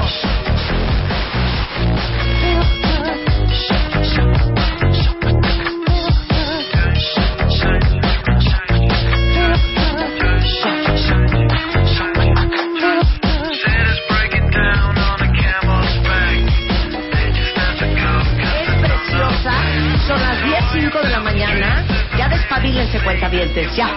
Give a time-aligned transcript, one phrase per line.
[22.17, 23.77] Ya despabilense, cuentavientes.
[23.77, 23.89] Ya.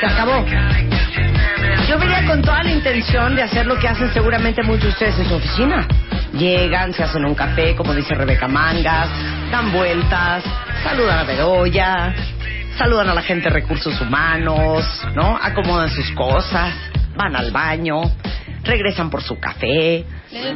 [0.00, 0.44] Se acabó.
[1.88, 5.18] Yo venía con toda la intención de hacer lo que hacen seguramente muchos de ustedes
[5.18, 5.86] en su oficina.
[6.32, 9.08] Llegan, se hacen un café, como dice Rebeca Mangas,
[9.50, 10.42] dan vueltas,
[10.82, 12.14] saludan a Bedoya,
[12.78, 15.38] saludan a la gente de recursos humanos, ¿no?
[15.40, 16.74] Acomodan sus cosas,
[17.16, 18.02] van al baño,
[18.64, 20.04] regresan por su café,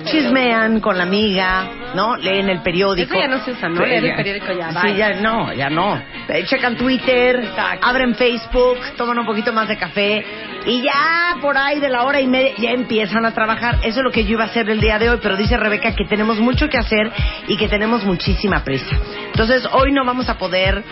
[0.04, 2.16] chismean con la amiga, ¿no?
[2.16, 3.12] Leen el periódico.
[3.14, 3.84] Eso ya no se usa, ¿no?
[3.84, 4.96] Leer el periódico ya, Sí, bye.
[4.96, 5.96] ya no, ya no.
[6.28, 7.86] Eh, Checan Twitter, Exacto.
[7.86, 10.24] abren Facebook, toman un poquito más de café
[10.66, 13.76] y ya por ahí de la hora y media ya empiezan a trabajar.
[13.82, 15.94] Eso es lo que yo iba a hacer el día de hoy, pero dice Rebeca
[15.94, 17.10] que tenemos mucho que hacer
[17.48, 18.96] y que tenemos muchísima prisa.
[19.26, 20.82] Entonces hoy no vamos a poder,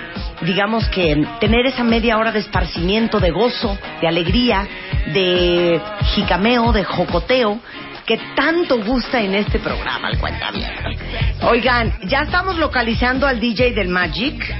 [0.42, 4.66] digamos que, tener esa media hora de esparcimiento, de gozo, de alegría,
[5.12, 5.80] de
[6.14, 6.84] jicameo, de
[8.06, 10.50] que tanto gusta en este programa, el cuenta
[11.42, 14.54] Oigan, ya estamos localizando al DJ del Magic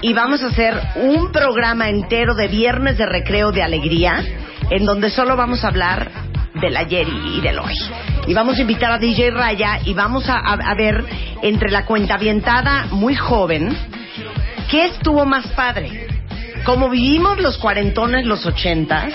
[0.00, 4.24] y vamos a hacer un programa entero de viernes de recreo de alegría
[4.70, 6.10] en donde solo vamos a hablar
[6.54, 7.74] del ayer y, del hoy.
[8.26, 11.04] Y vamos a invitar a DJ Raya y vamos a ver
[11.42, 13.76] entre la cuentavientada muy joven
[14.70, 16.06] qué estuvo más padre.
[16.64, 19.12] Como vivimos los cuarentones, los ochentas,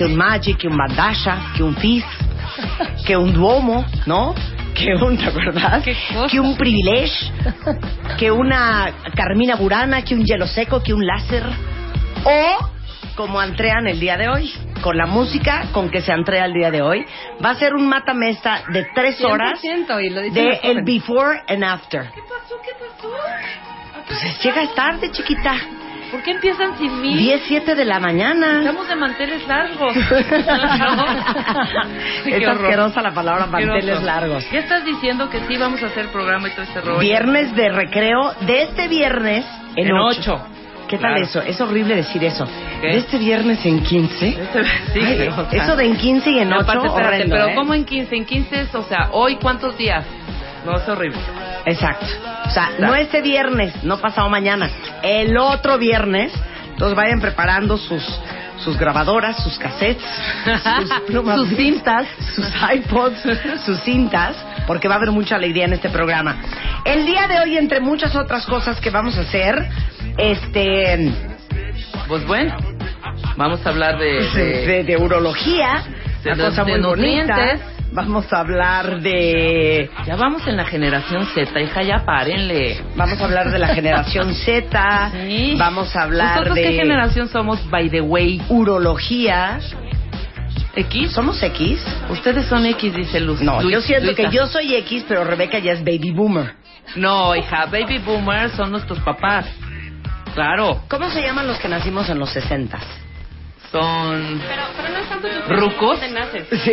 [0.00, 2.06] que un Magic, que un Bandasha, que un Fizz,
[3.06, 4.34] que un Duomo, ¿no?
[4.74, 5.84] Que un, ¿te acuerdas?
[6.30, 7.30] Que un Privilege,
[8.18, 11.44] que una Carmina Burana, que un Hielo Seco, que un Láser.
[12.24, 12.70] O
[13.14, 14.50] como entrean el día de hoy,
[14.80, 17.04] con la música con que se entrea el día de hoy.
[17.44, 21.62] Va a ser un matamesta de tres horas 100%, y lo de el before and
[21.62, 22.10] after.
[22.14, 22.58] ¿Qué pasó?
[22.62, 23.12] ¿Qué pasó?
[24.08, 25.56] Pues llegas tarde, chiquita.
[26.10, 27.14] ¿Por qué empiezan sin mí?
[27.16, 28.60] 10, 7 de la mañana.
[28.60, 29.94] Estamos de manteles largos.
[32.26, 34.44] Es asquerosa la palabra manteles largos.
[34.46, 36.98] ¿Qué estás diciendo que sí vamos a hacer programa y todo este rollo?
[36.98, 39.44] Viernes de recreo de este viernes
[39.76, 40.34] en, En ocho.
[40.34, 40.46] ocho.
[40.88, 41.24] ¿Qué tal Claro.
[41.24, 41.40] eso?
[41.42, 42.44] Es horrible decir eso.
[42.80, 42.88] ¿Qué?
[42.88, 44.28] De este viernes en 15.
[44.28, 46.86] Este- sí, Ay, pero, o sea, eso de en 15 y en no, 8, aparte,
[46.88, 47.54] espérate, horrendo, pero ¿eh?
[47.54, 48.16] ¿cómo en 15?
[48.16, 50.04] En 15 es, o sea, ¿hoy cuántos días?
[50.66, 51.16] No, es horrible.
[51.66, 52.06] Exacto.
[52.46, 54.70] O sea, no este viernes, no pasado mañana,
[55.02, 56.32] el otro viernes.
[56.72, 58.02] Entonces vayan preparando sus
[58.64, 60.04] sus grabadoras, sus cassettes,
[60.44, 63.22] sus, plumas, Sus cintas, sus iPods,
[63.64, 66.36] sus cintas, porque va a haber mucha alegría en este programa.
[66.84, 69.66] El día de hoy, entre muchas otras cosas que vamos a hacer,
[70.18, 71.10] este,
[72.06, 72.54] Pues bueno,
[73.36, 74.24] vamos a hablar de...
[74.26, 75.82] de, de- de- de urología,
[76.22, 77.34] de- una cosa muy bonita.
[77.92, 82.80] Vamos a hablar de Ya vamos en la generación Z, hija, ya párenle.
[82.94, 85.10] Vamos a hablar de la generación Z.
[85.12, 85.56] Sí.
[85.58, 88.40] Vamos a hablar ¿Nosotros de qué generación somos, by the way?
[88.48, 89.58] urología.
[90.76, 91.10] ¿X?
[91.12, 91.84] ¿Somos X?
[92.10, 93.40] Ustedes son X, dice Luz.
[93.40, 94.22] No, Luis- yo siento Luisa.
[94.22, 96.54] que yo soy X, pero Rebeca ya es baby boomer.
[96.94, 99.46] No, hija, baby boomers son nuestros papás.
[100.34, 102.78] Claro, ¿Cómo se llaman los que nacimos en los 60?
[103.70, 104.40] Son...
[104.46, 105.98] Pero, pero no es tanto tu ¿Rucos?
[105.98, 106.72] por dónde naces, Sí,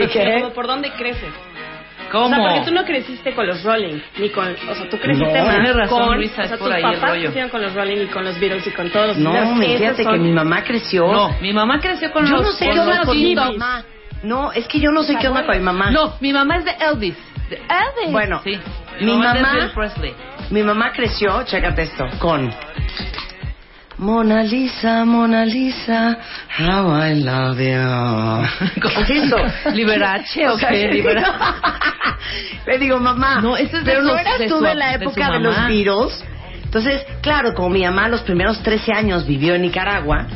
[0.54, 1.30] por dónde creces.
[2.12, 2.26] ¿Cómo?
[2.28, 4.48] O sea, porque tú no creciste con los Rolling, ni con...
[4.48, 5.46] O sea, tú creciste No.
[5.46, 6.18] más Tienes razón, con...
[6.18, 8.72] Luisa, o sea, por tus papás crecieron con los Rolling y con los Beatles y
[8.72, 11.06] con todos los No, me fíjate son- que mi mamá creció.
[11.12, 13.84] No, mi mamá creció con yo los no sé qué onda con mi mamá.
[14.24, 15.92] No, es que yo no sé qué onda con mi mamá.
[15.92, 17.16] No, mi mamá es de Elvis.
[17.50, 18.12] De Elvis.
[18.12, 18.58] Bueno, sí.
[19.02, 20.14] mi de mamá- Presley.
[20.50, 22.52] Mi mamá creció, chécate esto, con
[23.98, 26.18] Mona Lisa, Mona Lisa,
[26.60, 28.80] how I love you.
[28.82, 29.38] ¿Cómo ¿Qué es eso?
[29.74, 30.88] ¿Liberace o qué?
[30.92, 31.56] Libera-
[32.68, 35.04] Le digo, mamá, No, eso es de pero no eras de tú de la de
[35.04, 35.40] época de, mamá.
[35.40, 36.24] los Beatles.
[36.64, 40.28] Entonces, claro, como mi mamá los primeros 13 años vivió en Nicaragua,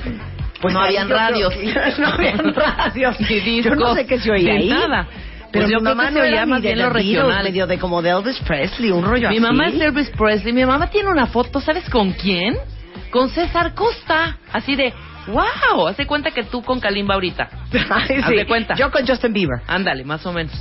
[0.60, 1.54] pues No habían radios.
[2.00, 3.18] no habían radios.
[3.64, 4.70] Yo no sé qué se oía ahí.
[4.70, 5.08] nada.
[5.52, 7.44] Pero Pues mi yo creo mamá que no se ni más de bien lo regional.
[7.44, 9.40] medio de como de Elvis Presley, un rollo Mi así.
[9.46, 10.52] mamá es de Elvis Presley.
[10.54, 12.56] Mi mamá tiene una foto, ¿sabes con quién?
[13.12, 14.38] Con César Costa.
[14.54, 14.94] Así de,
[15.28, 17.50] wow, hace cuenta que tú con Kalimba ahorita.
[17.90, 18.46] Ay, sí.
[18.46, 18.76] cuenta.
[18.76, 19.62] Yo con Justin Bieber.
[19.68, 20.54] Ándale, más o menos.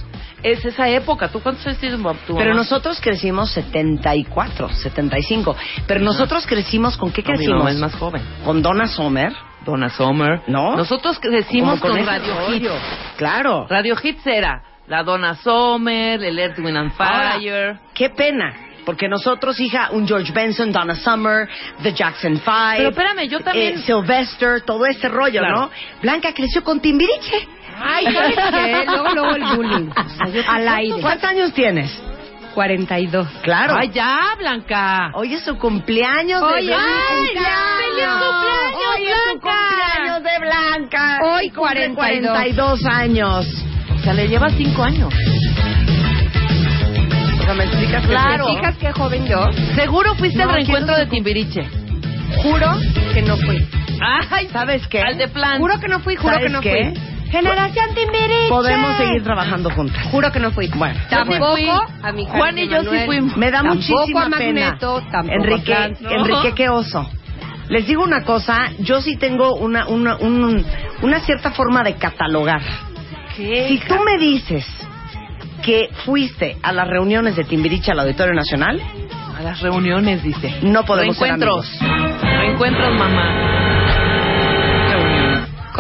[0.43, 1.29] Es esa época.
[1.29, 2.55] ¿Tú cuántos años tienes, tu Pero mamá?
[2.55, 5.57] nosotros crecimos 74, 75.
[5.87, 7.59] Pero nosotros crecimos con qué No, mi crecimos?
[7.59, 8.23] mamá es más joven.
[8.45, 9.33] Con Donna Summer,
[9.67, 10.41] Donna Summer.
[10.47, 10.77] ¿no?
[10.77, 12.71] Nosotros crecimos con, Radio Hits.
[13.19, 13.67] Claro.
[13.69, 17.79] Radio Hits era la Donna Summer, el Earth, Wind and Ahora, Fire.
[17.95, 18.55] qué pena.
[18.85, 21.49] Porque nosotros, hija, un George Benson, Donna Summer,
[21.83, 22.77] The Jackson Five.
[22.79, 25.57] Pero espérame, yo también- eh, Sylvester, todo ese rollo, Claro.
[25.57, 25.71] ¿no?
[26.03, 27.49] Blanca creció con Timbiriche.
[27.83, 28.85] Ay, ¿sabes qué?
[28.87, 29.91] Luego, luego el bullying.
[30.49, 31.01] Al aire.
[31.01, 31.91] ¿Cuántos años tienes?
[32.55, 33.29] 42.
[33.43, 33.75] Claro.
[33.79, 35.13] Ay, ya, Blanca.
[35.15, 36.85] Hoy es su cumpleaños de Oye, Blanca.
[37.09, 38.19] ¡feliz cumpleaños,
[38.75, 39.59] Hoy es su Blanca!
[39.71, 41.19] cumpleaños de Blanca.
[41.23, 42.31] Hoy Y cumple 42.
[42.33, 43.47] 42 años.
[43.95, 45.15] O sea, le lleva cinco años.
[47.55, 48.03] ¿Me explicas?
[48.03, 48.49] qué Claro.
[48.49, 49.53] es ¿Te fijas qué joven yo?
[49.75, 51.63] Seguro fuiste No, al reencuentro de Timbiriche.
[52.43, 52.69] Juro
[53.13, 53.67] que no fui.
[54.01, 55.03] Ay, ¿Sabes qué?
[55.03, 55.59] Al de plan.
[55.59, 56.93] Juro que no fui, juro ¿Sabes que no qué?
[56.95, 57.31] fui.
[57.31, 58.49] Generación Timbiriche.
[58.49, 60.03] Podemos seguir trabajando juntas.
[60.11, 60.69] Juro que no fui.
[60.69, 61.69] Bueno, tampoco fui.
[62.03, 63.37] a mi Juan y yo sí fuimos.
[63.37, 65.11] Me da Tampoco muchísima a Magneto, pena.
[65.13, 66.11] tampoco Enrique, a Franz, ¿no?
[66.11, 67.09] Enrique, qué oso.
[67.69, 70.65] Les digo una cosa, yo sí tengo una, una, un-
[71.03, 72.63] una cierta forma de catalogar.
[73.37, 74.67] Si tú me dices
[75.63, 78.81] que fuiste a las reuniones de Timbiriche al Auditorio Nacional,
[79.39, 80.55] A las reuniones, dice.
[80.63, 81.81] no podemos ser Reencuentros.
[81.83, 82.21] amigos.
[82.41, 83.80] Reencuentros, mamá.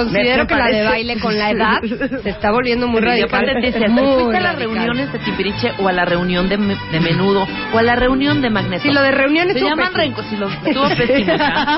[0.04, 1.80] Considero que la de parece- baile con la edad
[2.22, 3.44] se está volviendo muy radical.
[3.46, 4.58] te ¿fuiste a las radical.
[4.58, 8.50] reuniones de Timbiriche o a la reunión de, de menudo o a la reunión de
[8.50, 8.82] Magneto?
[8.82, 10.26] Sí, lo de reuniones Se llaman reencuentros.
[10.30, 11.32] Si lo estuvo pésimo.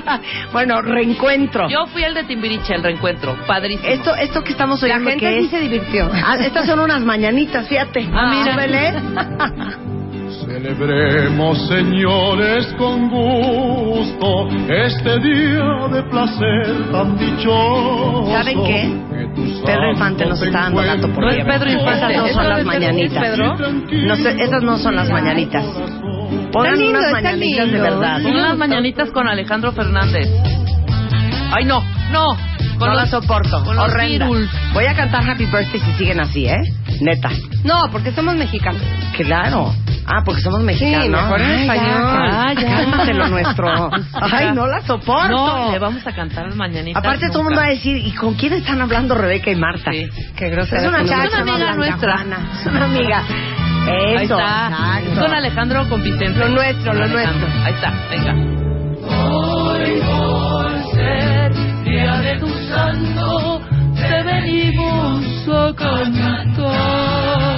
[0.53, 1.69] bueno, reencuentro.
[1.69, 3.37] Yo fui al de Timbiriche, el reencuentro.
[3.47, 3.89] Padrísimo.
[3.89, 6.11] Esto, esto que estamos La oyendo gente que sí se divirtió.
[6.13, 8.09] Ah, estas son unas mañanitas, fíjate.
[8.13, 8.53] Ah, mira.
[8.55, 8.93] Súbele.
[10.47, 13.42] Celebremos, señores, con gusto
[14.51, 18.27] este día de placer tan dichoso.
[18.33, 18.91] ¿Saben qué?
[19.65, 21.45] Pedro Infante nos está dando gato por No es.
[21.45, 22.13] Pedro Infante.
[22.13, 23.23] Esas no ¿Eso son las mañanitas.
[23.23, 23.57] Pedro?
[24.07, 25.65] No sé, esas no son las mañanitas.
[26.53, 27.83] Pongan lindo, unas mañanitas de lindo.
[27.83, 28.23] verdad.
[28.23, 30.29] Son las mañanitas con Alejandro Fernández.
[31.53, 32.27] Ay, no, no.
[32.79, 33.63] Con no los- la soporto.
[33.65, 34.27] Con los Horrenda.
[34.29, 34.51] Beatles.
[34.75, 36.59] Voy a cantar Happy Birthday si siguen así, ¿eh?
[37.01, 37.31] Neta.
[37.65, 38.83] No, porque somos mexicanos.
[39.17, 39.73] Claro.
[40.07, 41.09] Ah, porque somos mexicanos.
[41.09, 41.85] mejor en español.
[41.87, 42.77] ya, Ah, ya.
[42.77, 43.91] Cálmate lo nuestro.
[44.21, 45.29] Ay, no la soporto.
[45.29, 47.01] No, le vamos a cantar las mañanitas.
[47.03, 49.91] Aparte todo el mundo va a decir, ¿y con quién están hablando Rebeca y Marta?
[49.93, 50.09] Sí.
[50.37, 50.89] Qué Es grosera.
[50.89, 52.15] una que no chacha, Es una amiga nuestra.
[52.17, 52.37] Juana.
[52.61, 53.23] Es una amiga.
[53.23, 53.89] Eso.
[53.89, 54.69] Ahí está.
[54.69, 55.13] exacto.
[55.13, 56.39] Es con Alejandro con Vicente.
[56.39, 57.49] Lo nuestro, lo Alejandro.
[57.49, 57.65] nuestro.
[57.65, 58.35] Ahí está, venga.
[59.25, 61.53] Hoy por ser
[61.85, 63.61] día de tu santo,
[63.95, 67.52] te venimos a cantar.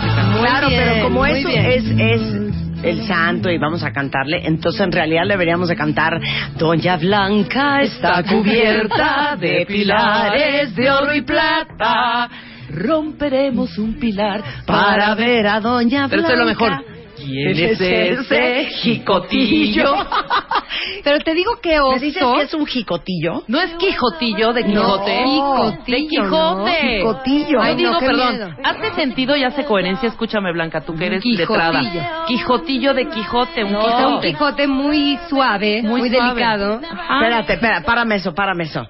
[0.00, 0.38] Que.
[0.40, 1.66] Claro, bien, pero como eso bien.
[1.66, 6.20] es, es el santo y vamos a cantarle, entonces en realidad deberíamos de cantar
[6.56, 12.28] Doña Blanca está cubierta de pilares de oro y plata.
[12.70, 16.08] Romperemos un pilar Para ver a Doña Blanca.
[16.10, 16.97] Pero esto es lo mejor.
[17.18, 19.94] ¿Quién es ese jicotillo?
[21.04, 21.92] Pero te digo que oso.
[21.92, 23.42] ¿Me dices que es un jicotillo?
[23.48, 24.74] ¿No es Quijotillo de Quijote?
[24.74, 26.30] No, de Quijotillo, Quijote.
[26.30, 26.66] no.
[26.66, 27.60] Jicotillo.
[27.62, 28.30] Ay, digo, no, perdón.
[28.36, 28.50] miedo.
[28.64, 30.08] Hace sentido y hace coherencia.
[30.08, 31.72] Escúchame, Blanca, tú que eres Quijotillo.
[31.72, 32.24] letrada.
[32.26, 34.28] Quijotillo de Quijote, un Quijote.
[34.28, 36.24] Quijote muy suave, muy, Muy suave.
[36.34, 36.80] delicado.
[36.90, 37.14] Ajá.
[37.16, 38.86] Espérate, espera, párame eso, párame eso.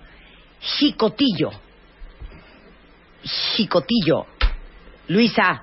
[0.60, 1.50] Jicotillo.
[3.22, 4.26] Jicotillo.
[5.08, 5.62] Luisa.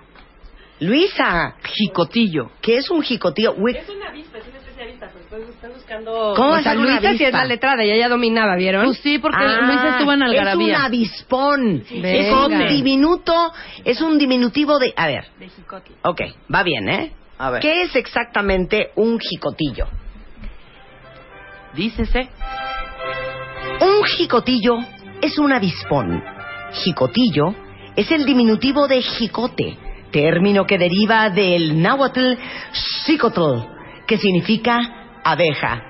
[0.80, 1.56] Luisa.
[1.64, 2.52] Jicotillo.
[2.62, 3.54] ¿Qué es un jicotillo?
[3.58, 6.34] Uy, Es una avispa, es un especialista, pero estoy, estoy buscando...
[6.36, 8.86] ¿Cómo O es sea, una Luisa sí es la letrada y ella dominaba, ¿vieron?
[8.86, 10.84] Pues sí, porque Ah, Luisa estuvo en Es un Algarabía.
[10.86, 11.84] avispón.
[11.90, 13.54] Es un diminuto,
[13.86, 14.94] es un diminutivo de...
[14.98, 15.96] A ver, De Jicotli.
[16.04, 16.22] ok,
[16.54, 17.14] va bien, ¿eh?
[17.38, 17.62] A ver.
[17.62, 19.88] ¿Qué es exactamente un jicotillo?
[21.74, 22.30] Dícese.
[23.82, 24.78] Un jicotillo
[25.22, 26.24] es un avispón.
[26.72, 27.54] Jicotillo
[27.96, 29.78] es el diminutivo de jicote.
[30.20, 32.36] Término que deriva del náhuatl
[33.06, 33.66] xicotl,
[34.08, 34.80] que significa
[35.26, 35.82] abeja.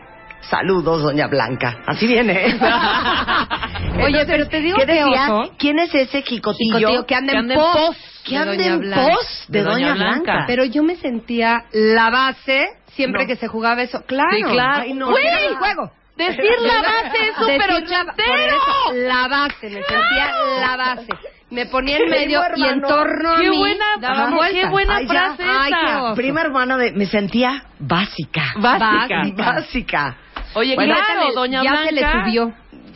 [0.50, 1.84] Saludos, doña Blanca.
[1.86, 2.56] Así viene.
[4.04, 5.28] Oye, pero te digo ¿qué que decía?
[5.30, 7.06] oso- ¿Quién es ese jicotillo?
[7.06, 7.96] Que anda en pos.
[8.24, 9.08] que de anda Doña en Blanca.
[9.14, 10.22] pos de, De Doña, Doña Blanca.
[10.34, 10.44] Blanca.
[10.48, 12.66] Pero yo me sentía la base
[12.96, 13.28] siempre No.
[13.28, 14.02] que se jugaba eso.
[14.08, 14.30] Claro.
[14.36, 14.82] Sí, claro.
[14.84, 15.92] Ay, no, el juego.
[16.18, 18.58] Decir la base es súper la- ochentero.
[18.94, 20.32] La base, me sentía
[20.62, 21.08] la base.
[21.52, 25.06] Me ponía en medio y en torno a Qué mí buena- daba qué buena Ay,
[25.08, 25.12] ya.
[25.14, 25.86] frase Ay, esa.
[25.86, 26.16] qué oso.
[26.16, 26.92] Prima hermana de...
[26.94, 28.44] Me sentía básica.
[28.58, 29.22] Básica.
[29.36, 30.18] Básica.
[30.56, 31.86] Oye, Bueno, claro, ya se le- doña ya Blanca.
[31.86, 32.54] se le subió.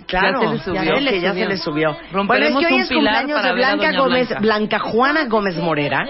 [0.07, 0.83] Claro, Ya se le subió.
[0.83, 1.97] ya, que ya se le subió.
[2.11, 4.41] Romperemos Bueno, es que hoy un es pilar cumpleaños para de Blanca doña Gómez, Blanca.
[4.41, 6.05] Blanca Juana Gómez Morera,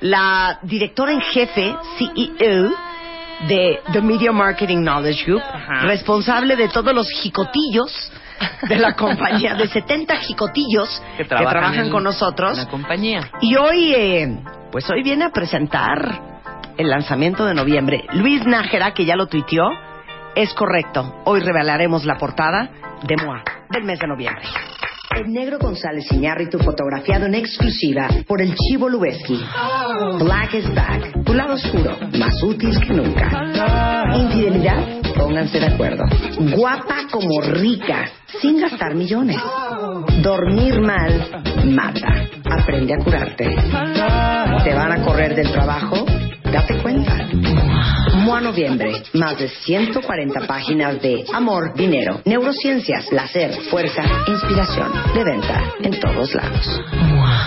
[0.00, 2.72] la directora en jefe, CEO
[3.48, 5.80] de The Media Marketing Knowledge Group, Ajá.
[5.82, 8.12] responsable de todos los jicotillos
[8.68, 12.56] de la compañía, de 70 jicotillos que trabajan, con nosotros.
[12.56, 13.30] la compañía.
[13.40, 14.38] Y hoy, eh,
[14.72, 16.20] pues hoy viene a presentar
[16.76, 18.04] el lanzamiento de noviembre.
[18.12, 19.70] Luis Nájera, que ya lo tuiteó,
[20.34, 21.22] es correcto.
[21.24, 22.70] Hoy revelaremos la portada
[23.02, 24.44] de MOA del mes de noviembre.
[25.16, 29.42] El negro González Iñárritu fotografiado en exclusiva por el Chivo Lubeski.
[30.18, 31.24] Black is back.
[31.24, 33.30] Tu lado oscuro, más útil que nunca.
[34.14, 36.04] Infidelidad, pónganse de acuerdo.
[36.54, 38.10] Guapa como rica,
[38.42, 39.38] sin gastar millones.
[40.22, 42.26] Dormir mal, mata.
[42.50, 43.56] Aprende a curarte.
[44.64, 46.04] ¿Te van a correr del trabajo?
[46.44, 47.26] Date cuenta.
[48.26, 55.74] MOA Noviembre, más de 140 páginas de amor, dinero, neurociencias, placer, fuerza, inspiración, de venta
[55.80, 56.82] en todos lados.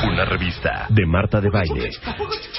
[0.10, 1.90] Una revista de Marta de Baile.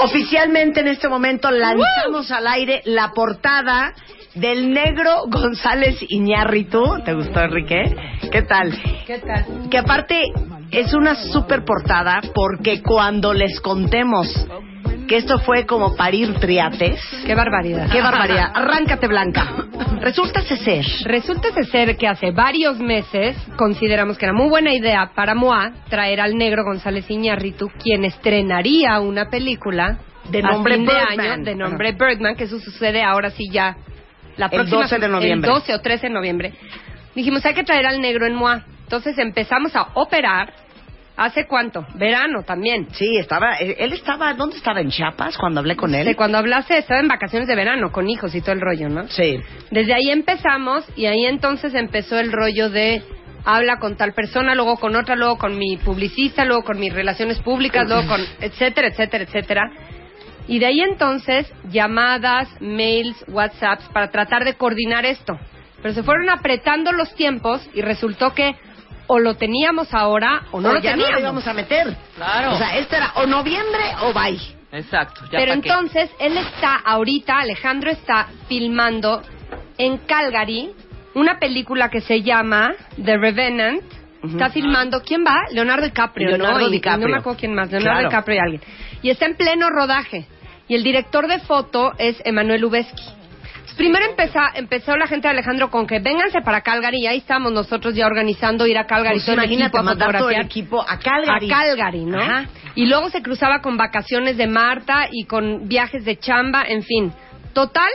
[0.00, 3.94] Oficialmente en este momento lanzamos al aire la portada
[4.34, 7.00] del negro González Iñárritu.
[7.02, 7.96] ¿Te gustó, Enrique?
[8.30, 8.78] ¿Qué tal?
[9.06, 9.70] ¿Qué tal?
[9.70, 10.20] Que aparte
[10.70, 14.46] es una super portada porque cuando les contemos
[15.10, 17.90] que esto fue como parir triates, Qué barbaridad.
[17.90, 18.52] qué barbaridad.
[18.54, 19.44] Arráncate, Blanca.
[20.00, 20.84] Resulta ser.
[21.04, 26.20] Resulta ser que hace varios meses consideramos que era muy buena idea para MOA traer
[26.20, 29.98] al negro González Iñárritu, quien estrenaría una película
[30.30, 31.20] De a nombre fin de Birdman.
[31.32, 33.76] año de nombre Birdman, que eso sucede ahora sí ya
[34.36, 35.50] la El próxima 12 de noviembre.
[35.50, 36.52] El 12 o 13 de noviembre.
[37.16, 38.64] Dijimos, hay que traer al negro en MOA.
[38.84, 40.52] Entonces empezamos a operar.
[41.20, 41.86] ¿Hace cuánto?
[41.96, 42.88] Verano también.
[42.92, 44.80] Sí, estaba, él él estaba, ¿dónde estaba?
[44.80, 46.06] ¿En Chiapas cuando hablé con él?
[46.06, 49.06] De cuando hablaste, estaba en vacaciones de verano con hijos y todo el rollo, ¿no?
[49.08, 49.38] Sí.
[49.70, 53.02] Desde ahí empezamos y ahí entonces empezó el rollo de
[53.44, 57.38] habla con tal persona, luego con otra, luego con mi publicista, luego con mis relaciones
[57.40, 59.70] públicas, luego con etcétera, etcétera, etcétera.
[60.48, 65.38] Y de ahí entonces llamadas, mails, WhatsApps para tratar de coordinar esto.
[65.82, 68.54] Pero se fueron apretando los tiempos y resultó que
[69.12, 71.14] o lo teníamos ahora o no O lo ya no teníamos.
[71.14, 71.96] lo íbamos a meter.
[72.14, 72.52] Claro.
[72.54, 74.38] O sea, esto era o noviembre o bye.
[74.72, 75.22] Exacto.
[75.32, 75.68] ya Pero qué.
[75.68, 79.22] entonces él está ahorita, Alejandro está filmando
[79.78, 80.70] en Calgary
[81.14, 83.82] una película que se llama The Revenant.
[84.22, 85.46] Está filmando, ¿quién va?
[85.50, 86.68] Leonardo DiCaprio, Leonardo ¿no?
[86.68, 87.06] Y DiCaprio.
[87.08, 88.08] no me acuerdo quién más, Leonardo Claro.
[88.10, 88.62] DiCaprio y alguien.
[89.02, 90.26] Y está en pleno rodaje.
[90.68, 93.02] Y el director de foto es Emanuel Ubeski.
[93.80, 97.50] Primero empezó, empezó la gente de Alejandro con que vénganse para Calgary y ahí estamos
[97.52, 99.16] nosotros ya organizando ir a Calgary.
[99.16, 101.50] Pues todo el imagínate equipo a mandar todo el fotografiar equipo a Calgary.
[101.50, 102.20] a Calgary, ¿no?
[102.20, 102.44] Ajá.
[102.74, 107.12] Y luego se cruzaba con vacaciones de Marta y con viajes de chamba, en fin.
[107.54, 107.88] Total,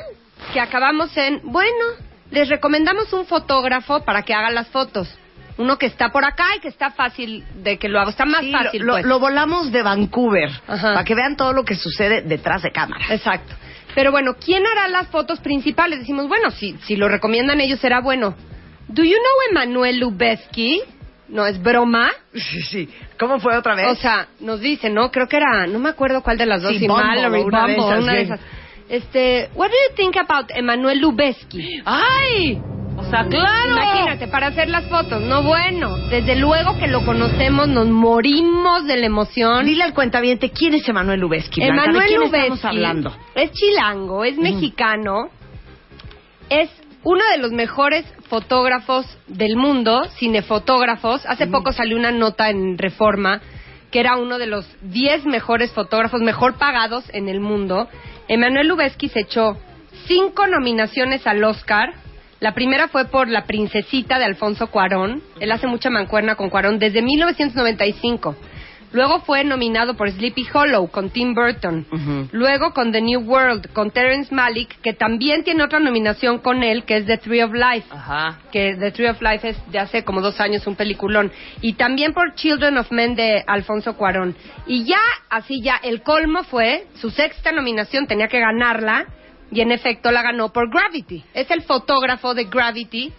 [0.53, 1.85] que acabamos en, bueno,
[2.31, 5.07] les recomendamos un fotógrafo para que haga las fotos.
[5.57, 8.09] Uno que está por acá y que está fácil de que lo haga.
[8.09, 9.05] Está más Sí, fácil, lo, pues.
[9.05, 10.93] lo volamos de Vancouver Ajá.
[10.93, 13.05] para que vean todo lo que sucede detrás de cámara.
[13.09, 13.53] Exacto.
[13.95, 15.99] Pero bueno, ¿quién hará las fotos principales?
[15.99, 18.35] Decimos, bueno, si, si lo recomiendan ellos será bueno.
[18.87, 20.81] ¿Do you know Emanuel Lubezki?
[21.29, 22.11] No, es broma.
[22.33, 22.89] Sí, sí.
[23.17, 23.87] ¿Cómo fue otra vez?
[23.87, 25.09] O sea, nos dice, ¿no?
[25.11, 27.67] Creo que era, no me acuerdo cuál de las dos, Sí, si Bumble, Mallory, una
[27.67, 28.33] de Bumble, esas, una de bien.
[28.33, 28.39] esas.
[28.87, 31.81] Este, what do you think about Emanuel Lubezki?
[31.85, 32.61] ¡Ay!
[32.97, 33.71] O sea, claro.
[33.71, 35.21] Imagínate, para hacer las fotos.
[35.21, 39.65] No, bueno, desde luego que lo conocemos, nos morimos de la emoción.
[39.65, 41.61] Dile al cuentaviente quién es Emanuel Lubezki.
[41.63, 43.15] Emanuel ¿De quién Lubezki estamos hablando?
[43.35, 45.29] es chilango, es mexicano,
[46.49, 46.69] es
[47.03, 51.25] uno de los mejores fotógrafos del mundo, cinefotógrafos.
[51.25, 53.41] Hace poco salió una nota en Reforma
[53.91, 57.87] que era uno de los 10 mejores fotógrafos mejor pagados en el mundo.
[58.27, 59.57] Emanuel Lubezki se echó
[60.05, 61.93] cinco nominaciones al Oscar.
[62.39, 65.21] La primera fue por La Princesita de Alfonso Cuarón.
[65.39, 68.35] Él hace mucha mancuerna con Cuarón desde 1995.
[68.95, 71.85] Luego fue nominado por Sleepy Hollow con Tim Burton.
[72.31, 76.85] Luego con The New World con Terrence Malick, que también tiene otra nominación con él,
[76.85, 77.87] que es The Tree of Life.
[77.89, 78.39] Ajá.
[78.53, 81.29] Que The Tree of Life es de hace como dos años un peliculón.
[81.59, 84.33] Y también por Children of Men de Alfonso Cuarón.
[84.65, 89.07] Y ya, así ya, el colmo fue su sexta nominación, tenía que ganarla.
[89.51, 91.23] Y en efecto la ganó por Gravity.
[91.33, 93.13] Es el fotógrafo de Gravity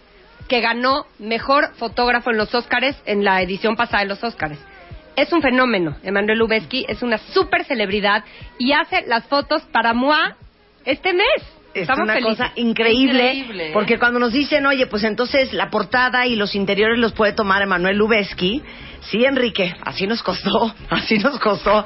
[0.47, 4.59] que ganó mejor fotógrafo en los Óscares en la edición pasada de los Óscares.
[5.15, 5.97] Es un fenómeno.
[6.03, 8.23] Emanuel Lubezki es una super celebridad
[8.57, 10.37] y hace las fotos para MOA
[10.85, 11.56] este mes.
[11.77, 12.37] Es Estamos una felices.
[12.37, 13.71] cosa increíble, Increíble, ¿eh?
[13.73, 17.61] porque cuando nos dicen, oye, pues entonces la portada y los interiores los puede tomar
[17.61, 18.61] Emanuel Lubezki.
[19.01, 21.85] Sí, Enrique, así nos costó, así nos costó.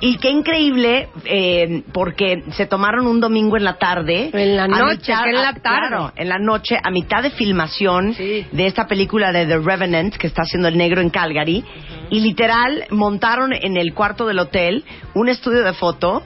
[0.00, 4.30] Y qué increíble, eh, porque se tomaron un domingo en la tarde.
[4.32, 5.88] En la a noche, en la a- tarde.
[5.88, 8.46] Claro, en la noche, a mitad de filmación Sí.
[8.50, 11.64] de esta película de The Revenant, que está haciendo el negro en Calgary.
[12.10, 16.22] Y literal, montaron en el cuarto del hotel un estudio de foto.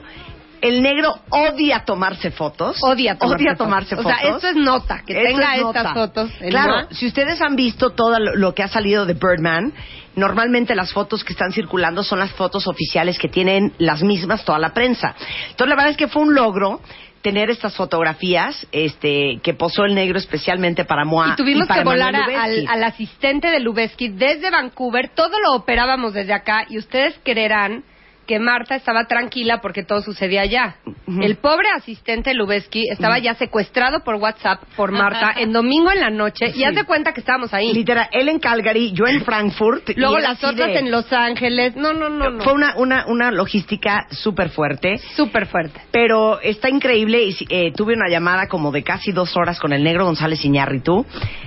[0.61, 2.77] El negro odia tomarse fotos.
[2.83, 4.11] Odia tomarse, Odia tomarse fotos.
[4.13, 4.19] fotos.
[4.21, 6.31] O sea, esto es nota, que Esto tenga es estas fotos.
[6.49, 9.73] Claro, si ustedes han visto todo lo, que ha salido de Birdman,
[10.15, 14.59] normalmente las fotos que están circulando son las fotos oficiales que tienen las mismas toda
[14.59, 15.15] la prensa.
[15.49, 16.79] Entonces, la verdad es que fue un logro
[17.23, 21.85] tener estas fotografías este que posó el negro especialmente para Moa Y tuvimos para que
[21.85, 25.09] volar a- al, al asistente de Lubeski desde Vancouver.
[25.15, 27.83] Todo lo operábamos desde acá y ustedes creerán
[28.31, 30.75] que Marta estaba tranquila porque todo sucedía allá.
[31.21, 36.09] El pobre asistente Lubeski estaba ya secuestrado por WhatsApp por Marta en domingo en la
[36.09, 37.73] noche y haz de cuenta que estábamos ahí.
[37.73, 39.89] Literal, él en Calgary, yo en Frankfurt.
[39.97, 41.75] Luego las otras de- en Los Ángeles.
[41.75, 42.41] No, no, no, no.
[42.41, 44.97] Fue una, una, una logística súper fuerte.
[45.17, 45.81] súper fuerte.
[45.91, 49.83] Pero está increíble y eh, tuve una llamada como de casi dos horas con el
[49.83, 51.05] negro González Iñárritu,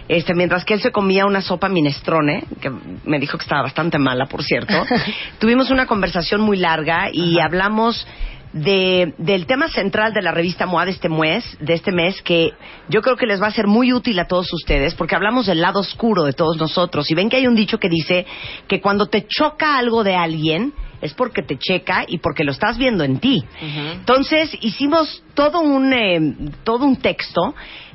[0.08, 2.70] este, mientras que él se comía una sopa minestrone, que
[3.06, 4.74] me dijo que estaba bastante mala, por cierto.
[5.38, 6.73] Tuvimos una conversación muy larga
[7.12, 8.06] y hablamos
[8.54, 12.52] de, del tema central de la revista MOA de este mes, de este mes, que
[12.88, 15.60] yo creo que les va a ser muy útil a todos ustedes, porque hablamos del
[15.60, 17.10] lado oscuro de todos nosotros.
[17.10, 18.24] Y ven que hay un dicho que dice
[18.68, 22.78] que cuando te choca algo de alguien, es porque te checa y porque lo estás
[22.78, 23.44] viendo en ti.
[23.60, 27.54] Entonces hicimos todo un, eh, todo un texto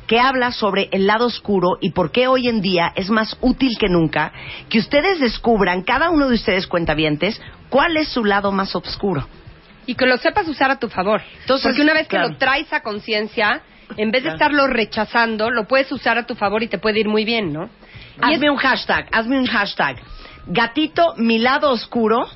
[0.09, 3.77] que habla sobre el lado oscuro y por qué hoy en día es más útil
[3.77, 4.34] que nunca
[4.67, 9.27] que ustedes descubran, cada uno de ustedes cuentavientes, cuál es su lado más oscuro.
[9.86, 11.21] Y que lo sepas usar a tu favor.
[11.41, 13.62] Entonces, Porque una vez que lo traes a conciencia,
[13.97, 14.36] en vez de Claro.
[14.36, 17.69] estarlo rechazando, lo puedes usar a tu favor y te puede ir muy bien, ¿no?
[18.27, 19.97] Y Hazme un hashtag, hazme un hashtag.
[20.47, 22.27] Gatito, mi lado oscuro,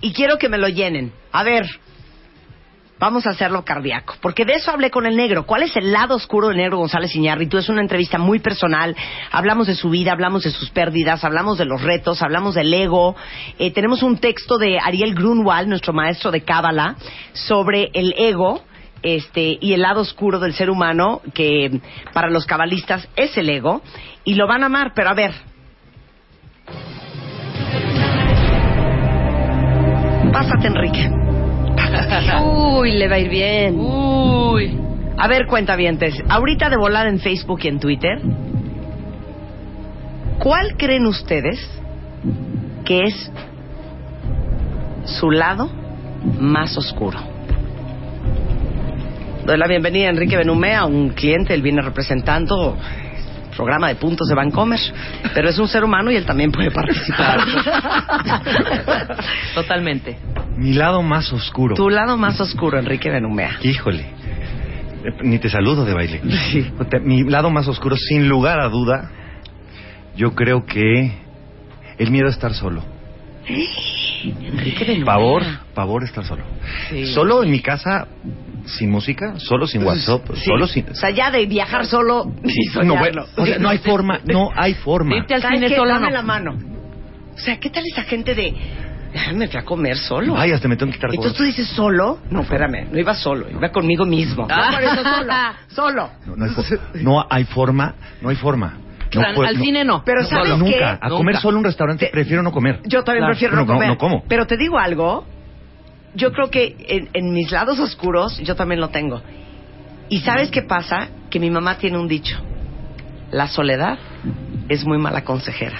[0.00, 1.12] y quiero que me lo llenen.
[1.30, 1.64] A ver,
[3.04, 5.44] vamos a hacerlo cardíaco, porque de eso hablé con el negro.
[5.44, 7.58] ¿Cuál es el lado oscuro del negro González Iñárritu?
[7.58, 8.96] Es una entrevista muy personal.
[9.30, 13.14] Hablamos de su vida, hablamos de sus pérdidas, hablamos de los retos, hablamos del ego.
[13.58, 16.96] Eh, tenemos un texto de Ariel Grunwald, nuestro maestro de Cábala,
[17.34, 18.62] sobre el ego
[19.02, 21.82] este, y el lado oscuro del ser humano, que
[22.14, 23.82] para los cabalistas es el ego,
[24.24, 25.34] y lo van a amar, pero a ver.
[30.32, 31.33] Pásate, Enrique.
[32.44, 33.78] Uy, le va a ir bien.
[33.78, 34.78] Uy.
[35.16, 38.20] A ver, cuentavientes, ahorita de volar en Facebook y en Twitter,
[40.38, 41.60] ¿cuál creen ustedes
[42.84, 43.30] que es
[45.04, 45.70] su lado
[46.40, 47.18] más oscuro?
[49.46, 52.76] Doy la bienvenida a Enrique Benumé, a un cliente, él viene representando
[53.54, 54.78] programa de puntos de Bancomer,
[55.34, 57.40] pero es un ser humano y él también puede participar.
[59.54, 60.16] Totalmente.
[60.56, 61.74] Mi lado más oscuro.
[61.74, 63.58] tu lado más oscuro, Enrique Benumea.
[63.62, 64.06] Híjole.
[65.22, 66.20] Ni te saludo de baile.
[66.90, 69.10] Te- Mi lado más oscuro, sin lugar a duda,
[70.16, 71.12] yo creo que
[71.98, 72.82] el miedo a estar solo.
[74.24, 75.04] Enrique Benumea.
[75.06, 75.42] Pavor,
[75.74, 76.42] pavor estar solo.
[76.88, 77.06] Sí.
[77.12, 78.06] Solo en mi casa,
[78.66, 80.44] sin música, solo sin WhatsApp, Sí.
[80.46, 80.88] solo sin...
[80.90, 82.54] O sea, ya de viajar solo ni
[82.86, 85.16] no, bueno, o sea, no hay forma, no hay forma.
[85.16, 85.76] Irte al ¿Sabes cine qué?
[85.76, 86.12] solo Dame no.
[86.12, 86.58] la mano.
[87.34, 88.54] O sea, ¿qué tal esa gente de...
[89.14, 90.34] "Ay, Me fui a comer solo.
[90.36, 92.18] Ay, hasta me tengo que quitar Entonces tú dices solo.
[92.30, 94.46] No, espérame, no iba solo, iba conmigo mismo.
[94.50, 94.68] Ah.
[94.70, 95.32] No, por eso solo.
[95.68, 96.10] Solo.
[96.26, 98.78] No, no hay, no hay forma, no hay forma.
[99.14, 100.02] No O sea, puedo- al no- cine no.
[100.04, 100.64] Pero No, ¿sabes solo.
[100.64, 100.70] qué?
[100.72, 100.90] Nunca.
[101.00, 101.16] A Nunca.
[101.18, 102.80] comer solo en un restaurante, Te- prefiero no comer.
[102.84, 103.32] Yo también Claro.
[103.32, 103.88] prefiero No, no no, comer.
[103.90, 104.24] no como.
[104.26, 105.24] Pero te digo algo.
[106.14, 109.22] Yo creo que en, en mis lados oscuros yo también lo tengo.
[110.08, 111.08] ¿Y sabes qué pasa?
[111.30, 112.36] Que mi mamá tiene un dicho.
[113.30, 113.98] La soledad
[114.68, 115.78] es muy mala consejera.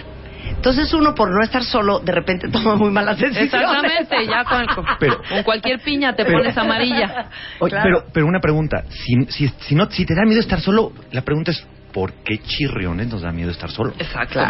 [0.49, 3.53] Entonces uno por no estar solo de repente toma muy malas decisiones.
[3.55, 7.29] Exactamente, ya con, con- Pero- con cualquier piña te pero- pones amarilla.
[7.61, 7.85] Oye, Claro.
[8.01, 8.85] pero, pero una pregunta.
[8.89, 12.39] Si, si, si, no, si te da miedo estar solo, la pregunta es, por qué
[12.39, 13.95] chirriones nos da miedo estar solos.
[13.99, 14.41] Exacto.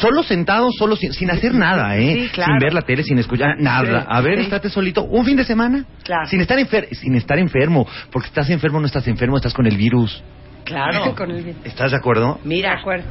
[0.00, 2.14] Solo sentados, solo sin, sin hacer nada, ¿eh?
[2.24, 2.52] Sí, claro.
[2.52, 4.02] Sin ver la tele, sin escuchar nada.
[4.02, 4.44] Sí, a ver, sí.
[4.44, 5.86] estate solito un fin de semana.
[6.04, 6.26] Claro.
[6.26, 7.86] Sin estar, enfer sin estar enfermo.
[8.10, 10.22] Porque estás enfermo, no estás enfermo, estás con el virus.
[10.64, 11.14] Claro.
[11.16, 11.56] Con el.
[11.64, 12.38] ¿Estás de acuerdo?
[12.42, 13.06] De Mira, acuerdo.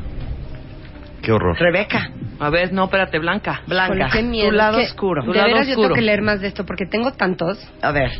[1.21, 1.57] Qué horror.
[1.59, 3.61] Rebeca, A ver, no, espérate, Blanca.
[3.67, 4.49] Blanca, Híjole, qué miedo.
[4.49, 5.23] tu lado Que- oscuro.
[5.23, 7.59] Tu De lado veras yo tengo que leer más de esto porque tengo tantos.
[7.81, 8.11] A ver,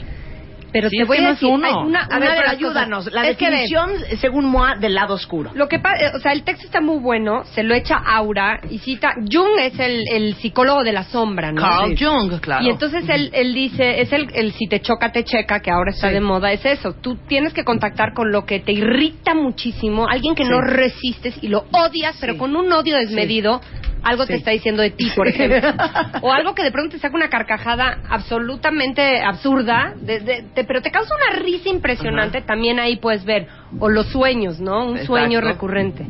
[0.72, 1.68] Pero Sí, te voy a decir, uno.
[1.68, 3.12] hay una, a ver, pero ayúdanos.
[3.12, 5.52] La es que definición, según Moa, del lado oscuro.
[5.54, 8.80] Lo que pasa, o sea, el texto está muy bueno, se lo echa Aura y
[8.80, 11.62] cita, Jung es el, el psicólogo de la sombra, ¿no?
[11.62, 12.04] Carl Sí.
[12.06, 12.64] Jung, claro.
[12.66, 15.92] Y entonces él, él dice, es el, el si te choca, te checa, que ahora
[15.92, 16.14] está Sí.
[16.14, 16.94] de moda, es eso.
[16.94, 21.48] Tú tienes que contactar con lo que te irrita muchísimo, alguien que no resistes y
[21.50, 23.62] lo odias, pero con un odio desmedido,
[24.04, 25.70] algo te está diciendo de ti, por ejemplo.
[26.22, 30.82] o algo que de pronto te saca una carcajada absolutamente absurda, de- de- te- pero
[30.82, 33.48] te causa una risa impresionante, también ahí puedes ver.
[33.80, 34.86] O los sueños, ¿no?
[34.86, 35.08] Un Exacto.
[35.08, 36.06] sueño recurrente.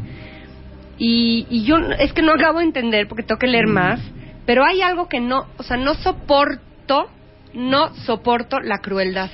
[0.98, 3.72] Y, y yo es que no acabo de entender porque tengo que leer Mm.
[3.74, 4.00] más,
[4.46, 7.10] pero hay algo que no, o sea, no soporto,
[7.54, 9.30] no soporto la crueldad.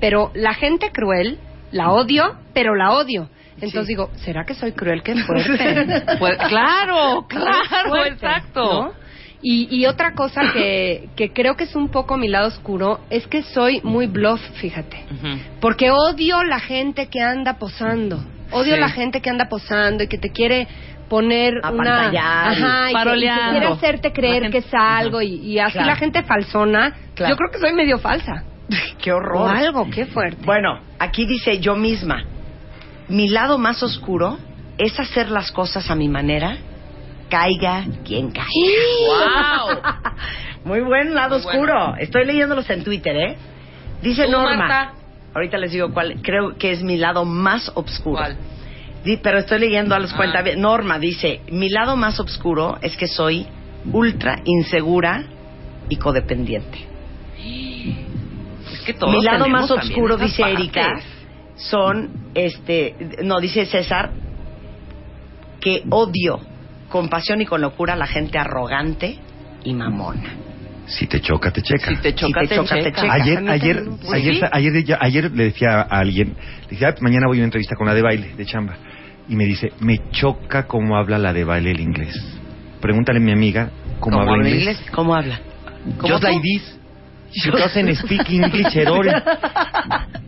[0.00, 1.38] Pero la gente cruel,
[1.72, 3.28] la odio, pero la odio.
[3.60, 3.92] Entonces Sí.
[3.92, 5.02] digo, ¿será que soy cruel?
[5.02, 6.02] Qué fuerte.
[6.18, 8.62] Pues, claro, claro, Fuerte, exacto.
[8.62, 8.92] ¿no?
[9.40, 13.26] Y, y otra cosa que, que creo que es un poco mi lado oscuro es
[13.28, 15.04] que soy muy bluff, fíjate.
[15.60, 18.18] Porque odio la gente que anda posando.
[18.50, 18.80] Odio Sí.
[18.80, 20.66] la gente que anda posando y que te quiere
[21.08, 25.58] poner una ajá, y que- y que, quiere hacerte creer que es algo y, y
[25.58, 25.86] así Claro.
[25.88, 26.92] la gente falsona.
[27.14, 27.32] Claro.
[27.32, 28.42] Yo creo que soy medio falsa.
[29.02, 29.48] Qué O horror.
[29.56, 30.44] algo, qué fuerte.
[30.44, 32.24] Bueno, aquí dice yo misma,
[33.08, 34.38] mi lado más oscuro
[34.78, 36.58] es hacer las cosas a mi manera,
[37.28, 38.48] caiga quien caiga.
[39.06, 39.78] ¡Wow!
[40.64, 41.60] Muy buen lado Muy bueno.
[41.60, 41.96] oscuro.
[41.98, 43.36] Estoy leyéndolos en Twitter, ¿eh?
[44.02, 44.56] Dice Tú, Norma.
[44.56, 44.92] Marta.
[45.34, 48.18] Ahorita les digo cuál creo que es mi lado más oscuro.
[48.18, 48.36] ¿Cuál?
[49.04, 50.16] Di- pero estoy leyendo a los Ah.
[50.16, 50.42] cuenta.
[50.56, 53.46] Norma dice, mi lado más oscuro es que soy
[53.92, 55.24] ultra insegura
[55.88, 56.86] y codependiente.
[58.72, 60.42] Es que todos Mi lado más oscuro, dice.
[60.42, 61.00] Erika,
[61.58, 64.10] son, este, no, dice César,
[65.60, 66.40] que odio
[66.88, 69.18] con pasión y con locura a la gente arrogante
[69.64, 70.34] y mamona.
[70.86, 71.90] Si te choca, te checa.
[71.90, 73.12] Si te choca, te te, choca, te checa.
[73.12, 74.40] Ayer, ayer, Pues ayer, sí.
[74.50, 76.28] ayer, ya- ayer le decía a alguien,
[76.62, 78.76] le dije, "Ah, mañana voy a una entrevista con la de baile, de chamba.
[79.28, 82.14] Y me dice, me choca cómo habla la de baile el inglés.
[82.80, 83.68] Pregúntale a mi amiga
[84.00, 84.62] cómo, ¿Cómo habla habla inglés.
[84.78, 84.90] inglés?
[84.92, 85.40] ¿Cómo habla?
[85.98, 86.32] ¿Cómo Just tú?
[86.32, 86.77] like this.
[87.30, 89.04] She doesn't speak English at all.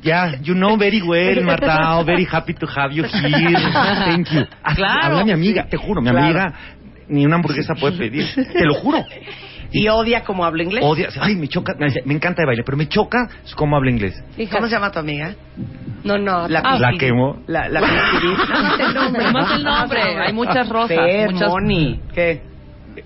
[0.03, 1.99] Yeah, you know very well, Marta.
[1.99, 3.73] Oh, very happy to have you here.
[4.07, 4.45] Thank you.
[4.75, 6.25] Claro, Habla mi amiga, te juro, mi Claro.
[6.27, 6.55] amiga
[7.11, 8.27] ni una hamburguesa puede pedir.
[8.35, 9.05] Te lo juro.
[9.73, 10.83] Y odia cómo habla inglés.
[10.85, 14.15] Odia, ay, me choca, me encanta de baile, pero me choca cómo habla inglés.
[14.37, 14.57] Fíjate.
[14.57, 15.35] ¿Cómo se llama tu amiga?
[16.03, 16.49] No, no.
[16.49, 17.43] La, ah, La quemo.
[17.47, 18.35] La, la Pispiri.
[18.89, 19.25] el nombre.
[19.25, 20.01] Nomás el nombre.
[20.27, 20.97] Hay muchas rosas.
[20.97, 21.49] Fer, muchas...
[21.49, 22.01] Moni.
[22.15, 22.43] ¿Qué?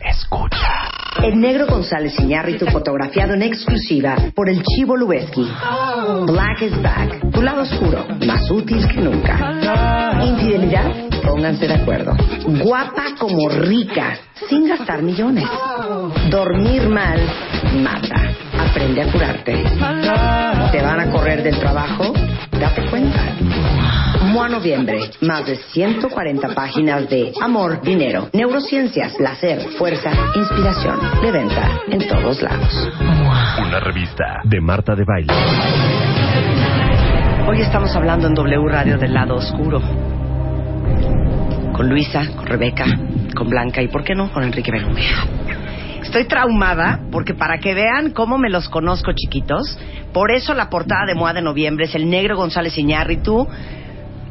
[0.01, 0.91] Escucha.
[1.23, 5.49] El negro González Iñárritu fotografiado en exclusiva por el Chivo Lubeski.
[6.27, 7.31] Black is back.
[7.31, 9.39] Tu lado oscuro, más útil que nunca.
[10.21, 10.91] Infidelidad,
[11.25, 12.17] pónganse de acuerdo.
[12.65, 14.19] Guapa como rica,
[14.49, 15.49] sin gastar millones.
[16.29, 17.21] Dormir mal,
[17.85, 18.33] mata.
[18.69, 19.63] Aprende a curarte.
[20.73, 22.13] ¿Te van a correr del trabajo?
[22.51, 23.37] Date cuenta.
[24.29, 31.81] MOA Noviembre, más de 140 páginas de amor, dinero, neurociencias, placer, fuerza, inspiración, de venta
[31.89, 32.91] en todos lados.
[33.67, 35.33] Una revista de Marta de Baile.
[37.49, 39.81] Hoy estamos hablando en W Radio del lado oscuro.
[41.73, 42.85] Con Luisa, con Rebeca,
[43.35, 45.07] con Blanca y, ¿por qué no?, con Enrique Bermúdez.
[46.03, 49.79] Estoy traumada porque para que vean cómo me los conozco chiquitos,
[50.13, 53.49] por eso la portada de Moa de noviembre es el negro González Iñárritu,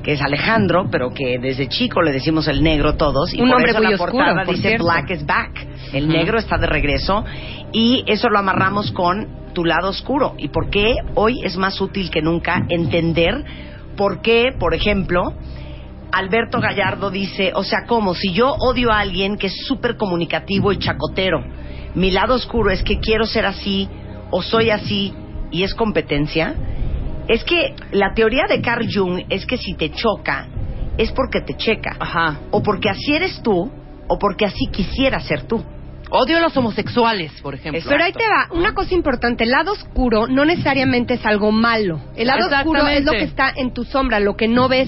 [0.07, 3.33] que es Alejandro, pero que desde chico le decimos el negro todos.
[3.33, 4.85] Y Un por eso muy la oscuro, portada por dice cierto.
[4.85, 5.67] Black is back.
[5.91, 7.25] El negro está de regreso
[7.73, 10.35] y eso lo amarramos con tu lado oscuro.
[10.37, 13.43] ¿Y por qué hoy es más útil que nunca entender
[13.97, 15.33] por qué, por ejemplo,
[16.13, 20.71] Alberto Gallardo dice, o sea, como si yo odio a alguien que es súper comunicativo
[20.71, 21.43] y chacotero,
[21.95, 23.89] mi lado oscuro es que quiero ser así
[24.31, 25.13] o soy así
[25.51, 26.55] y es competencia,
[27.27, 30.47] es que la teoría de Carl Jung es que si te choca
[30.97, 31.95] es porque te checa,
[32.51, 33.71] o porque así eres tú
[34.07, 35.63] o porque así quisiera ser tú.
[36.09, 37.81] Odio a los homosexuales, por ejemplo.
[37.87, 41.99] Pero ahí te va, una cosa importante, el lado oscuro no necesariamente es algo malo.
[42.15, 44.87] El lado oscuro es lo que está en tu sombra, lo que no ves,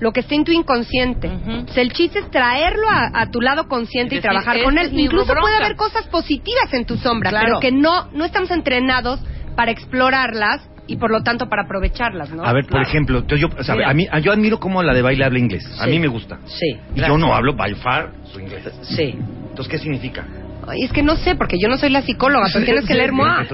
[0.00, 1.28] lo que está en tu inconsciente.
[1.28, 4.76] O sea, el chiste es traerlo a, a tu lado consciente y, trabajar "Esta con
[4.78, 4.90] él.
[4.98, 5.40] Incluso bronca".
[5.42, 7.46] puede haber cosas positivas en tu sombra, Claro.
[7.46, 9.20] pero que no, no estamos entrenados
[9.54, 12.44] para explorarlas y por lo tanto para aprovecharlas, ¿no?
[12.44, 14.92] A ver, por ejemplo, yo, yo- o sea, a mí, a- yo admiro cómo la
[14.92, 15.64] de baile habla inglés.
[15.80, 16.38] A mí me gusta.
[16.44, 16.76] Sí.
[16.94, 18.64] Y yo no hablo by far su inglés.
[18.82, 19.16] Sí.
[19.48, 20.24] Entonces, ¿qué significa?
[20.68, 23.10] Ay, es que no sé, porque yo no soy la psicóloga, pero tienes que leer
[23.12, 23.44] MOA.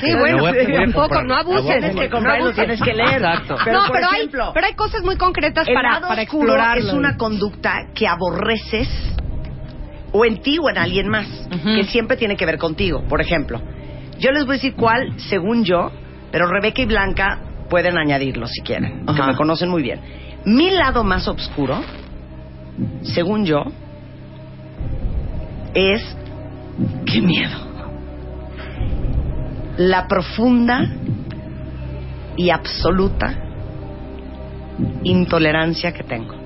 [0.00, 1.24] Sí, bueno, voy a- me voy a tampoco, comprar.
[1.26, 1.60] no abuses.
[1.62, 1.80] comprar.
[1.80, 3.14] Tienes que comprarlo, tienes que leer.
[3.22, 3.56] Exacto.
[3.64, 6.22] Pero, no, por pero, ejemplo, hay, pero hay cosas muy concretas el para, lado para
[6.22, 6.88] explorarlo.
[6.88, 8.88] es una conducta que aborreces
[10.12, 11.26] o en ti o en alguien más,
[11.62, 13.04] que siempre tiene que ver contigo.
[13.08, 13.60] Por ejemplo,
[14.18, 15.92] yo les voy a decir cuál, según yo,
[16.30, 17.38] pero Rebeca y Blanca
[17.68, 20.00] pueden añadirlo si quieren, que me conocen muy bien.
[20.44, 21.80] Mi lado más oscuro,
[23.02, 23.64] según yo,
[25.74, 26.16] es
[27.06, 27.56] qué miedo.
[29.76, 30.90] La profunda
[32.36, 33.34] y absoluta
[35.04, 36.39] intolerancia que tengo.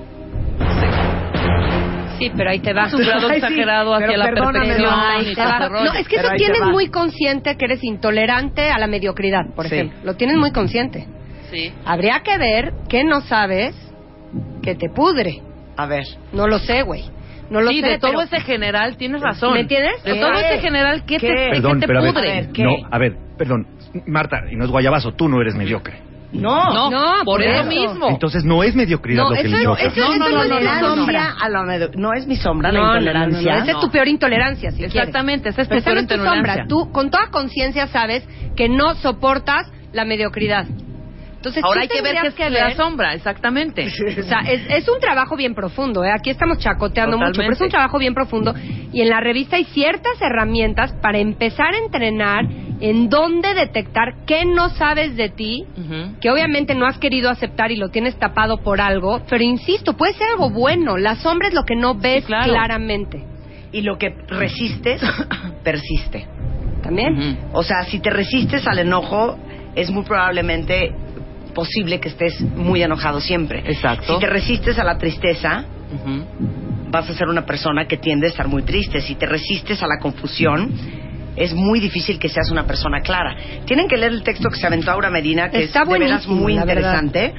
[2.17, 2.85] Sí, pero ahí te va.
[2.85, 5.41] Es un grado Ay, sí, exagerado hacia la perfección no, Ahí y te.
[5.43, 9.45] No, es que Pero eso te tienes muy consciente que eres intolerante a la mediocridad,
[9.55, 9.75] por Sí.
[9.75, 9.97] ejemplo.
[10.03, 11.07] Lo tienes muy consciente.
[11.51, 11.71] Sí.
[11.85, 13.75] Habría que ver qué no sabes
[14.63, 15.41] que te pudre.
[15.77, 16.05] A ver.
[16.33, 17.03] No lo sé, güey.
[17.49, 17.87] No lo sí, sé.
[17.87, 19.53] de todo pero- ese general tienes razón.
[19.53, 20.01] ¿Me entiendes?
[20.03, 20.19] De ¿Qué?
[20.19, 21.27] todo ese general, ¿qué, ¿Qué?
[21.27, 22.31] te, qué Perdón, te pero a ver, pudre?
[22.31, 22.63] A ver, ¿qué?
[22.63, 23.67] No, a ver, perdón.
[24.07, 25.99] Marta, y no es guayabazo, tú no eres mediocre.
[26.41, 27.69] No, No, No, por por eso eso.
[27.69, 28.09] mismo.
[28.09, 29.69] Entonces no es mediocridad No, lo que eso le eso-
[30.17, 32.85] no, no, no, no es no, a la medio- no es mi sombra la No,
[32.85, 33.55] no, no, intolerancia.
[33.57, 34.95] no, Esa es tu peor intolerancia, si quieres.
[34.95, 36.53] Exactamente, esa es tu peor intolerancia.
[36.53, 36.67] sombra.
[36.67, 40.65] Tú, con toda conciencia, sabes que no soportas la mediocridad.
[41.37, 43.85] Entonces, Ahora hay que ver qué es la sombra, exactamente.
[44.19, 46.09] O sea, es, es un trabajo bien profundo, ¿eh?
[46.11, 48.55] Aquí estamos chacoteando mucho, pero es un trabajo bien profundo.
[48.91, 52.45] Y en la revista hay ciertas herramientas para empezar a entrenar
[52.79, 56.19] en dónde detectar qué no sabes de ti, Ujú.
[56.19, 59.21] que obviamente no has querido aceptar y lo tienes tapado por algo.
[59.29, 60.97] Pero insisto, puede ser algo bueno.
[60.97, 62.51] La sombra es lo que no ves claro.
[62.51, 63.23] claramente.
[63.71, 65.01] Y lo que resistes,
[65.63, 66.27] persiste.
[66.81, 67.39] También.
[67.53, 69.37] O sea, si te resistes al enojo,
[69.75, 70.91] es muy probablemente
[71.53, 73.63] posible que estés muy enojado siempre.
[73.65, 74.13] Exacto.
[74.13, 76.25] Si te resistes a la tristeza, Ujú.
[76.91, 79.01] vas a ser una persona que tiende a estar muy triste.
[79.01, 80.71] Si te resistes a la confusión,
[81.35, 83.35] es muy difícil que seas una persona clara.
[83.65, 86.27] Tienen que leer el texto que se aventó Aura Medina, que Está es de veras
[86.27, 87.33] muy interesante.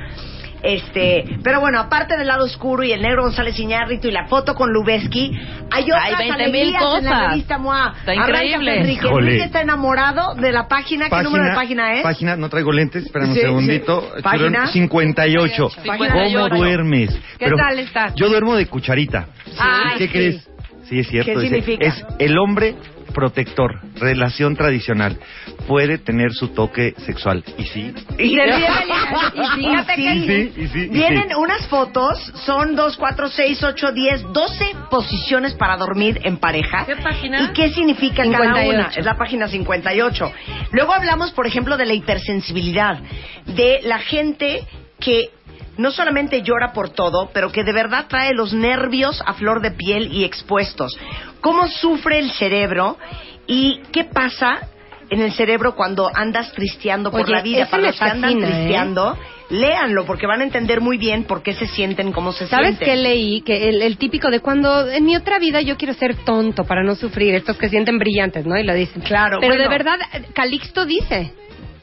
[0.62, 4.54] Este, pero bueno, aparte del lado oscuro y el negro González Iñárritu y la foto
[4.54, 5.30] con Lubeski,
[5.70, 7.30] hay otras Hay 20,000 alegrías en la cosas.
[7.30, 7.94] revista MOA.
[8.00, 8.80] Está increíble.
[8.80, 9.06] Enrique.
[9.06, 11.08] Enrique está enamorado de la página.
[11.08, 12.02] ¿Qué número de página es?
[12.02, 14.10] Página, no traigo lentes, espérame Sí, un segundito.
[14.16, 14.22] sí.
[14.22, 14.66] ¿Página?
[14.66, 15.70] 58.
[15.70, 16.38] 58.
[16.40, 17.16] ¿Cómo duermes?
[17.38, 18.14] ¿Qué tal estás?
[18.16, 19.28] Yo duermo de cucharita.
[19.58, 20.12] Ay, ¿Y qué sí.
[20.12, 20.50] crees?
[20.88, 21.32] Sí, es cierto.
[21.32, 21.86] ¿Qué dice, significa?
[21.86, 22.74] Es el hombre
[23.12, 25.18] protector, relación tradicional.
[25.66, 27.44] Puede tener su toque sexual.
[27.58, 27.94] ¿Y sí?
[28.18, 28.36] Y,
[29.96, 35.76] sí, y sí, Vienen unas fotos, son 2, 4, 6, 8, 10, 12 posiciones para
[35.76, 36.84] dormir en pareja.
[36.86, 37.42] ¿Qué página?
[37.42, 38.68] ¿Y qué significa cada 58.
[38.68, 38.88] una?
[38.96, 40.32] Es la página 58.
[40.72, 43.00] Luego hablamos, por ejemplo, de la hipersensibilidad,
[43.46, 44.64] de la gente
[45.00, 45.30] que
[45.78, 49.72] no solamente llora por todo, pero que de verdad trae los nervios a flor de
[49.72, 50.96] piel y expuestos.
[51.40, 52.98] ¿Cómo sufre el cerebro
[53.46, 54.68] y qué pasa
[55.08, 57.66] en el cerebro cuando andas tristeando por Oye, la vida?
[57.66, 58.46] Para los que andan ¿eh?
[58.46, 59.18] tristeando,
[59.50, 62.88] léanlo porque van a entender muy bien por qué se sienten como se ¿Sabes sienten.
[62.88, 63.40] qué leí?
[63.42, 66.82] Que el, el típico de cuando en mi otra vida yo quiero ser tonto para
[66.82, 68.58] no sufrir, estos que sienten brillantes, ¿no?
[68.58, 69.02] Y lo dicen.
[69.02, 69.98] Claro, Pero de verdad,
[70.32, 71.32] Calixto dice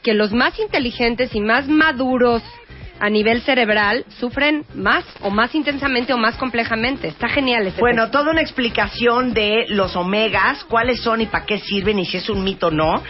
[0.02, 2.42] que los más inteligentes y más maduros
[3.00, 7.08] a nivel cerebral sufren más o más intensamente o más complejamente.
[7.08, 8.18] Está genial este Bueno, texto.
[8.18, 12.28] toda una explicación de los omegas, cuáles son y para qué sirven y si es
[12.28, 13.02] un mito o no.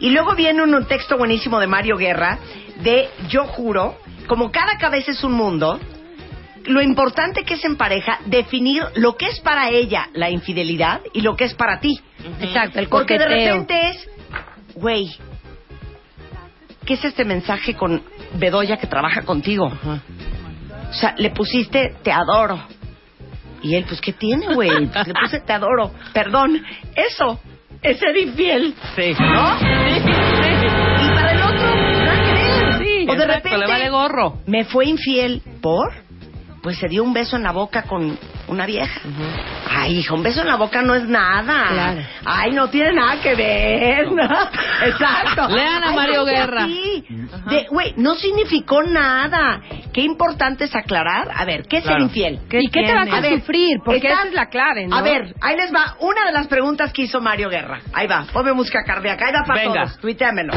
[0.00, 2.38] Y luego viene un, un texto buenísimo de Mario Guerra
[2.82, 5.78] de Yo juro, como cada cabeza es un mundo,
[6.64, 11.20] lo importante que es en pareja definir lo que es para ella la infidelidad y
[11.20, 12.00] lo que es para ti.
[12.40, 14.08] Exacto, el Porque de repente es,
[14.76, 15.10] güey,
[16.84, 18.02] ¿qué es este mensaje con
[18.34, 19.66] Bedoya que trabaja contigo?
[19.66, 22.58] O sea, le pusiste te adoro.
[23.62, 24.70] Y él, pues, ¿qué tiene, güey?
[24.92, 25.92] Pues, le puse te adoro.
[26.12, 26.62] Perdón,
[26.94, 27.40] eso
[27.80, 28.74] es ser infiel.
[28.96, 29.14] Sí.
[29.18, 29.56] ¿No?
[29.56, 32.74] Y para el otro, nada que ver.
[32.78, 34.38] Sí, o de exacto, repente, le vale gorro.
[34.46, 35.92] me fue infiel por,
[36.62, 39.00] pues se dio un beso en la boca con una vieja.
[39.68, 41.68] Ay, hija, un beso en la boca no es nada.
[41.68, 42.00] Claro.
[42.24, 44.12] Ay, no tiene nada que ver.
[44.12, 44.22] ¿no?
[44.86, 45.48] Exacto.
[45.54, 46.66] Lean a Ay, Mario no Guerra.
[47.68, 49.60] güey, no significó nada.
[49.92, 51.30] Qué importante es aclarar.
[51.34, 52.38] A ver, ¿qué es ser infiel?
[52.50, 53.78] ¿Y qué te vas a, A ver, sufrir?
[53.84, 54.96] Porque esa es la clave, ¿no?
[54.96, 57.80] A ver, ahí les va una de las preguntas que hizo Mario Guerra.
[57.92, 59.26] Ahí va, ponme música cardíaca.
[59.26, 59.82] Ahí va para Venga.
[59.86, 59.98] todos.
[59.98, 60.52] Tuitéamelo.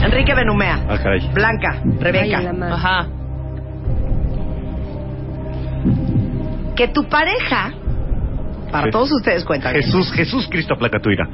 [0.00, 0.86] Enrique Benumea.
[0.88, 1.28] Ah, caray.
[1.34, 2.40] Blanca, Rebeca.
[2.72, 3.17] Ajá.
[6.78, 7.72] Que tu pareja,
[8.70, 11.28] para todos ustedes cuentan, Jesús, Jesús Cristo placa tu ira.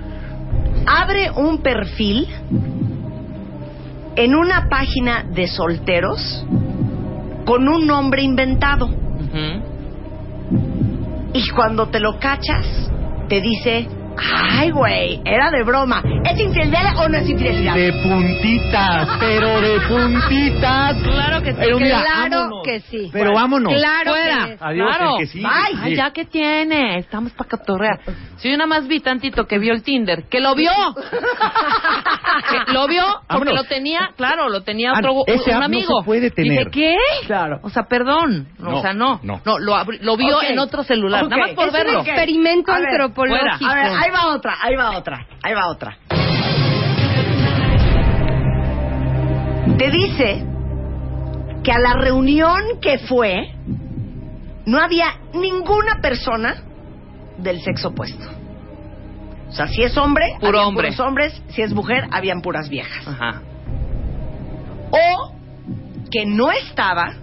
[0.87, 2.27] abre un perfil
[4.17, 6.47] en una página de solteros
[7.45, 8.89] con un nombre inventado.
[11.35, 12.91] Y cuando te lo cachas,
[13.29, 13.87] te dice,
[14.19, 16.03] ay, güey, era de broma.
[16.25, 17.75] ¿Es infidelidad o no es infidelidad?
[17.75, 20.97] De puntitas, pero de puntitas.
[21.03, 21.59] Claro que sí.
[21.61, 22.63] Pero mira, claro vámonos.
[22.65, 23.11] que sí.
[23.13, 23.73] Pero vámonos.
[23.75, 24.47] Claro Fuera.
[24.47, 24.57] que.
[24.61, 25.17] Adiós, Claro.
[25.19, 25.39] que sí.
[25.41, 25.79] Bye.
[25.83, 28.01] Ay, ya que tiene, estamos para cotorrear.
[28.37, 30.71] Si yo nada más vi tantito que vio el Tinder, que lo vio.
[32.51, 33.55] Que lo vio porque Vámonos.
[33.55, 36.01] lo tenía, claro, lo tenía Ah, otro un, ese no amigo.
[36.01, 36.71] se puede tener.
[36.71, 37.27] Dije, ¿qué?
[37.27, 37.61] Claro.
[37.63, 38.49] O sea, perdón.
[38.59, 39.21] No, o sea, no.
[39.23, 39.41] no.
[39.59, 42.01] lo, abri- lo vio en otro celular, nada más por Es un verlo.
[42.01, 42.09] ok.
[42.09, 43.71] Experimento A ver, antropológico.
[43.71, 45.99] A ver, ahí va otra, ahí va otra, ahí va otra.
[49.79, 50.45] Te dice
[51.63, 53.55] que a la reunión que fue
[54.67, 56.63] no había ninguna persona
[57.39, 58.25] del sexo opuesto.
[59.49, 60.89] O sea, si es hombre, Puro habían hombre.
[60.89, 63.07] puros hombres, si es mujer, habían puras viejas.
[63.07, 63.43] Ajá.
[64.91, 65.33] O
[66.11, 67.15] que no estaba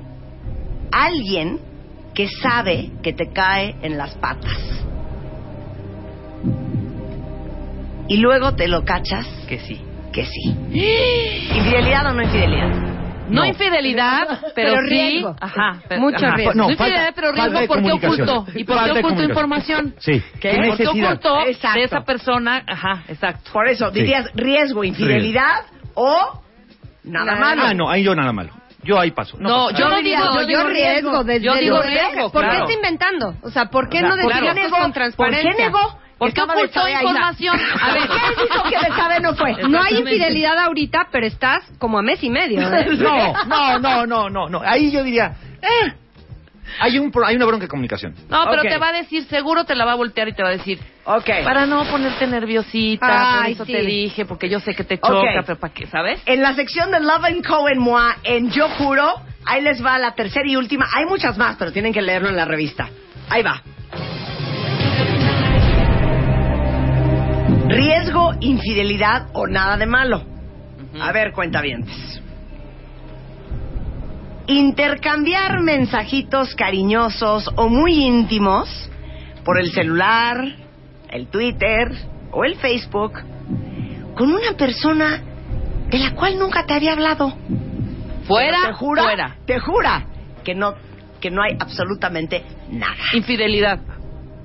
[0.92, 1.60] alguien
[2.14, 4.82] que sabe que te cae en las patas.
[8.12, 9.80] Y luego te lo cachas Que sí.
[10.12, 10.50] que sí.
[11.56, 12.68] ¿Infidelidad o no infidelidad?
[13.30, 13.46] No, No.
[13.46, 14.90] infidelidad, pero, Pero sí.
[14.90, 15.36] riesgo.
[15.40, 15.80] Ajá.
[15.88, 16.36] pero- Mucho ajá.
[16.36, 16.54] riesgo.
[16.56, 18.46] No, No, infidelidad, falta- pero riesgo porque oculto.
[18.54, 19.30] ¿Y por qué comunicación.
[19.30, 19.96] información?
[20.00, 20.22] Sí.
[20.42, 20.50] ¿Qué?
[20.50, 21.80] ¿Qué Porque ocultó Exacto.
[21.80, 22.64] de esa persona.
[22.68, 23.50] Ajá, exacto.
[23.54, 25.62] Por eso, dirías riesgo, infidelidad
[25.94, 26.42] o
[27.06, 27.62] nada Nada malo.
[27.66, 28.50] Ah, no, ahí yo nada malo.
[28.84, 29.38] Yo ahí paso.
[29.40, 31.24] No, pasa yo no digo, No, yo digo riesgo.
[31.24, 32.64] desde Yo digo riesgo, ¿Por qué claro.
[32.66, 33.36] está inventando?
[33.44, 35.50] O sea, ¿por qué O sea, no ¿por decir qué cosas con transparencia?
[35.52, 36.00] ¿Por qué negó?
[36.28, 37.60] Estaba de ocultó información.
[37.82, 39.54] A ver, ¿Qué dijo que de saber no fue?
[39.68, 42.62] No hay infidelidad ahorita, pero estás como a mes y medio.
[42.62, 42.88] ¿eh?
[43.02, 44.62] No, no, no, no, no, no.
[44.64, 45.94] Ahí yo diría, eh,
[46.80, 48.16] hay un hay una bronca de comunicación.
[48.30, 50.50] No, pero te va a decir, seguro te la va a voltear y te va
[50.50, 51.30] a decir, Ok.
[51.44, 53.74] para no ponerte nerviosita, por eso sí.
[53.74, 56.22] te dije, porque yo sé que te choca, pero ¿para qué, sabes?
[56.26, 59.98] En la sección de Love and Co en Moi, en Yo Juro, ahí les va
[59.98, 60.88] la tercera y última.
[60.94, 62.90] Hay muchas más, pero tienen que leerlo en la revista.
[63.30, 63.62] Ahí va.
[67.76, 70.24] Riesgo, infidelidad o nada de malo.
[71.00, 72.22] A ver, cuentavientes.
[74.48, 78.68] Intercambiar mensajitos cariñosos o muy íntimos
[79.46, 80.56] por el celular,
[81.10, 81.92] el Twitter
[82.32, 83.14] o el Facebook
[84.16, 85.22] con una persona
[85.90, 87.34] de la cual nunca te había hablado.
[88.26, 89.36] Fuera, te jura, fuera.
[89.46, 90.06] te jura
[90.44, 90.76] que no
[91.20, 92.96] que no hay absolutamente nada.
[93.14, 93.80] Infidelidad.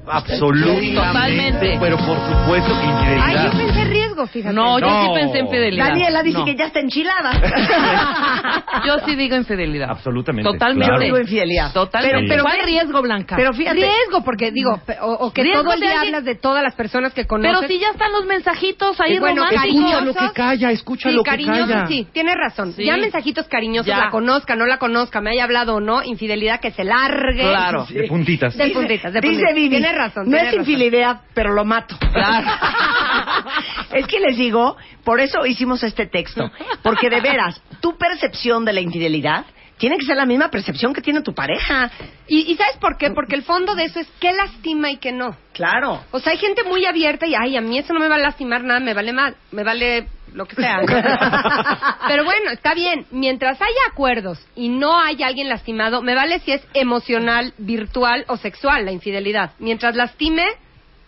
[0.06, 1.76] Absolutamente.
[1.80, 3.52] Pero por supuesto que Ay, infidelidad.
[3.52, 3.84] yo pensé
[4.26, 4.54] fíjate.
[4.54, 5.88] No, yo sí pensé infidelidad.
[5.88, 6.44] Daniela dice No.
[6.44, 7.32] que ya está enchilada.
[8.86, 9.90] Yo sí digo infidelidad.
[9.90, 10.48] Absolutamente.
[10.50, 10.86] Totalmente.
[10.86, 11.00] claro.
[11.00, 11.72] Yo digo infidelidad.
[11.72, 12.18] Totalmente.
[12.28, 13.34] Pero- Pero, ¿Cuál riesgo, Blanca?
[13.36, 16.34] Pero fíjate, Riesgo, porque digo, o, o que todo el de día alguien- hablas de
[16.36, 17.56] todas las personas que conoces.
[17.58, 19.66] Pero si ya están los mensajitos ahí Y bueno, románticos.
[19.66, 21.86] Escucha lo que calla, escucha Sí, lo que calla.
[21.88, 22.72] sí, tienes razón.
[22.74, 22.84] Sí.
[22.84, 23.98] Ya mensajitos cariñosos, Ya.
[23.98, 27.42] la conozca, no la conozca, me haya hablado o no, infidelidad que se largue.
[27.48, 27.86] Claro.
[27.88, 28.56] De puntitas.
[28.56, 29.54] De puntitas, de dice puntitas.
[29.54, 30.24] Vivi, Tienes razón.
[30.24, 30.60] no tienes es razón.
[30.72, 31.96] infidelidad, pero lo mato.
[32.12, 32.46] Claro.
[33.92, 36.50] es que les digo, por eso hicimos este texto,
[36.82, 39.46] porque de veras, tu percepción de la infidelidad
[39.78, 41.90] tiene que ser la misma percepción que tiene tu pareja.
[42.26, 43.10] ¿Y, y sabes por qué?
[43.10, 45.36] Porque el fondo de eso es qué lastima y qué no.
[45.52, 46.02] Claro.
[46.12, 48.18] O sea, hay gente muy abierta y, ay, a mí eso no me va a
[48.18, 50.80] lastimar nada, me vale mal, me vale lo que sea.
[52.08, 53.06] Pero bueno, está bien.
[53.10, 58.36] Mientras haya acuerdos y no haya alguien lastimado, me vale si es emocional, virtual o
[58.36, 59.52] sexual la infidelidad.
[59.58, 60.44] Mientras lastime,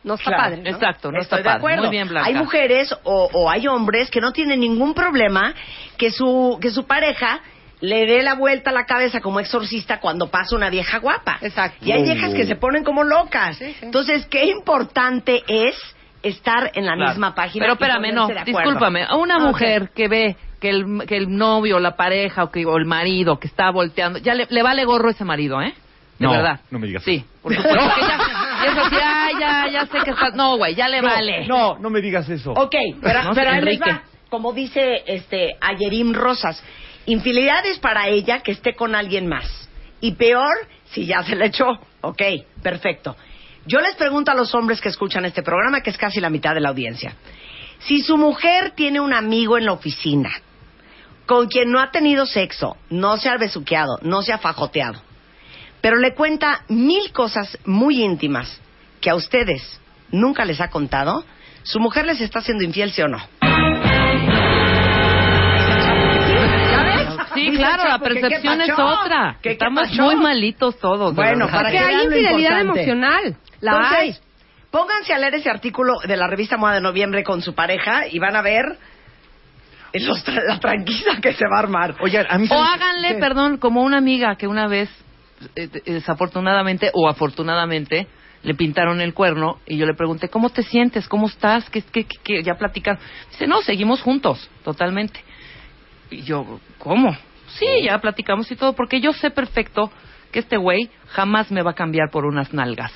[0.05, 0.43] no está Claro.
[0.43, 0.63] padre.
[0.63, 0.71] ¿no?
[0.71, 1.59] Exacto, no Estoy está de padre.
[1.59, 1.83] acuerdo.
[1.83, 2.29] Muy bien, Blanca.
[2.29, 5.55] Hay mujeres o, o hay hombres que no tienen ningún problema
[5.97, 7.41] que su que su pareja
[7.81, 11.39] le dé la vuelta a la cabeza como exorcista cuando pasa una vieja guapa.
[11.41, 11.85] Exacto.
[11.85, 13.57] Y hay viejas que se ponen como locas.
[13.57, 13.77] Sí, sí.
[13.83, 15.77] Entonces, qué importante es
[16.25, 17.11] estar en la Claro.
[17.13, 17.63] misma página.
[17.63, 19.05] Pero espérame, no, discúlpame.
[19.05, 22.77] A una mujer que ve que el, que el novio, la pareja o, que, o
[22.77, 25.73] el marido que está volteando, ya le, le vale gorro ese marido, ¿eh?
[26.19, 26.59] De No, verdad.
[26.73, 27.79] no me digas Sí, por supuesto.
[28.63, 30.31] y eso sí, ay, ya, ya sé que está.
[30.31, 31.47] No, güey, ya le No, vale.
[31.47, 32.53] No, no me digas eso.
[32.53, 33.91] Ok, pero, No, pero ahí les Enrique.
[33.91, 34.03] va.
[34.31, 36.63] Como dice este Ayerim Rosas,
[37.07, 39.69] infidelidad es para ella que esté con alguien más.
[40.01, 40.55] Y peor
[40.91, 41.67] si ya se le echó.
[42.03, 42.23] Ok,
[42.63, 43.17] perfecto.
[43.67, 46.55] Yo les pregunto a los hombres que escuchan este programa, que es casi la mitad
[46.55, 47.15] de la audiencia.
[47.81, 50.31] Si su mujer tiene un amigo en la oficina
[51.27, 55.01] con quien no ha tenido sexo, no se ha besuqueado, no se ha fajoteado,
[55.81, 58.61] pero le cuenta mil cosas muy íntimas
[59.01, 61.25] que a ustedes nunca les ha contado,
[61.63, 63.19] ¿su mujer les está haciendo infiel, sí o no?
[66.71, 67.09] ¿Ya ves?
[67.35, 69.37] Sí, claro, la percepción es otra.
[69.43, 71.15] qué Estamos muy malitos todos.
[71.15, 73.37] Bueno, para Porque que hay vean lo infidelidad emocional.
[73.61, 74.09] La hay.
[74.09, 74.23] Entonces,
[74.71, 78.19] pónganse a leer ese artículo de la revista Moda de Noviembre con su pareja y
[78.19, 78.65] van a ver
[79.95, 81.95] los tra- la tranquila que se va a armar.
[82.01, 83.21] Oye, a mí O háganle, ¿Qué?
[83.21, 84.91] perdón, como una amiga que una vez,
[85.85, 88.07] desafortunadamente o afortunadamente,
[88.43, 91.09] le pintaron el cuerno y yo le pregunté, ¿cómo te sientes?
[91.09, 91.69] ¿Cómo estás?
[91.71, 92.43] ¿Qué, qué, qué, qué?".
[92.43, 93.01] Ya platicaron.
[93.31, 95.21] Dice, no, seguimos juntos, totalmente.
[96.11, 97.17] Y yo, ¿cómo?
[97.59, 99.91] Sí, ya platicamos y todo, porque yo sé perfecto
[100.31, 102.93] que este güey jamás me va a cambiar por unas nalgas.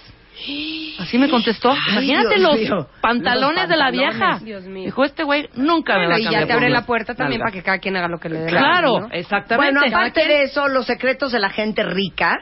[0.99, 1.75] Así me contestó.
[1.91, 2.89] Imagínate los mío.
[3.01, 4.39] pantalones Los de la vieja.
[4.43, 4.85] Dios mío.
[4.87, 7.63] Dijo, este güey nunca me va y ya te abre la puerta también para que
[7.63, 9.15] cada quien haga lo que le dé la Claro, gana, ¿no?
[9.15, 9.79] exactamente.
[9.79, 12.39] Bueno, aparte de eso, los secretos de la gente rica,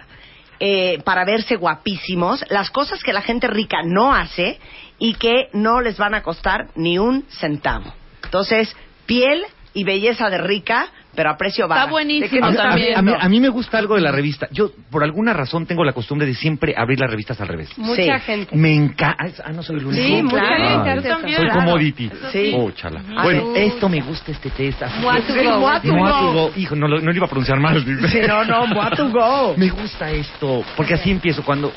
[0.61, 4.59] eh, para verse guapísimos, las cosas que la gente rica no hace
[4.99, 7.93] y que no les van a costar ni un centavo.
[8.25, 8.75] Entonces,
[9.07, 11.81] piel y belleza de rica, pero a precio bajo.
[11.81, 12.97] Está buenísimo A mí, a mí- también.
[12.99, 14.49] a mí- a mí me gusta algo de la revista.
[14.53, 17.77] Yo, por alguna razón, tengo la costumbre de siempre abrir las revistas al revés.
[17.79, 18.25] Mucha Sí.
[18.27, 18.57] gente.
[18.57, 19.25] Me encanta.
[19.45, 20.03] Ah, no soy el único.
[20.03, 20.85] Sí, mucha claro.
[20.85, 21.37] gente Ah, también.
[21.37, 21.61] Soy Claro.
[21.61, 22.11] commodity.
[22.33, 22.53] Sí.
[22.57, 23.03] Oh, chala.
[23.17, 24.83] A Bueno, esto me gusta, este test.
[24.83, 25.01] así.
[25.01, 25.59] Mua to Sí, go.
[25.59, 26.19] mua to Mua go.
[26.19, 26.53] to go.
[26.57, 27.85] Hijo, no, lo, no lo iba a pronunciar mal.
[28.11, 29.55] Sí, no, no, mua to go.
[29.57, 31.43] Me gusta esto, porque así empiezo.
[31.43, 31.73] Cuando,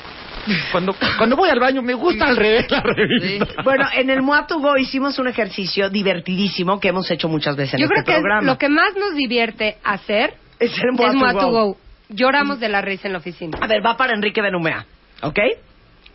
[0.72, 3.62] cuando, cuando voy al baño, me gusta al revés la revista.
[3.62, 7.74] Bueno, en el Mua to Go hicimos un ejercicio divertidísimo que hemos hecho muchas veces
[7.74, 8.46] en Yo este creo que es programa.
[8.46, 11.40] lo que más nos divierte hacer es el Mua es to Mua Go.
[11.40, 11.76] to Go.
[12.10, 13.58] Lloramos de la risa en la oficina.
[13.60, 14.84] A ver, va para Enrique Benumea,
[15.22, 15.38] ¿ok?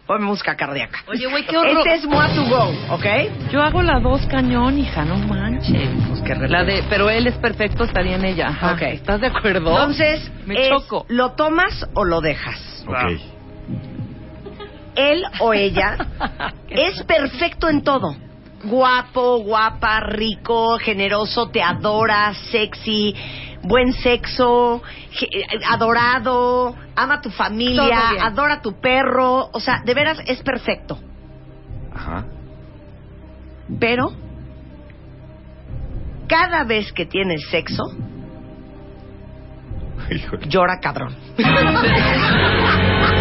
[0.06, 1.04] Ponme música cardíaca.
[1.08, 1.78] Oye, güey, qué horror.
[1.88, 3.06] Este es Mua to Go, ¿ok?
[3.52, 5.88] Yo hago la dos cañón, hija, no manches.
[6.10, 8.48] Pues qué La de, pero él es perfecto, estaría en ella.
[8.50, 8.74] Ajá.
[8.74, 8.82] Ok.
[8.84, 9.70] ¿Estás de acuerdo?
[9.72, 11.06] Entonces, Me es, choco.
[11.10, 12.84] ¿lo tomas o lo dejas?
[12.88, 13.20] Ok.
[14.96, 15.98] Él o ella
[16.70, 18.16] es perfecto en todo.
[18.64, 23.16] Guapo, guapa, rico, generoso, te adora, sexy,
[23.64, 24.82] buen sexo,
[25.12, 25.30] ge-
[25.70, 29.50] adorado, ama a tu familia, adora a tu perro.
[29.54, 31.00] O sea, de veras es perfecto.
[31.94, 32.26] Ajá.
[33.80, 34.12] Pero
[36.28, 37.84] cada vez que tienes sexo,
[40.12, 40.48] Híjole.
[40.50, 41.16] llora cabrón.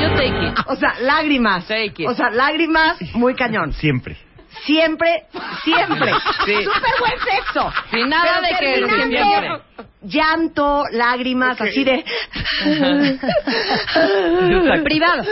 [0.00, 0.54] Yo take it.
[0.66, 1.66] O sea, lágrimas.
[1.66, 2.08] Take it.
[2.08, 3.72] O sea, lágrimas, muy cañón.
[3.72, 4.16] Siempre.
[4.64, 5.26] Siempre,
[5.64, 6.12] siempre.
[6.46, 6.54] Sí.
[6.64, 7.72] Súper buen sexo.
[7.90, 9.60] Sin nada de que siempre.
[10.02, 12.04] Llanto, lágrimas, así de...
[14.84, 15.24] Privado.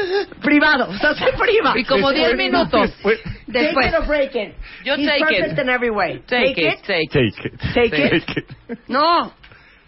[0.43, 0.89] Privado.
[0.91, 1.73] O sea, se priva.
[1.77, 2.81] Y como 10 minutos.
[2.91, 3.87] Después- Después.
[3.87, 4.55] Take it or break it.
[4.85, 5.59] Yo He's take perfect it.
[5.59, 6.19] in every way.
[6.27, 7.11] Take it, take it.
[7.12, 7.61] Take it.
[7.75, 8.27] Take it.
[8.27, 8.79] Take it.
[8.89, 9.33] No.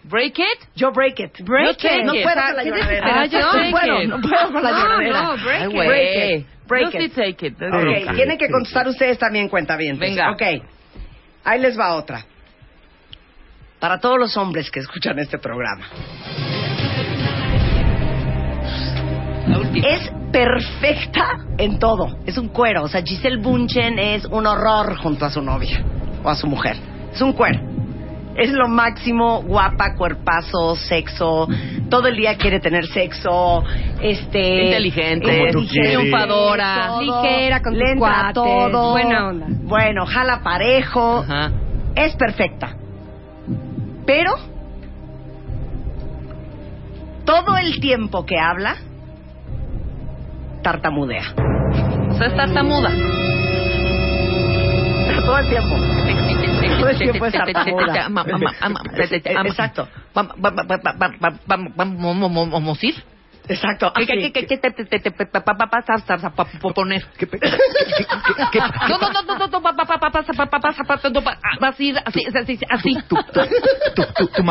[0.09, 0.59] Break it.
[0.75, 1.37] Yo break it.
[1.43, 2.05] Break take it.
[2.05, 3.21] No puedo con la ¿Qué lloradera.
[3.21, 4.09] Ah, yo no puedo, it.
[4.09, 5.21] no puedo con la No, lloradera.
[5.23, 5.87] no, break Ay, it.
[5.87, 6.47] Break it.
[6.67, 7.01] Break Yo it.
[7.01, 7.53] sí take it.
[7.61, 9.97] Ok, tienen que contestar ustedes también cuenta bien.
[9.99, 10.31] Venga.
[10.31, 10.41] Ok.
[11.43, 12.25] Ahí les va otra.
[13.79, 15.85] Para todos los hombres que escuchan este programa.
[19.47, 19.87] La última.
[19.87, 22.19] Es perfecta en todo.
[22.25, 22.83] Es un cuero.
[22.83, 25.83] O sea, Giselle Bunchen es un horror junto a su novia
[26.23, 26.75] o a su mujer.
[27.13, 27.59] Es un cuero.
[28.37, 31.47] Es lo máximo, guapa, cuerpazo, sexo.
[31.89, 33.63] Todo el día quiere tener sexo.
[33.99, 34.65] Este.
[34.65, 35.67] Inteligente, quieres.
[35.71, 38.91] triunfadora, ligera con le entra todo.
[38.91, 39.47] buena onda.
[39.49, 41.25] Bueno, jala parejo.
[41.27, 41.51] Ajá.
[41.95, 42.75] Es perfecta.
[44.05, 44.35] Pero
[47.25, 48.77] todo el tiempo que habla
[50.61, 51.33] tartamudea.
[52.09, 52.91] O sea, es tartamuda.
[55.25, 55.75] Todo el tiempo.
[56.69, 58.09] Todo el tiempo es tartamuda.
[58.09, 58.81] Ma- ma- ma- ma-
[59.49, 59.87] Exacto.
[60.13, 63.03] Vam- va- va- va- va- va- va- Vamos a ir.
[63.49, 63.93] Exacto.
[63.95, 64.57] ¿Qué, qué, qué, qué
[66.73, 67.01] poner?
[68.89, 68.99] No,
[71.61, 72.93] vas a ir así, así, así.
[73.07, 73.41] Tú, tú,
[74.35, 74.41] tu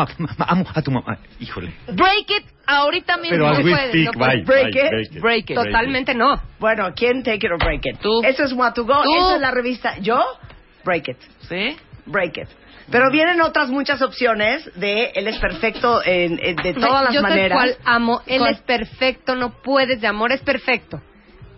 [0.47, 1.17] amo a tu mamá.
[1.39, 1.73] Híjole.
[1.93, 3.31] Break it ahorita mismo.
[3.37, 4.35] Pero as No we puedes, speak, no puedes.
[4.35, 4.89] bye, Break bye, it.
[4.91, 5.21] break it.
[5.21, 5.55] Break it.
[5.55, 6.41] Totalmente no.
[6.59, 7.99] Bueno, ¿quién take it or break it?
[7.99, 8.21] Tú.
[8.23, 9.03] Eso es What to Go.
[9.03, 9.15] Tú.
[9.15, 9.97] Esa es la revista.
[9.99, 10.23] ¿Yo?
[10.83, 11.17] Break it.
[11.47, 11.77] ¿Sí?
[12.07, 12.47] Break it.
[12.89, 17.19] Pero vienen otras muchas opciones de él es perfecto en, en- de todas las Yo
[17.21, 17.57] sé maneras.
[17.57, 18.21] cuál amo.
[18.25, 18.53] Él ¿Cuál?
[18.53, 21.01] es perfecto, no puedes de amor, es perfecto.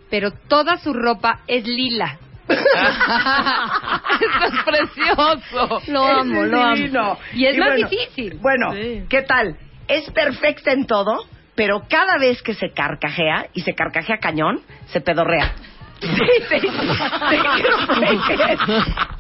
[0.09, 2.17] Pero toda su ropa es lila.
[2.49, 5.81] Esto es precioso.
[5.87, 7.19] Lo amo, Es lo amo.
[7.33, 8.39] Y es más bueno, difícil.
[8.41, 9.03] Bueno, Sí.
[9.09, 9.55] ¿qué tal?
[9.87, 11.25] Es perfecta en todo,
[11.55, 15.53] pero cada vez que se carcajea, y se carcajea cañón, se pedorrea.
[16.01, 18.21] Sí, it or break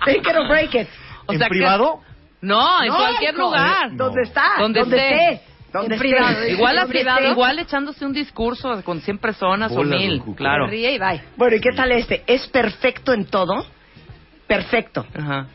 [0.09, 0.27] it.
[0.37, 0.87] Or break it.
[1.29, 2.01] O ¿En sea que- privado?
[2.41, 3.89] No, en No, cualquier hijo, lugar.
[3.95, 4.43] ¿Dónde está?
[4.59, 5.33] Donde ¿Dónde esté.
[5.33, 5.45] esté?
[5.73, 6.07] ¿Dónde En esté?
[6.09, 6.47] privado.
[6.47, 7.31] Igual, En así, privado.
[7.31, 10.67] igual echándose un discurso con 100 personas o Bolas, mil, claro.
[10.67, 11.21] Ríe y bye.
[11.37, 12.23] Bueno, ¿y qué tal este?
[12.27, 13.65] Es perfecto en todo,
[14.47, 15.47] perfecto, Ajá.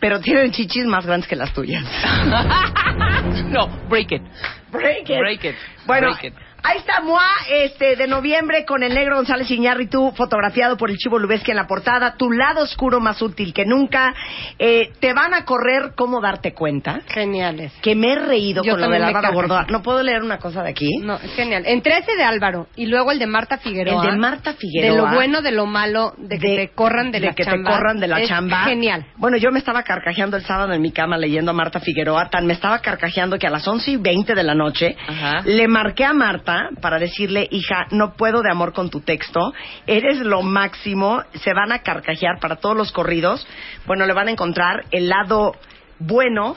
[0.00, 1.84] pero tienen chichis más grandes que las tuyas.
[3.50, 4.22] no, break it.
[4.70, 5.18] Break it.
[5.18, 5.54] Break it.
[5.86, 6.34] Bueno, Break it.
[6.62, 11.18] Ahí está Moa, este, de noviembre con el negro González Iñárritu, fotografiado por el Chivo
[11.18, 12.14] Lubeski en la portada.
[12.16, 14.14] Tu lado oscuro más útil que nunca.
[14.58, 17.00] Eh, te van a correr cómo darte cuenta.
[17.08, 17.72] Geniales.
[17.82, 19.32] Que me he reído Yo con lo me Álvaro.
[19.32, 19.66] Gordoa.
[19.68, 20.98] ¿No puedo leer una cosa de aquí?
[20.98, 21.64] No, es genial.
[21.66, 24.04] Entre ese de Álvaro y luego el de Marta Figueroa.
[24.04, 24.90] El de Marta Figueroa.
[24.90, 27.70] De lo bueno, de lo malo, de que te corran de, la que chamba.
[27.70, 28.64] te corran de la Es chamba.
[28.64, 29.06] Genial.
[29.16, 32.28] Bueno, yo me estaba carcajeando el sábado en mi cama leyendo a Marta Figueroa.
[32.30, 35.40] Tan me estaba carcajeando que a las 11 y 20 de la noche Ajá.
[35.44, 39.52] le marqué a Marta para decirle, hija, no puedo de amor con tu texto.
[39.86, 41.22] Eres lo máximo.
[41.34, 43.46] Se van a carcajear para todos los corridos.
[43.86, 45.52] Bueno, le van a encontrar el lado
[45.98, 46.54] bueno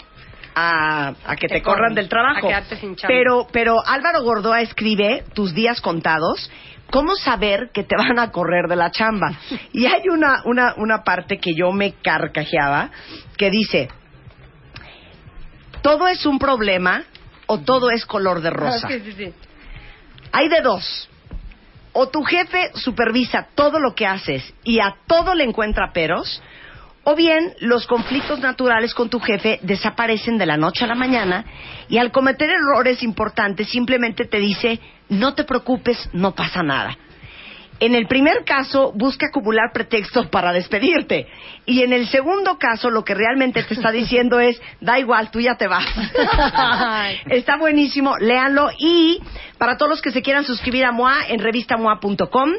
[0.55, 2.49] a, a que Te te corran corran, del trabajo.
[2.53, 2.95] a sin.
[3.07, 6.49] Pero, pero Álvaro Gordoa escribe tus días contados.
[6.91, 9.31] ¿Cómo saber que te van a correr de la chamba?
[9.73, 12.91] Y hay una, una, una parte que yo me carcajeaba
[13.37, 13.89] que dice,
[15.81, 17.03] todo es un problema
[17.47, 18.87] o todo es color de rosa.
[18.87, 19.33] Ah, Sí, sí, sí.
[20.35, 21.07] Hay de dos.
[21.93, 26.43] O tu jefe supervisa todo lo que haces y a todo le encuentra peros,
[27.05, 31.45] o bien los conflictos naturales con tu jefe desaparecen de la noche a la mañana
[31.87, 36.97] y al cometer errores importantes simplemente te dice, no te preocupes, no pasa nada.
[37.79, 41.27] En el primer caso, busca acumular pretextos para despedirte.
[41.65, 45.41] Y en el segundo caso, lo que realmente te está diciendo es, da igual, tú
[45.41, 45.85] ya te vas.
[47.29, 48.69] está buenísimo, léanlo.
[48.77, 49.19] Y
[49.57, 52.51] para todos los que se quieran suscribir a MOA, en revistamoa.com,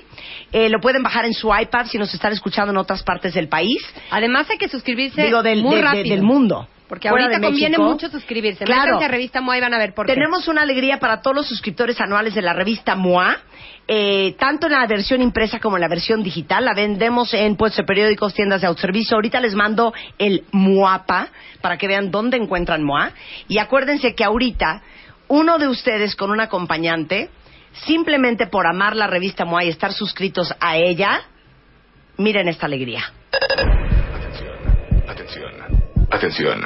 [0.53, 3.49] eh, lo pueden bajar en su iPad si nos están escuchando en otras partes del
[3.49, 3.83] país.
[4.11, 6.14] Además hay que suscribirse Digo, del, muy de- de- rápido.
[6.14, 6.69] del mundo.
[6.89, 7.91] Porque Fuera ahorita de conviene México.
[7.91, 8.64] mucho suscribirse.
[8.64, 8.84] Claro.
[8.84, 10.14] Métanse a Revista Moa y van a ver por qué.
[10.14, 13.39] Tenemos una alegría para todos los suscriptores anuales de la revista MOA,
[13.89, 16.64] eh, tanto en la versión impresa como en la versión digital.
[16.64, 19.16] La vendemos en puestos de periódicos, tiendas de autoservicio.
[19.16, 21.28] Ahorita les mando el MOAPA
[21.61, 23.11] para que vean dónde encuentran MOA.
[23.49, 24.82] Y acuérdense que ahorita
[25.28, 27.30] uno de ustedes con un acompañante,
[27.72, 31.22] simplemente por amar la revista MOA y estar suscritos a ella,
[32.16, 33.12] miren esta alegría.
[36.17, 36.62] Atención.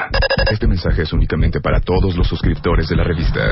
[0.49, 3.51] Este mensaje es únicamente para todos los suscriptores de la revista.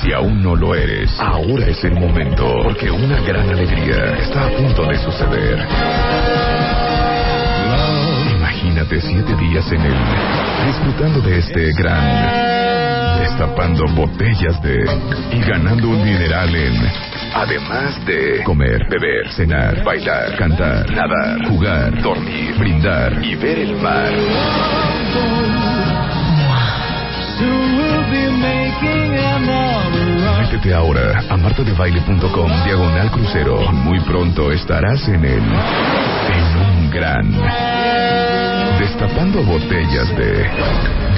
[0.00, 4.50] Si aún no lo eres, ahora es el momento, porque una gran alegría está a
[4.50, 5.66] punto de suceder.
[8.36, 9.96] Imagínate siete días en él,
[10.68, 14.84] disfrutando de este gran, destapando botellas de
[15.32, 17.15] y ganando un mineral en.
[17.38, 24.10] Además de comer, beber, cenar, bailar, cantar, nadar, jugar, dormir, brindar y ver el mar.
[30.40, 37.30] Métete ahora a martadebaile.com diagonal crucero muy pronto estarás en el en un gran
[38.78, 40.48] destapando botellas de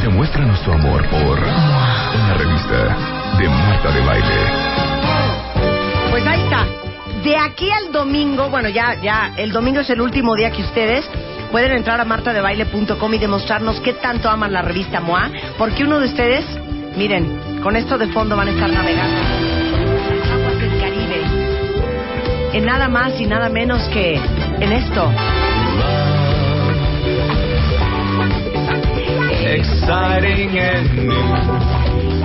[0.02, 2.96] demuestra nuestro amor por una revista
[3.38, 5.47] de Marta de Baile.
[6.18, 6.66] Pues ahí está.
[7.22, 11.08] De aquí al domingo, bueno, ya, ya, el domingo es el último día que ustedes
[11.52, 16.06] pueden entrar a martadebaile.com y demostrarnos qué tanto aman la revista MOA, porque uno de
[16.06, 16.44] ustedes,
[16.96, 19.16] miren, con esto de fondo van a estar navegando
[20.32, 21.22] aguas del Caribe,
[22.52, 25.12] en nada más y nada menos que en esto.
[29.44, 30.58] Exciting.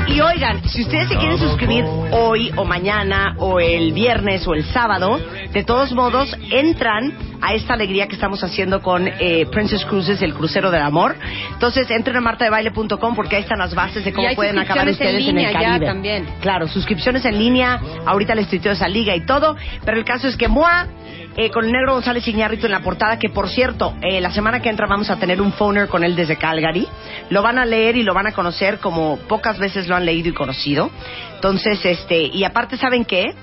[0.07, 4.63] Y oigan, si ustedes se quieren suscribir hoy o mañana o el viernes o el
[4.65, 5.19] sábado,
[5.51, 10.33] de todos modos entran a esta alegría que estamos haciendo con eh, Princess Cruises, el
[10.33, 11.15] crucero del amor.
[11.53, 15.37] Entonces entren a martadebaile.com porque ahí están las bases de cómo pueden acabar ustedes en
[15.37, 15.85] en, el ya Caribe.
[15.85, 16.25] también.
[16.41, 17.79] Claro, suscripciones en línea.
[18.05, 19.55] Ahorita les tuiteo esa liga y todo.
[19.85, 20.87] Pero el caso es que MOA
[21.35, 24.61] eh, con el negro González Iñárritu en la portada, que por cierto, eh, la semana
[24.61, 26.87] que entra vamos a tener un phoner con él desde Calgary.
[27.29, 30.29] Lo van a leer y lo van a conocer como pocas veces lo han leído
[30.29, 30.91] y conocido.
[31.35, 33.33] Entonces, este, y aparte, ¿saben qué?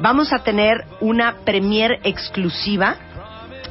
[0.00, 2.96] Vamos a tener una premier exclusiva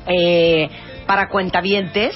[0.08, 0.70] eh,
[1.06, 2.16] para cuentavientes.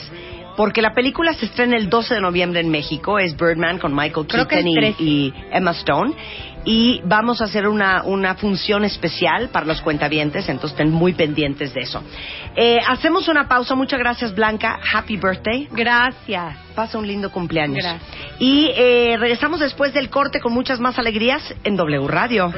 [0.56, 4.28] Porque la película se estrena el 12 de noviembre en México, es Birdman con Michael
[4.28, 5.04] Creo Keaton es y, 13.
[5.04, 6.14] y Emma Stone.
[6.66, 11.74] Y vamos a hacer una, una función especial para los cuentavientes, entonces estén muy pendientes
[11.74, 12.04] de eso.
[12.56, 15.68] Eh, hacemos una pausa, muchas gracias Blanca, happy birthday.
[15.72, 16.58] Gracias.
[16.76, 17.84] Pasa un lindo cumpleaños.
[17.84, 18.04] Gracias.
[18.40, 22.52] Y eh, regresamos después del corte con muchas más alegrías en W Radio.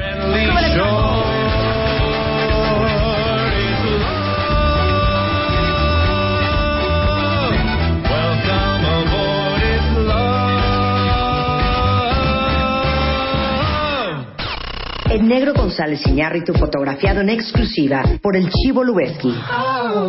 [15.11, 19.35] El negro González Iñárritu fotografiado en exclusiva por el Chivo Lubeski.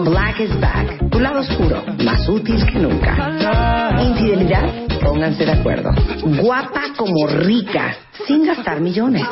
[0.04, 1.10] Black is back.
[1.10, 3.98] Tu lado oscuro, más útil que nunca.
[4.00, 4.62] Infidelidad,
[5.02, 5.90] pónganse de acuerdo.
[6.40, 7.96] Guapa como rica,
[8.28, 9.24] sin gastar millones.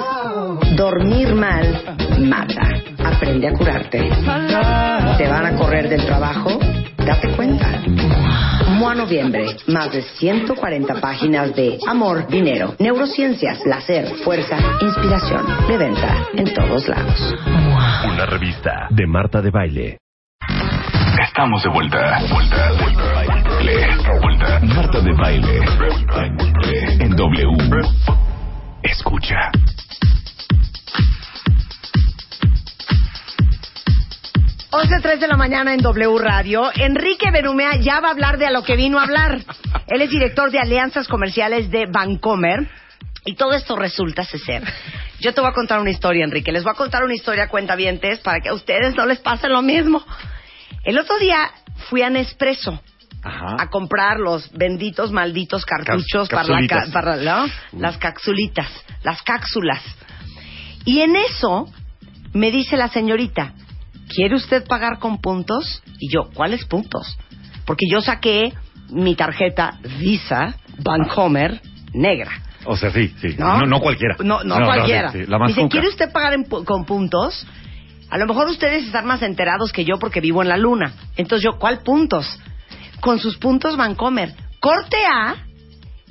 [0.75, 2.69] Dormir mal, mata.
[3.05, 4.11] Aprende a curarte.
[5.19, 6.59] ¿Te van a correr del trabajo?
[6.97, 7.81] Date cuenta.
[8.71, 16.29] MOA Noviembre, más de 140 páginas de amor, dinero, neurociencias, placer, fuerza, inspiración, de venta
[16.35, 17.35] en todos lados.
[18.05, 19.99] Una revista de Marta de Baile.
[21.23, 22.21] Estamos de vuelta.
[22.31, 23.03] Vuelta, vuelta.
[23.15, 23.87] Baile.
[24.23, 24.61] Vuelta.
[24.61, 25.61] Marta de Baile.
[27.01, 27.81] En W.
[28.83, 29.51] Escucha.
[34.73, 36.71] Once tres de la mañana en W Radio.
[36.73, 39.41] Enrique Benumea ya va a hablar de a lo que vino a hablar.
[39.89, 42.71] Él es director de alianzas comerciales de Vancomer.
[43.25, 44.63] Y todo esto resulta ser.
[45.19, 46.53] Yo te voy a contar una historia, Enrique.
[46.53, 49.61] Les voy a contar una historia, cuentavientes, para que a ustedes no les pase lo
[49.61, 50.07] mismo.
[50.85, 51.51] El otro día
[51.89, 52.81] fui a Nespresso
[53.23, 57.47] a comprar los benditos, malditos cartuchos para, la para ¿no?
[57.73, 58.69] las capsulitas,
[59.03, 59.83] las cápsulas.
[60.85, 61.69] Y en eso
[62.33, 63.53] me dice la señorita,
[64.15, 65.83] ¿quiere usted pagar con puntos?
[65.99, 67.17] Y yo, ¿cuáles puntos?
[67.65, 68.53] Porque yo saqué
[68.91, 71.61] mi tarjeta Visa Bancomer
[71.93, 72.33] negra.
[72.65, 73.37] O sea, sí, sí.
[73.39, 73.59] ¿No?
[73.61, 74.17] No, no, cualquiera.
[74.23, 75.13] No, no, cualquiera.
[75.13, 75.69] sí, sí, la más Dice.
[75.69, 77.47] ¿quiere usted pagar en con puntos?
[78.11, 80.93] A lo mejor ustedes están más enterados que yo porque vivo en la luna.
[81.17, 82.39] Entonces yo, ¿cuál puntos?
[83.01, 84.35] Con sus puntos Vancomer.
[84.59, 85.37] Corte A,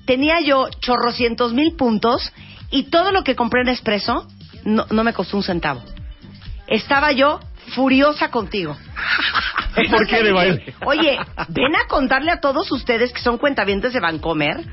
[0.06, 2.32] tenía yo chorrocientos mil puntos
[2.72, 4.28] y todo lo que compré en Espresso
[4.64, 5.82] no, no me costó un centavo.
[6.68, 7.40] Estaba yo
[7.70, 8.78] furiosa contigo.
[9.90, 10.74] ¿Por qué de baile?
[10.86, 11.18] Oye,
[11.50, 14.66] ven a contarle a todos ustedes que son cuentavientes de Vancomer.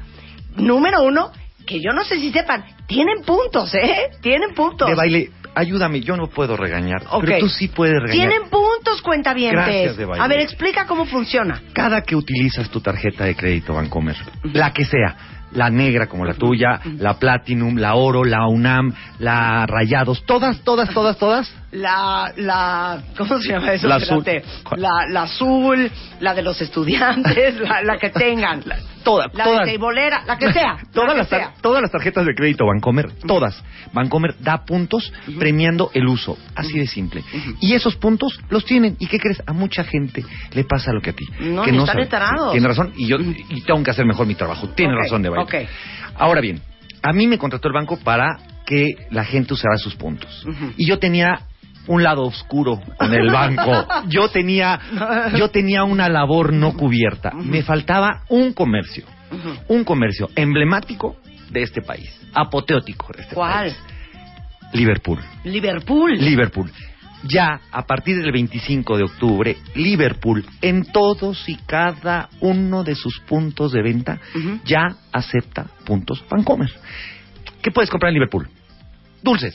[0.56, 1.30] Número uno,
[1.66, 4.10] que yo no sé si sepan, tienen puntos, ¿eh?
[4.20, 4.88] Tienen puntos.
[4.88, 7.02] De baile, ayúdame, yo no puedo regañar.
[7.10, 7.24] Ok.
[7.24, 8.28] Pero tú sí puedes regañar.
[8.28, 9.66] Tienen puntos, cuentavientes.
[9.66, 10.24] Gracias, de baile.
[10.24, 11.62] A ver, explica cómo funciona.
[11.72, 15.16] Cada que utilizas tu tarjeta de crédito Bancomer, la que sea,
[15.56, 20.90] la negra como la tuya, la Platinum, la Oro, la UNAM, la Rayados, todas, todas,
[20.90, 21.52] todas, todas.
[21.72, 23.88] La, la, ¿cómo se llama eso?
[23.88, 24.24] La azul.
[24.76, 25.90] La, la azul,
[26.20, 28.62] la de los estudiantes, la, la que tengan.
[29.06, 29.66] Todas, la todas.
[29.66, 29.78] de
[30.26, 30.78] la que sea.
[30.92, 31.54] Todas la que las, sea.
[31.60, 33.62] todas las tarjetas de crédito Bancomer, todas.
[33.92, 36.36] Bancomer da puntos premiando el uso.
[36.56, 37.22] Así de simple.
[37.60, 38.96] Y esos puntos los tienen.
[38.98, 39.40] ¿Y qué crees?
[39.46, 41.24] A mucha gente le pasa lo que a ti.
[41.38, 42.50] No, que ni están sabe.
[42.50, 42.92] Tiene razón.
[42.96, 44.70] Y yo y tengo que hacer mejor mi trabajo.
[44.70, 45.44] Tiene razón de baile.
[45.44, 45.70] ok.
[46.16, 46.60] Ahora bien,
[47.00, 50.44] a mí me contrató el banco para que la gente usara sus puntos.
[50.76, 51.42] Y yo tenía
[51.86, 53.86] un lado oscuro con el banco.
[54.08, 54.78] Yo tenía,
[55.36, 57.32] yo tenía una labor no cubierta.
[57.32, 59.04] Me faltaba un comercio,
[59.68, 61.16] un comercio emblemático
[61.50, 63.52] de este país, apoteótico de este ¿Cuál?
[63.70, 63.76] país.
[64.72, 65.20] Liverpool.
[65.44, 66.12] Liverpool.
[66.18, 66.70] Liverpool.
[67.22, 73.20] Ya a partir del 25 de octubre, Liverpool en todos y cada uno de sus
[73.20, 74.20] puntos de venta
[74.64, 76.70] ya acepta puntos Vancomer.
[77.62, 78.48] ¿Qué puedes comprar en Liverpool?
[79.22, 79.54] Dulces,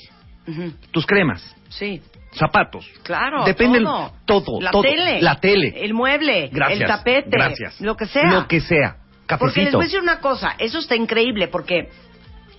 [0.92, 2.02] tus cremas, Sí,
[2.34, 2.86] zapatos.
[3.04, 3.44] claro.
[3.46, 4.12] Depende el- todo.
[4.26, 4.82] todo, La todo.
[4.84, 5.22] tele.
[5.22, 5.74] La tele.
[5.76, 6.50] El mueble.
[6.52, 6.82] Gracias.
[6.82, 7.30] El tapete.
[7.32, 7.82] Gracias.
[7.82, 8.32] Lo que sea.
[8.32, 8.96] Lo que sea.
[9.28, 9.78] Porque les Cafecito.
[9.78, 11.90] voy a decir una cosa, eso está increíble porque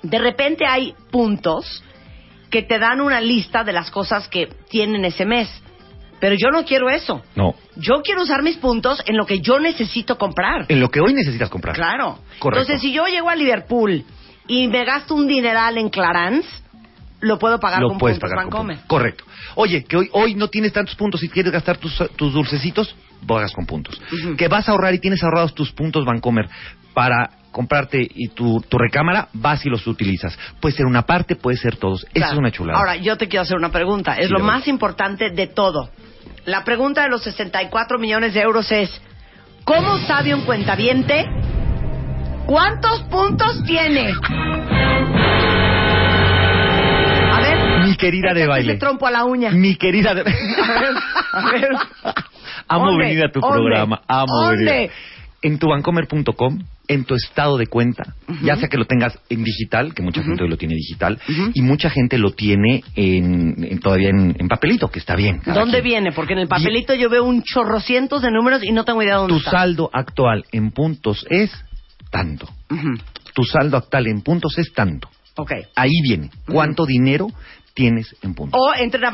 [0.02, 1.82] de repente hay puntos
[2.50, 5.48] que te dan una lista de las cosas que tienen ese mes.
[6.20, 7.22] Pero yo no quiero eso.
[7.34, 10.66] No, Yo quiero usar mis puntos en lo que yo necesito comprar.
[10.68, 11.74] en lo que hoy necesitas comprar.
[11.74, 12.18] Claro.
[12.38, 12.60] Correcto.
[12.62, 14.04] Entonces, si yo llego a Liverpool
[14.46, 16.48] y me gasto un dineral en Clarance,
[17.22, 18.78] lo puedo pagar lo con puedes puntos pagar con Bancomer.
[18.86, 19.24] Correcto.
[19.54, 22.94] Oye, que hoy, hoy no tienes tantos puntos y quieres gastar tus, tus dulcecitos,
[23.26, 24.00] pagas con puntos.
[24.36, 26.48] Que vas a ahorrar y tienes ahorrados tus puntos Bancomer
[26.92, 30.36] para comprarte y tu, tu recámara, vas y los utilizas.
[30.60, 32.06] Puede ser una parte, puede ser todos.
[32.12, 32.78] Esa es una chulada.
[32.78, 34.18] Ahora, yo te quiero hacer una pregunta.
[34.18, 35.90] Es Sí, lo más importante de todo.
[36.44, 38.90] La pregunta de los 64 millones de euros es,
[39.64, 41.24] ¿cómo sabe un cuentaviente
[42.46, 44.12] cuántos puntos tiene?
[47.92, 48.74] Mi querida de baile.
[48.76, 49.50] trompo a la uña.
[49.50, 50.24] Mi querida de A
[50.80, 50.94] ver,
[51.32, 51.68] a ver.
[52.68, 54.02] Amo venir a tu programa.
[54.06, 54.90] Amo venir.
[55.44, 58.14] En tu bancomer.com, en tu estado de cuenta,
[58.44, 61.18] ya sea que lo tengas en digital, que mucha gente hoy lo tiene digital,
[61.52, 65.40] y mucha gente lo tiene en, en- todavía en, en papelito, que está bien.
[65.44, 65.84] ¿Dónde quien.
[65.84, 66.12] viene?
[66.12, 69.18] Porque en el papelito yo veo un chorrocientos de números y no tengo idea de
[69.22, 69.50] dónde Tu está.
[69.50, 71.50] saldo actual en puntos es
[72.12, 72.48] tanto.
[73.34, 75.08] Tu saldo actual en puntos es tanto.
[75.38, 75.50] Ok.
[75.74, 76.30] Ahí viene.
[76.46, 77.26] ¿Cuánto dinero
[77.74, 78.60] tienes en puntos?
[78.60, 79.10] O entren a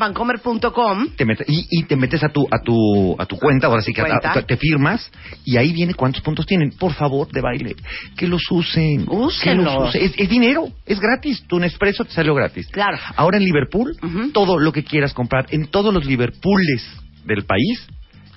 [1.25, 4.01] metes- y, y te metes a tu a tu a tu cuenta, ahora sí que
[4.01, 4.31] a- Cuenta.
[4.39, 5.11] a- te firmas
[5.45, 6.71] y ahí viene cuántos puntos tienen.
[6.71, 7.75] Por favor, de baile,
[8.17, 9.05] que los usen.
[9.05, 10.01] Que los usen.
[10.03, 11.43] Es, es dinero, es gratis.
[11.47, 12.67] Tu Nespresso te salió gratis.
[12.67, 12.97] Claro.
[13.15, 13.95] Ahora en Liverpool,
[14.33, 16.85] todo lo que quieras comprar en todos los Liverpooles
[17.25, 17.87] del país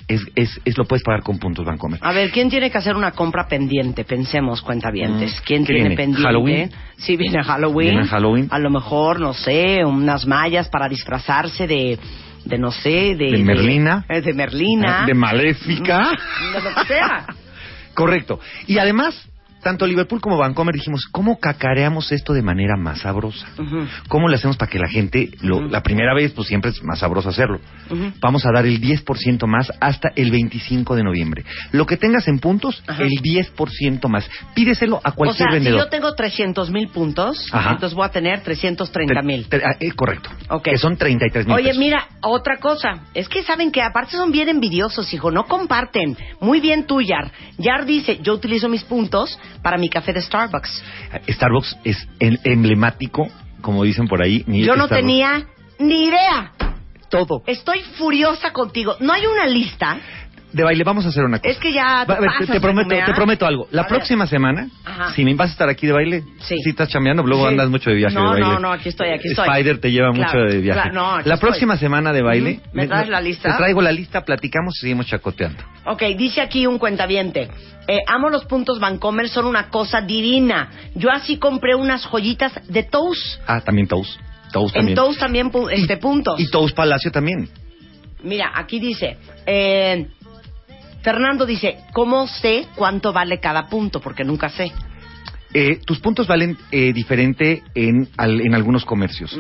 [0.09, 1.99] es, es, es lo puedes pagar con puntos Bancomer.
[2.03, 4.05] A ver, ¿quién tiene que hacer una compra pendiente?
[4.05, 5.33] Pensemos, cuentavientes.
[5.41, 5.97] Mm, ¿Quién ¿qué tiene viene?
[5.97, 6.23] pendiente?
[6.27, 6.71] ¿Halloween?
[6.97, 7.91] Sí, viene Halloween.
[7.91, 8.49] Viene Halloween.
[8.51, 11.99] A lo mejor, no sé, unas mallas para disfrazarse de,
[12.45, 13.31] de no sé, de...
[13.33, 14.05] De Merlina.
[14.09, 15.07] De, Merlina.
[15.07, 16.11] De maléfica.
[16.55, 17.27] De lo que sea.
[17.95, 18.41] Correcto.
[18.67, 19.29] Y además,
[19.63, 23.47] tanto Liverpool como Vancomer dijimos, ¿cómo cacareamos esto de manera más sabrosa?
[24.09, 26.99] ¿Cómo le hacemos para que la gente, lo, la primera vez, pues siempre es más
[26.99, 27.61] sabroso hacerlo?
[28.21, 31.45] Vamos a dar el 10% más hasta el 25 de noviembre.
[31.73, 33.03] Lo que tengas en puntos, Ajá.
[33.03, 34.29] el 10% más.
[34.55, 35.81] Pídeselo a O cualquier si vendedor.
[35.81, 37.73] yo tengo 300 mil puntos, Ajá.
[37.73, 39.47] entonces voy a tener 330 mil.
[39.53, 40.31] Ah, eh, correcto.
[40.63, 41.79] Que son 33 mil Oye, pesos.
[41.79, 43.05] mira, otra cosa.
[43.15, 45.31] Es que saben que aparte son bien envidiosos, hijo.
[45.31, 46.17] No comparten.
[46.41, 47.31] Muy bien tú, Yar.
[47.59, 50.83] Yar dice, yo utilizo mis puntos para mi café de Starbucks.
[51.29, 53.29] Starbucks es el emblemático,
[53.61, 54.45] como dicen por ahí.
[54.47, 54.91] Yo no Starbucks.
[54.91, 55.47] tenía
[55.79, 56.53] ni idea.
[57.09, 57.43] todo.
[57.47, 58.97] Estoy furiosa contigo.
[59.01, 59.99] No hay una lista.
[60.53, 61.51] De baile, vamos a hacer una cosa.
[61.51, 63.69] Es que ya te Va, a ver, te, te prometo, te prometo algo.
[63.71, 63.89] La A ver.
[63.91, 65.13] próxima semana, Ajá.
[65.15, 66.57] si me vas a estar aquí de baile, Sí.
[66.63, 67.49] si estás chambeando, luego Sí.
[67.53, 68.47] andas mucho de viaje No, de baile.
[68.55, 69.49] no, no, aquí estoy, aquí estoy.
[69.49, 70.81] Spider te lleva Claro, mucho de viaje.
[70.81, 71.37] claro, no, la estoy.
[71.39, 72.71] próxima semana de baile, Ujú.
[72.75, 73.51] ¿Me traes la lista?
[73.51, 75.63] Te traigo la lista, platicamos y seguimos chacoteando.
[75.87, 77.49] Ok, dice aquí un cuentaviente.
[77.89, 80.71] Eh, amo los puntos Vancomer, son una cosa divina.
[80.95, 83.41] Yo así compré unas joyitas de Toast.
[83.47, 84.21] Ah, también Toast.
[84.53, 84.97] Toast En también.
[84.97, 86.39] Toast también pu- este, puntos.
[86.39, 87.49] Y Toast Palacio también.
[88.23, 90.07] Mira, aquí dice, eh,
[91.03, 94.01] Fernando dice, ¿cómo sé cuánto vale cada punto?
[94.01, 94.73] Porque nunca sé.
[95.55, 99.39] Eh, tus puntos valen eh, diferente en, al- en algunos comercios.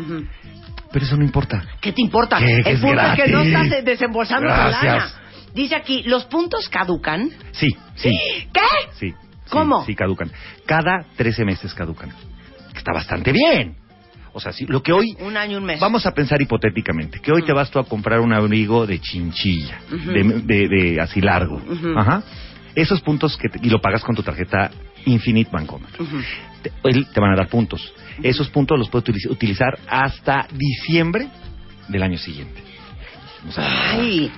[0.92, 1.64] Pero eso no importa.
[1.80, 2.38] ¿Qué te importa?
[2.38, 3.72] El es punto es que no gratis.
[3.72, 4.82] estás desembolsando Gracias.
[4.84, 5.12] lana.
[5.54, 7.30] Dice aquí, ¿los puntos caducan?
[7.52, 8.10] Sí, sí.
[8.52, 8.60] ¿Qué?
[8.98, 9.10] Sí.
[9.10, 9.14] sí,
[9.50, 9.84] ¿Cómo?
[9.86, 10.30] Sí, caducan.
[10.66, 12.10] Cada 13 meses caducan.
[12.74, 13.76] Está bastante bien.
[14.34, 15.14] O sea, sí, lo que hoy...
[15.20, 15.78] Un año, un mes.
[15.78, 19.80] Vamos a pensar hipotéticamente, que hoy te vas tú a comprar un abrigo de chinchilla,
[19.90, 21.60] de, de- de así largo.
[21.96, 22.22] Ajá.
[22.74, 24.70] Esos puntos que te- y lo pagas con tu tarjeta
[25.04, 25.90] Infinite Bancomer.
[26.62, 26.70] Te,
[27.04, 27.92] te van a dar puntos.
[28.22, 31.28] Esos puntos los puedes utiliz- utilizar hasta diciembre
[31.88, 32.62] del año siguiente.
[33.48, 34.30] O sea, Ay,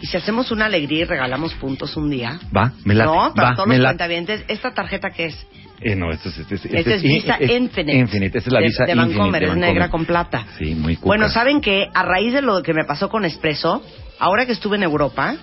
[0.00, 2.38] ¿y si hacemos una alegría y regalamos puntos un día?
[2.56, 3.88] va, me late, no, para va, todos los late.
[3.96, 5.46] cuentavientes, ¿esta tarjeta qué es?
[5.82, 7.96] Eh, no, esto es, este es, Esta es Visa eh, Infinite.
[7.98, 9.16] Infinite, esta es la de, Visa de Infinite.
[9.18, 9.68] Vancomer, de es Vancomer.
[9.74, 10.46] negra con plata.
[10.58, 11.06] Sí, muy cuca.
[11.06, 11.88] Bueno, ¿saben qué?
[11.94, 13.82] A raíz de lo que me pasó con Espresso,
[14.18, 15.36] ahora que estuve en Europa,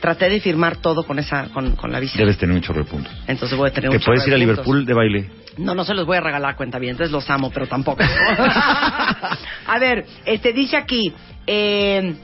[0.00, 2.16] traté de firmar todo con esa con, con la visa.
[2.16, 3.12] Debes tener un chorro de puntos.
[3.26, 4.56] Entonces voy a tener ¿Te un chorro puedes de ir a puntos.
[4.66, 5.30] Liverpool de baile?
[5.58, 8.04] No, no se los voy a regalar a cuentavientes, los amo, pero tampoco.
[9.66, 11.12] a ver, este dice aquí,
[11.46, 12.14] eh,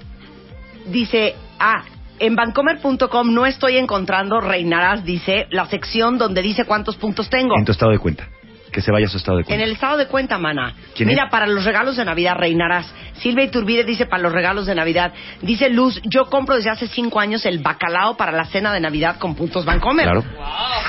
[0.86, 1.84] dice, ah,
[2.18, 7.54] en bancomer.com no estoy encontrando, reinarás, dice, la sección donde dice cuántos puntos tengo.
[7.58, 8.28] En tu estado de cuenta.
[8.70, 9.64] Que se vaya a su estado de En cuenta.
[9.64, 10.74] el estado de cuenta, mana.
[10.94, 11.30] ¿Quién Mira, es?
[11.30, 12.90] para los regalos de Navidad reinarás.
[13.20, 15.12] Silvia Iturbide dice para los regalos de Navidad.
[15.42, 19.18] Dice Luz, yo compro desde hace cinco años el bacalao para la cena de Navidad
[19.18, 20.04] con puntos Bancomer.
[20.06, 20.24] Claro.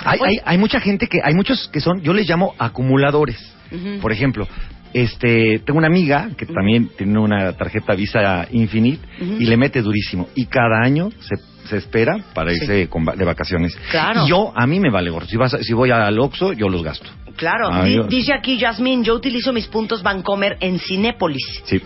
[0.06, 3.38] Hay, hay, hay mucha gente que, hay muchos que son, yo les llamo acumuladores.
[4.02, 4.48] Por ejemplo,
[4.94, 9.06] este, tengo una amiga que también tiene una tarjeta Visa Infinite
[9.40, 10.28] y le mete durísimo.
[10.36, 11.36] Y cada año se,
[11.68, 13.76] se espera para irse con de vacaciones.
[13.92, 14.26] Claro.
[14.26, 15.26] Y yo, a mí me vale gorro.
[15.26, 17.10] Si, vas si voy al Oxxo, yo los gasto.
[17.36, 17.70] Claro.
[17.72, 21.64] Ah, yo- dice aquí Yasmín, yo utilizo mis puntos Bancomer en Cinépolis.
[21.66, 21.82] Sí.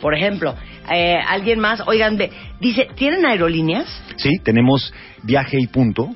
[0.00, 0.54] Por ejemplo,
[0.92, 2.28] Eh, alguien más, oigan, ve,
[2.60, 3.86] dice, ¿tienen aerolíneas?
[4.16, 4.92] Sí, tenemos
[5.22, 6.10] viaje y punto.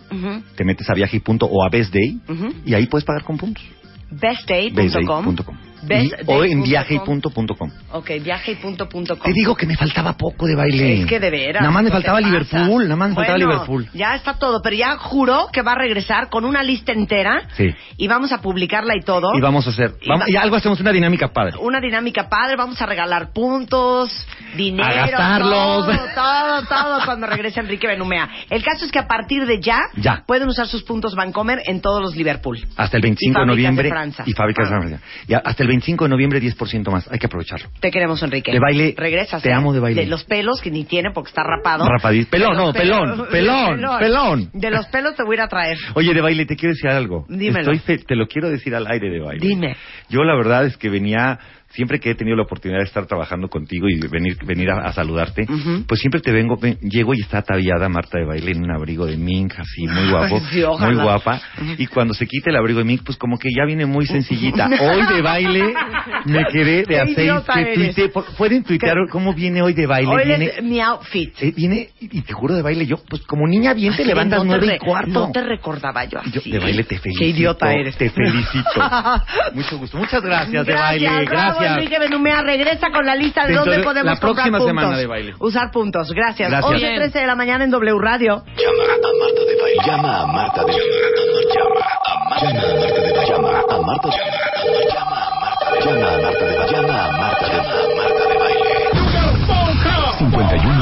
[0.57, 2.19] Te metes a viaje y punto o a Best Day
[2.65, 3.63] y ahí puedes pagar con puntos.
[4.11, 4.75] bestday.com.
[4.75, 5.57] bestday.com.
[5.87, 7.71] Best Y- o en punto viaje.punto.com.
[7.93, 9.25] Ok, viaje y punto punto com.
[9.25, 11.01] Te digo que me faltaba poco de baile.
[11.03, 11.61] Es que de veras.
[11.63, 12.21] Nada más me ¿qué faltaba?
[12.21, 13.89] Liverpool, nada más me faltaba Bueno, Liverpool.
[13.95, 17.75] Ya está todo, pero ya juró que va a regresar con una lista entera Sí.
[17.97, 19.29] y vamos a publicarla y todo.
[19.35, 21.57] Y vamos a hacer, Y vamos- va- y algo hacemos una dinámica padre.
[21.61, 24.11] Una dinámica padre, vamos a regalar puntos,
[24.57, 25.87] dinero, A gastarlos.
[25.87, 28.29] todo, todo, todo cuando regrese Enrique Benumea.
[28.51, 30.25] El caso es que a partir de ya, Ya.
[30.27, 32.59] pueden usar sus puntos Vancomer en todos los Liverpool.
[32.77, 33.85] Hasta el 25 Y de fábricas noviembre.
[33.85, 34.25] de Francia.
[34.27, 34.79] y fábricas de Ah.
[34.79, 35.01] Francia.
[35.29, 37.11] Y hasta el 25 de noviembre 10% más.
[37.11, 37.69] Hay que aprovecharlo.
[37.81, 38.53] Te queremos, Enrique.
[38.53, 39.43] De baile, Regresas.
[39.43, 39.53] te ¿eh?
[39.53, 40.03] amo de baile.
[40.03, 41.87] De los pelos, que ni tiene porque está rapado.
[41.89, 42.31] Rapadito.
[42.31, 44.51] Pelón, no, pelón, pelón, pelón.
[44.53, 45.77] De los pelos te voy a ir a traer.
[45.95, 47.27] Oye, de baile, te quiero decir algo.
[47.29, 47.73] Dímelo.
[47.73, 49.47] Estoy fe- te lo quiero decir al aire de baile.
[49.47, 49.77] Dime.
[50.09, 51.39] Yo la verdad es que venía,
[51.71, 54.93] siempre que he tenido la oportunidad de estar trabajando contigo y venir, venir a, a
[54.93, 55.47] saludarte,
[55.87, 59.05] pues siempre te vengo, ven- llego y está ataviada Marta de baile en un abrigo
[59.07, 60.39] de mink, así, muy guapo,
[60.79, 61.41] Sí, muy guapa.
[61.79, 64.69] Y cuando se quita el abrigo de mink, pues como que ya viene muy sencillita.
[64.81, 65.75] Hoy de baile
[66.25, 68.11] me quedé de aceite.
[68.39, 70.11] ¿Pueden tuitear cómo viene hoy de baile?
[70.13, 71.35] Hoy viene, es mi outfit.
[71.43, 74.45] eh, viene, y te juro de baile, yo, pues como niña bien te levantas no
[74.45, 75.11] nueve y cuarto.
[75.27, 76.31] No te recordaba yo así.
[76.31, 77.19] Yo de baile te felicito.
[77.19, 77.97] Qué idiota eres.
[77.97, 78.71] Te felicito.
[79.55, 79.99] Mucho gusto.
[79.99, 81.07] Muchas gracias, de baile.
[81.59, 81.77] Gracias.
[81.79, 84.99] Enrique Benumea regresa con la lista de dónde de podemos la próxima comprar puntos.
[84.99, 85.35] de baile.
[85.39, 86.13] Usar puntos.
[86.13, 86.51] Gracias.
[86.51, 86.81] Gracias.
[86.83, 88.43] 11.13 de la mañana en W Radio.
[88.57, 89.83] Llama a Marta de Baile.
[89.87, 90.73] Llama a Marta de
[91.55, 93.27] Llama a Marta de Baile.
[93.29, 97.47] Llama a Marta de Llama a Marta de Llama a Marta de Llama a Marta
[97.47, 97.96] de Baile.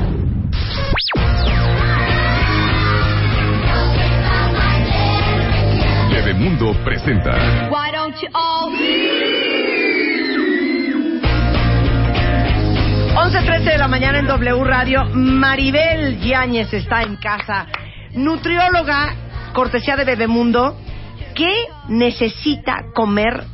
[6.10, 7.70] Bebemundo presenta.
[7.70, 8.59] Why don't you all
[13.30, 15.04] 11.13 de la mañana en W Radio.
[15.12, 17.66] Maribel Yáñez está en casa.
[18.12, 19.14] Nutrióloga,
[19.52, 20.76] cortesía de Bebemundo.
[21.36, 21.52] ¿Qué
[21.88, 23.44] necesita comer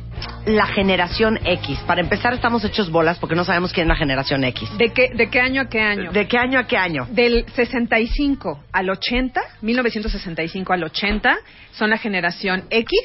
[0.47, 1.77] la generación X?
[1.85, 4.67] Para empezar, estamos hechos bolas porque no sabemos quién es la generación X.
[4.79, 6.11] ¿De qué, ¿De qué año a qué año?
[6.11, 7.05] ¿De qué año a qué año?
[7.11, 11.37] Del 65 al 80, 1965 al 80,
[11.73, 12.99] son la generación X.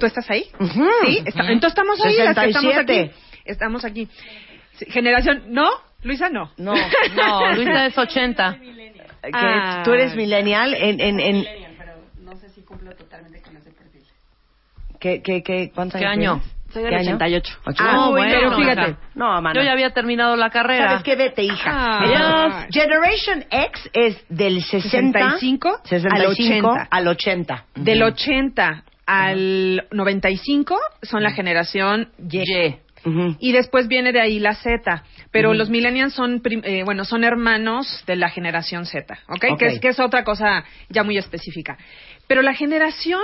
[0.00, 0.44] ¿Tú estás ahí?
[1.04, 1.52] Sí, está- Ujú.
[1.52, 3.00] entonces estamos ahí, las que estamos 67.
[3.02, 3.10] aquí.
[3.44, 4.08] Estamos aquí.
[4.88, 5.68] Generación, ¿no?
[6.06, 6.50] Luisa, no.
[6.56, 6.72] No,
[7.16, 8.56] No, Luisa es 80.
[9.26, 9.82] Que Ah.
[9.84, 11.00] Tú eres millennial en...
[11.00, 11.44] en, en
[12.22, 14.02] No sé si cumplo totalmente con ese perfil.
[15.00, 16.40] ¿qué, qué, qué, ¿Cuántos ¿Qué años año?
[16.42, 16.56] tienes?
[16.72, 17.16] Soy ¿Qué del año?
[17.16, 17.58] 88.
[17.66, 17.82] Ocho.
[17.84, 18.90] Ah, Ah, bueno, pero fíjate.
[18.90, 18.98] hija.
[19.16, 19.52] No, mana.
[19.58, 20.90] Yo ya había terminado la carrera.
[20.90, 21.16] ¿Sabes qué?
[21.16, 21.70] Vete, hija.
[21.74, 22.66] Ah.
[22.70, 26.88] Generation X es del 60, 65 65 al 80.
[26.88, 27.64] al 80.
[27.74, 32.38] Del 80 al 95 son la generación Y.
[32.38, 32.76] Y.
[33.38, 35.02] Y después viene de ahí la Z.
[35.30, 39.44] Pero los millennials son, prim- eh, bueno, son hermanos de la generación Z, ¿ok?
[39.52, 39.58] Ok.
[39.58, 41.76] Que, es, que es otra cosa ya muy específica.
[42.26, 43.22] Pero la generación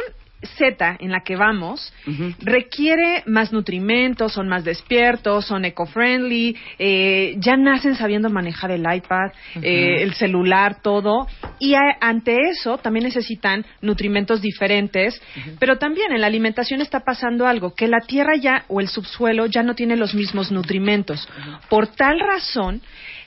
[0.59, 1.93] Z en la que vamos
[2.41, 9.33] requiere más nutrimentos, son más despiertos, son eco-friendly, eh, ya nacen sabiendo manejar el iPad,
[9.63, 11.27] eh, el celular, todo.
[11.59, 15.21] Y a- ante eso también necesitan nutrimentos diferentes,
[15.59, 19.47] pero también en la alimentación está pasando algo, que la tierra ya o el subsuelo
[19.47, 21.29] ya no tiene los mismos nutrimentos.
[21.69, 22.83] Por tal razón,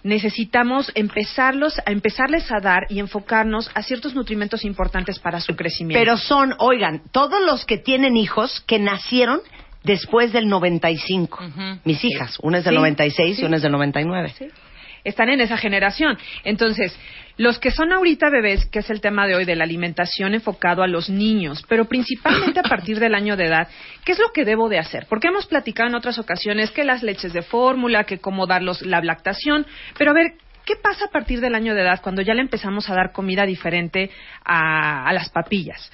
[0.05, 5.99] necesitamos empezarlos, a empezarles a dar y enfocarnos a ciertos nutrimentos importantes para su crecimiento.
[5.99, 9.41] Pero son, oigan, todos los que tienen hijos que nacieron
[9.83, 11.39] después del 95.
[11.83, 13.41] Mis hijas, una es del Sí, 96 sí.
[13.41, 14.33] y una es del 99.
[14.37, 14.45] Sí.
[15.03, 16.17] Están en esa generación.
[16.43, 16.95] Entonces,
[17.37, 20.83] los que son ahorita bebés, que es el tema de hoy de la alimentación enfocado
[20.83, 23.67] a los niños, pero principalmente a partir del año de edad,
[24.03, 25.05] ¿qué es lo que debo de hacer?
[25.09, 29.01] Porque hemos platicado en otras ocasiones que las leches de fórmula, que cómo darlos la
[29.01, 29.65] lactación,
[29.97, 30.33] pero a ver,
[30.65, 33.45] ¿qué pasa a partir del año de edad cuando ya le empezamos a dar comida
[33.45, 34.09] diferente
[34.43, 35.91] a, a las papillas?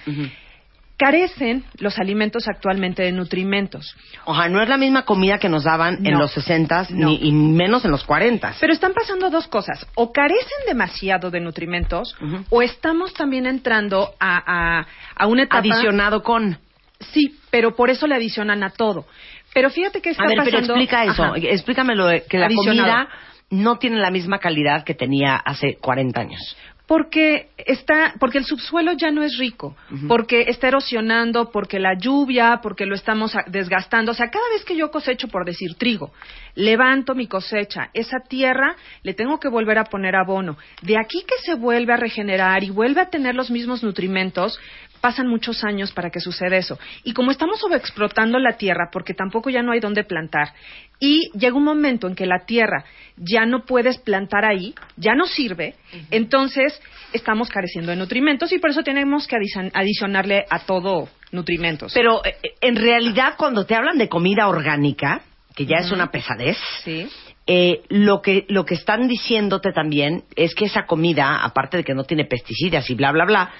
[1.03, 3.95] Carecen los alimentos actualmente de nutrimentos.
[4.25, 7.07] O sea, no es la misma comida que nos daban en los 60 No.
[7.07, 8.53] ni y menos en los 40.
[8.59, 9.87] Pero están pasando dos cosas.
[9.95, 12.15] O carecen demasiado de nutrimentos,
[12.49, 15.59] o estamos también entrando a, a, a una etapa...
[15.59, 16.59] Adicionado con.
[16.99, 19.07] Sí, pero por eso le adicionan a todo.
[19.55, 20.73] Pero fíjate que está A ver, pero pasando...
[20.75, 21.23] explica eso.
[21.23, 21.33] Ajá.
[21.37, 23.07] Explícamelo de que la Adicionado.
[23.07, 23.09] comida
[23.49, 26.55] no tiene la misma calidad que tenía hace 40 años.
[26.91, 29.77] Porque está, porque el subsuelo ya no es rico,
[30.09, 34.11] porque está erosionando, porque la lluvia, porque lo estamos desgastando.
[34.11, 36.11] O sea, cada vez que yo cosecho, por decir trigo,
[36.53, 40.57] levanto mi cosecha, esa tierra le tengo que volver a poner abono.
[40.81, 44.59] De aquí que se vuelve a regenerar y vuelve a tener los mismos nutrimentos,
[45.01, 46.79] pasan muchos años para que suceda eso.
[47.03, 50.53] Y como estamos sobreexplotando la tierra, porque tampoco ya no hay dónde plantar,
[50.99, 52.85] y llega un momento en que la tierra
[53.17, 55.75] ya no puedes plantar ahí, ya no sirve,
[56.11, 56.79] entonces
[57.13, 61.93] estamos careciendo de nutrimentos y por eso tenemos que adicion- adicionarle a todo nutrimentos.
[61.93, 65.21] Pero eh, en realidad cuando te hablan de comida orgánica,
[65.55, 67.07] que ya es una pesadez, Sí.
[67.47, 71.93] eh, lo que lo que están diciéndote también es que esa comida, aparte de que
[71.95, 73.51] no tiene pesticidas y bla bla bla,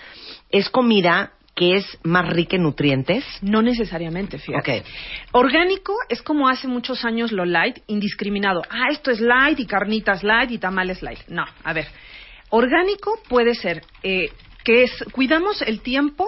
[0.52, 3.26] es comida que es más rica en nutrientes.
[3.42, 4.80] No necesariamente, fíjate.
[4.80, 4.86] Ok.
[5.34, 8.62] Orgánico es como hace muchos años lo light, indiscriminado.
[8.70, 11.20] Ah, esto es light y carnitas light y tamales light.
[11.28, 11.88] No, a ver.
[12.50, 14.30] Orgánico puede ser eh,
[14.64, 16.28] que es, cuidamos el tiempo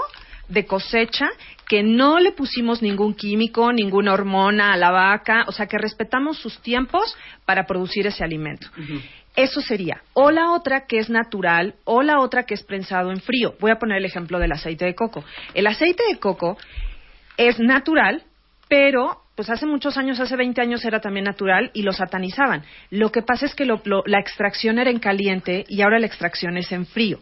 [0.49, 1.29] de cosecha,
[1.67, 6.37] que no le pusimos ningún químico, ninguna hormona a la vaca, o sea, que respetamos
[6.37, 7.15] sus tiempos
[7.45, 8.67] para producir ese alimento.
[9.35, 10.01] Eso sería.
[10.13, 13.55] O la otra que es natural, o la otra que es prensado en frío.
[13.59, 15.23] Voy a poner el ejemplo del aceite de coco.
[15.53, 16.57] El aceite de coco
[17.37, 18.23] es natural,
[18.67, 22.63] pero pues hace muchos años, hace 20 años era también natural y lo satanizaban.
[22.91, 26.55] Lo que pasa es que lo- la extracción era en caliente y ahora la extracción
[26.57, 27.19] es en frío.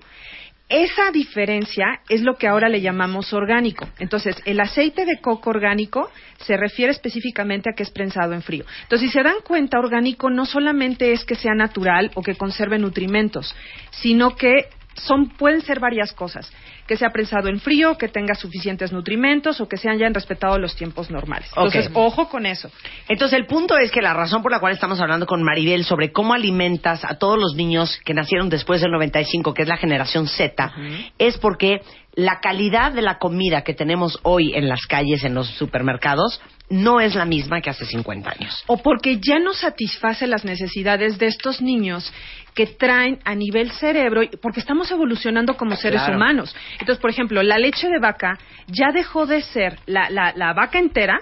[0.71, 3.89] Esa diferencia es lo que ahora le llamamos orgánico.
[3.99, 8.63] Entonces, el aceite de coco orgánico se refiere específicamente a que es prensado en frío.
[8.83, 12.79] Entonces, si se dan cuenta, orgánico no solamente es que sea natural o que conserve
[12.79, 13.53] nutrimentos,
[13.89, 16.49] sino que son, pueden ser varias cosas.
[16.91, 20.75] Que sea prensado en frío, que tenga suficientes nutrimentos o que se hayan respetado los
[20.75, 21.47] tiempos normales.
[21.55, 22.69] Entonces, ojo con eso.
[23.07, 26.11] Entonces, el punto es que la razón por la cual estamos hablando con Maribel sobre
[26.11, 30.27] cómo alimentas a todos los niños que nacieron después del 95, que es la generación
[30.27, 30.73] Z,
[31.17, 31.79] es porque
[32.13, 36.99] la calidad de la comida que tenemos hoy en las calles, en los supermercados, no
[36.99, 38.63] es la misma que hace 50 años.
[38.67, 42.11] o porque ya no satisface las necesidades de estos niños
[42.53, 46.15] que traen a nivel cerebro, porque estamos evolucionando como seres Claro.
[46.17, 46.53] humanos.
[46.73, 48.37] Entonces, por ejemplo, la leche de vaca
[48.67, 51.17] ya dejó de ser la, la, la vaca entera.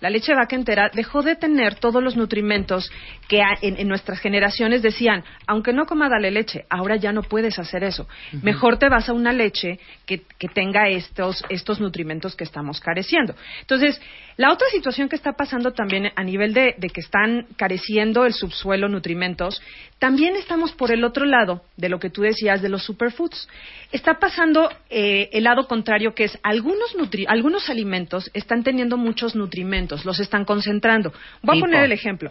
[0.00, 2.90] La leche de vaca entera dejó de tener todos los nutrimentos
[3.28, 7.58] que en, en nuestras generaciones decían, aunque no coma dale leche, ahora ya no puedes
[7.58, 8.08] hacer eso.
[8.42, 13.34] Mejor te vas a una leche que, que tenga estos, estos nutrimentos que estamos careciendo.
[13.60, 14.00] Entonces,
[14.36, 18.32] la otra situación que está pasando también a nivel de, de que están careciendo el
[18.32, 19.60] subsuelo nutrimentos,
[19.98, 23.48] también estamos por el otro lado de lo que tú decías de los superfoods.
[23.92, 29.34] Está pasando eh, el lado contrario, que es algunos, nutri- algunos alimentos están teniendo muchos
[29.34, 31.10] nutrimentos, los están concentrando.
[31.42, 32.30] Voy a poner el ejemplo.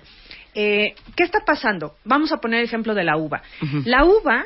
[0.55, 1.95] Eh, ¿Qué está pasando?
[2.05, 3.41] Vamos a poner el ejemplo de la uva.
[3.85, 4.45] La uva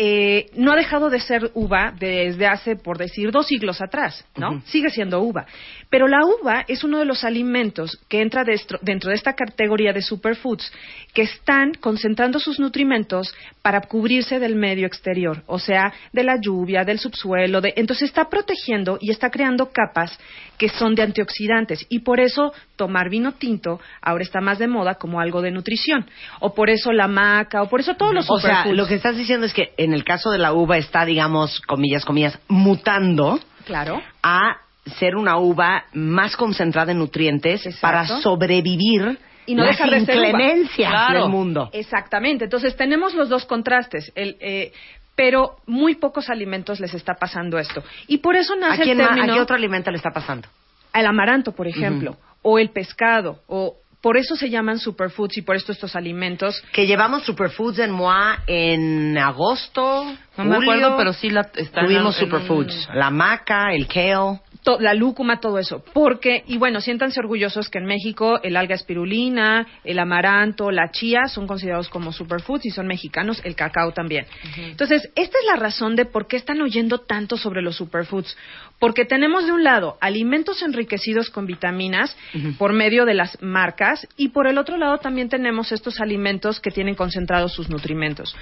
[0.00, 4.62] eh, no ha dejado de ser uva desde hace, por decir, dos siglos atrás, ¿no?
[4.66, 5.44] Sigue siendo uva.
[5.90, 9.92] Pero la uva es uno de los alimentos que entra destro- dentro de esta categoría
[9.92, 10.70] de superfoods
[11.12, 16.84] que están concentrando sus nutrimentos para cubrirse del medio exterior, o sea, de la lluvia,
[16.84, 20.16] del subsuelo, de, entonces está protegiendo y está creando capas
[20.58, 24.96] que son de antioxidantes y por eso tomar vino tinto ahora está más de moda
[24.96, 26.04] como algo de nutrición,
[26.40, 29.16] o por eso la maca, o por eso todos los O sea, lo que estás
[29.16, 34.02] diciendo es que en el caso de la uva está, digamos, comillas, comillas, mutando Claro.
[34.22, 34.56] a
[34.98, 40.90] ser una uva más concentrada en nutrientes para sobrevivir y no las dejar de inclemencias
[40.90, 41.22] Claro.
[41.22, 41.70] del mundo.
[41.72, 42.44] Exactamente.
[42.44, 44.10] Entonces tenemos los dos contrastes.
[44.14, 44.72] El, eh,
[45.18, 47.82] pero muy pocos alimentos les está pasando esto.
[48.06, 50.46] Y por eso ¿A, nace quién el término ¿A qué otro alimento le está pasando?
[50.92, 55.56] al amaranto, por ejemplo, o el pescado, o por eso se llaman superfoods y por
[55.56, 60.04] esto estos alimentos Que llevamos superfoods en MOA en agosto,
[60.36, 62.88] No me acuerdo, pero sí la, Tuvimos en superfoods.
[62.90, 64.40] un- La maca, el kale.
[64.62, 65.82] To- la lúcuma, todo eso.
[65.92, 71.26] Porque, y bueno, siéntanse orgullosos que en México el alga espirulina, el amaranto, la chía
[71.28, 74.26] son considerados como superfoods y son mexicanos, el cacao también.
[74.56, 78.36] Entonces, esta es la razón de por qué están oyendo tanto sobre los superfoods.
[78.78, 82.16] Porque tenemos de un lado alimentos enriquecidos con vitaminas
[82.58, 86.70] por medio de las marcas y por el otro lado también tenemos estos alimentos que
[86.70, 88.36] tienen concentrados sus nutrimentos.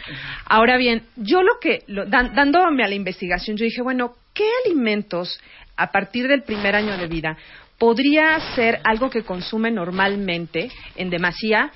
[0.45, 4.45] Ahora bien, yo lo que, lo- dan- dándome a la investigación, yo dije, bueno, ¿qué
[4.67, 5.41] alimentos
[5.77, 7.37] a partir del primer año de vida
[7.79, 11.71] podría ser algo que consume normalmente en demasía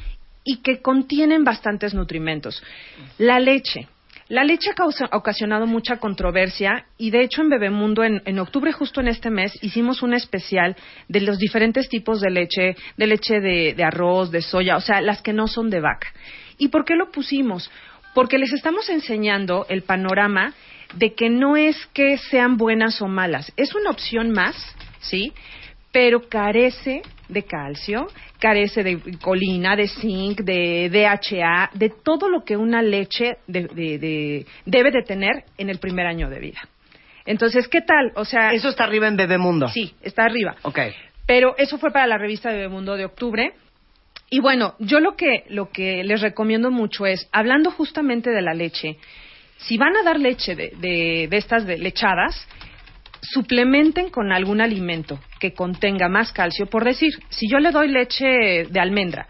[0.44, 2.62] y que contienen bastantes nutrimentos?
[3.18, 3.88] La leche.
[4.28, 8.38] La leche ha causa- ha ocasionado mucha controversia y de hecho en Bebemundo en, en
[8.38, 10.76] octubre justo en este mes hicimos un especial
[11.08, 15.00] de los diferentes tipos de leche, de leche de, de arroz, de soya, o sea,
[15.00, 16.06] las que no son de vaca.
[16.58, 17.70] ¿Y por qué lo pusimos?
[18.14, 20.54] Porque les estamos enseñando el panorama
[20.94, 24.56] de que no es que sean buenas o malas, es una opción más,
[25.00, 25.32] ¿sí?
[25.92, 28.06] Pero carece de calcio,
[28.38, 33.98] carece de colina, de zinc, de DHA, de todo lo que una leche de- de-
[33.98, 36.60] de- debe de tener en el primer año de vida.
[37.26, 38.12] Entonces, ¿qué tal?
[38.16, 39.68] O sea, Eso está arriba en Bebemundo.
[39.68, 40.56] sí, está arriba.
[40.62, 40.78] Ok.
[41.26, 43.52] Pero eso fue para la revista Bebemundo de octubre.
[44.30, 48.54] Y bueno, yo lo que, lo que les recomiendo mucho es, hablando justamente de la
[48.54, 48.96] leche,
[49.66, 52.46] si van a dar leche de, de, de estas de lechadas,
[53.20, 56.66] suplementen con algún alimento que contenga más calcio.
[56.66, 59.28] Por decir, si yo le doy leche de almendra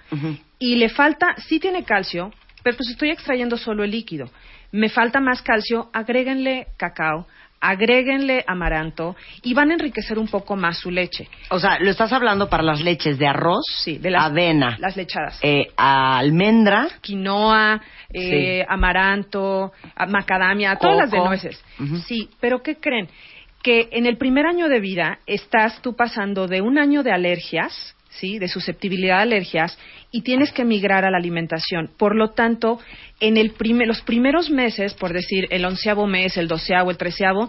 [0.59, 4.31] y le falta, sí tiene calcio, pero pues estoy extrayendo solo el líquido.
[4.73, 7.27] Me falta más calcio, agréguenle cacao,
[7.61, 11.29] agréguenle amaranto y van a enriquecer un poco más su leche.
[11.51, 14.97] O sea, lo estás hablando para las leches de arroz, Sí, de las, avena, las
[14.97, 15.39] lechadas.
[15.43, 17.81] eh, almendra, quinoa,
[18.13, 18.67] eh, Sí.
[18.69, 21.63] amaranto, a- macadamia, todas las de nueces.
[22.07, 23.09] Sí, pero ¿qué creen?
[23.63, 27.95] Que en el primer año de vida estás tú pasando de un año de alergias,
[28.11, 28.39] ¿sí?
[28.39, 29.79] De susceptibilidad a alergias
[30.11, 31.91] y tienes que migrar a la alimentación.
[31.97, 32.79] Por lo tanto,
[33.21, 37.49] en el prime- los primeros meses, por decir el onceavo mes, el doceavo, el treceavo,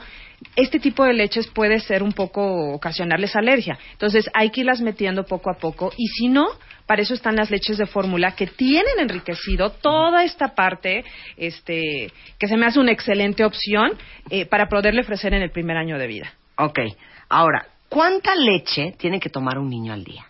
[0.56, 3.78] este tipo de leches puede ser un poco ocasionarles alergia.
[3.94, 6.48] Entonces hay que irlas metiendo poco a poco y si no,
[6.86, 11.04] para eso están las leches de fórmula que tienen enriquecido toda esta parte,
[11.38, 13.94] este, que se me hace una excelente opción
[14.30, 16.34] eh, para poderle ofrecer en el primer año de vida.
[16.58, 16.80] Ok.
[17.30, 20.26] Ahora, ¿cuánta leche tiene que tomar un niño al día?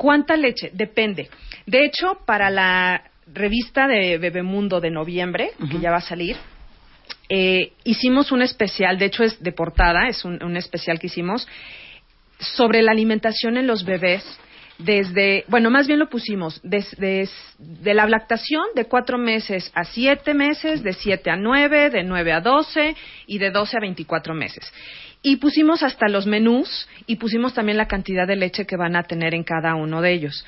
[0.00, 0.70] ¿Cuánta leche?
[0.72, 1.28] Depende.
[1.66, 6.38] De hecho, para la revista de Bebemundo de noviembre, que ya va a salir,
[7.28, 11.46] eh, hicimos un especial, de hecho es de portada, es un, un especial que hicimos,
[12.38, 14.24] sobre la alimentación en los bebés
[14.78, 17.28] desde, bueno, más bien lo pusimos, desde
[17.58, 22.32] de la lactación de cuatro meses a siete meses, de siete a nueve, de nueve
[22.32, 22.96] a doce
[23.26, 24.72] y de doce a veinticuatro meses.
[25.22, 29.02] Y pusimos hasta los menús y pusimos también la cantidad de leche que van a
[29.02, 30.46] tener en cada uno de ellos.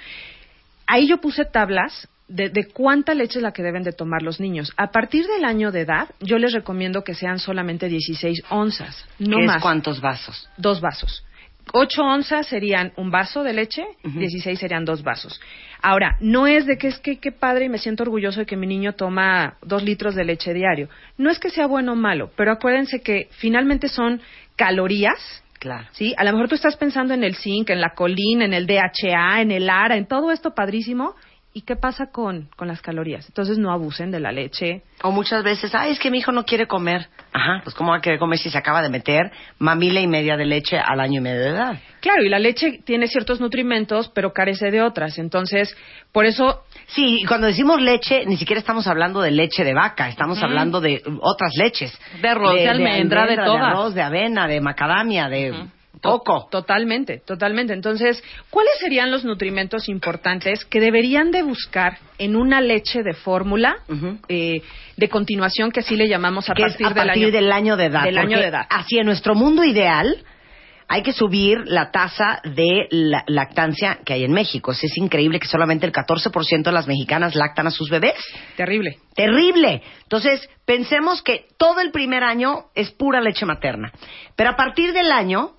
[0.86, 4.40] Ahí yo puse tablas de, de cuánta leche es la que deben de tomar los
[4.40, 4.72] niños.
[4.76, 9.36] A partir del año de edad, yo les recomiendo que sean solamente 16 onzas, no
[9.36, 9.62] ¿Qué es más.
[9.62, 10.48] cuántos vasos?
[10.56, 11.24] Dos vasos.
[11.72, 15.40] 8 onzas serían un vaso de leche, 16 serían dos vasos.
[15.80, 18.56] Ahora, no es de que es que qué padre y me siento orgulloso de que
[18.56, 20.88] mi niño toma dos litros de leche diario.
[21.18, 24.20] No es que sea bueno o malo, pero acuérdense que finalmente son
[24.56, 25.42] calorías.
[25.58, 25.86] Claro.
[25.92, 26.12] ¿Sí?
[26.16, 29.42] A lo mejor tú estás pensando en el zinc, en la colina, en el DHA,
[29.42, 31.14] en el ARA, en todo esto padrísimo.
[31.54, 33.26] ¿Y qué pasa con, con las calorías?
[33.26, 34.82] Entonces no abusen de la leche.
[35.02, 37.08] O muchas veces, ay, es que mi hijo no quiere comer.
[37.32, 40.36] Ajá, pues ¿cómo va a querer comer si se acaba de meter mamila y media
[40.36, 41.78] de leche al año y medio de edad?
[42.00, 45.18] Claro, y la leche tiene ciertos nutrimentos, pero carece de otras.
[45.18, 45.76] Entonces,
[46.10, 50.08] por eso Sí, y cuando decimos leche, ni siquiera estamos hablando de leche de vaca,
[50.08, 51.98] estamos hablando de otras leches.
[52.20, 53.60] De arroz, de almendra, de todas.
[53.60, 55.54] De arroz, de avena, de macadamia, de
[56.02, 56.48] coco.
[56.50, 57.72] Totalmente, totalmente.
[57.72, 63.76] Entonces, ¿cuáles serían los nutrimentos importantes que deberían de buscar en una leche de fórmula
[64.28, 64.62] eh,
[64.96, 68.04] de continuación que así le llamamos a partir, del, año, del año de edad.
[68.04, 68.66] Del año de edad.
[68.68, 70.24] Así, en nuestro mundo ideal,
[70.88, 74.72] hay que subir la tasa de la- lactancia que hay en México.
[74.72, 78.18] Es increíble que solamente el 14% de las mexicanas lactan a sus bebés.
[78.56, 78.98] Terrible.
[79.14, 79.82] Terrible.
[80.02, 83.90] Entonces, pensemos que todo el primer año es pura leche materna.
[84.36, 85.52] Pero a partir del año,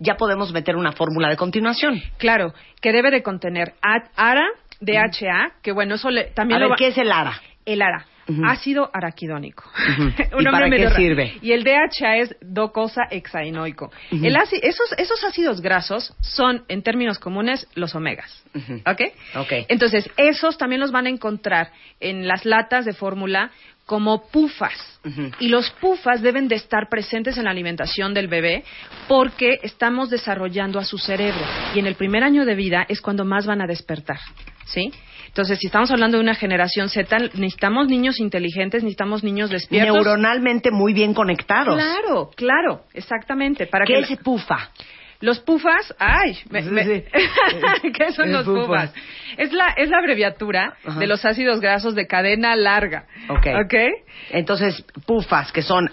[0.00, 2.02] ya podemos meter una fórmula de continuación.
[2.18, 3.74] Claro, que debe de contener
[4.16, 4.48] ARA,
[4.80, 7.40] DHA, que bueno, eso le, también a lo ver, va- ¿qué es el ARA?
[7.66, 8.42] El ARA, Ujú.
[8.46, 9.64] ácido araquidónico.
[10.40, 11.36] ¿Y para qué sirve?
[11.42, 13.90] Y el DHA es docosa hexainoico.
[14.10, 14.24] Ujú.
[14.24, 18.42] El áci- esos, esos ácidos grasos son, en términos comunes, los omegas.
[18.86, 19.02] ¿Ok?
[19.36, 19.52] Ok.
[19.68, 21.70] Entonces, esos también los van a encontrar
[22.00, 23.50] en las latas de fórmula
[23.90, 25.00] como pufas.
[25.40, 28.62] Y los pufas deben de estar presentes en la alimentación del bebé
[29.08, 31.40] porque estamos desarrollando a su cerebro.
[31.74, 34.20] Y en el primer año de vida es cuando más van a despertar.
[34.66, 34.92] ¿Sí?
[35.26, 39.92] Entonces, si estamos hablando de una generación Z, necesitamos niños inteligentes, necesitamos niños despiertos.
[39.92, 41.74] Neuronalmente muy bien conectados.
[41.74, 43.66] Claro, claro, exactamente.
[43.66, 44.70] Para ¿Qué que es pufa?
[45.20, 46.62] Los pufas, ay, me-.
[47.92, 48.92] ¿qué son Es los pufas.
[49.36, 50.98] Es la, es la abreviatura Ajá.
[50.98, 53.06] de los ácidos grasos de cadena larga.
[53.28, 53.46] Ok.
[53.64, 53.74] ¿Ok?
[54.30, 55.90] Entonces, pufas, que son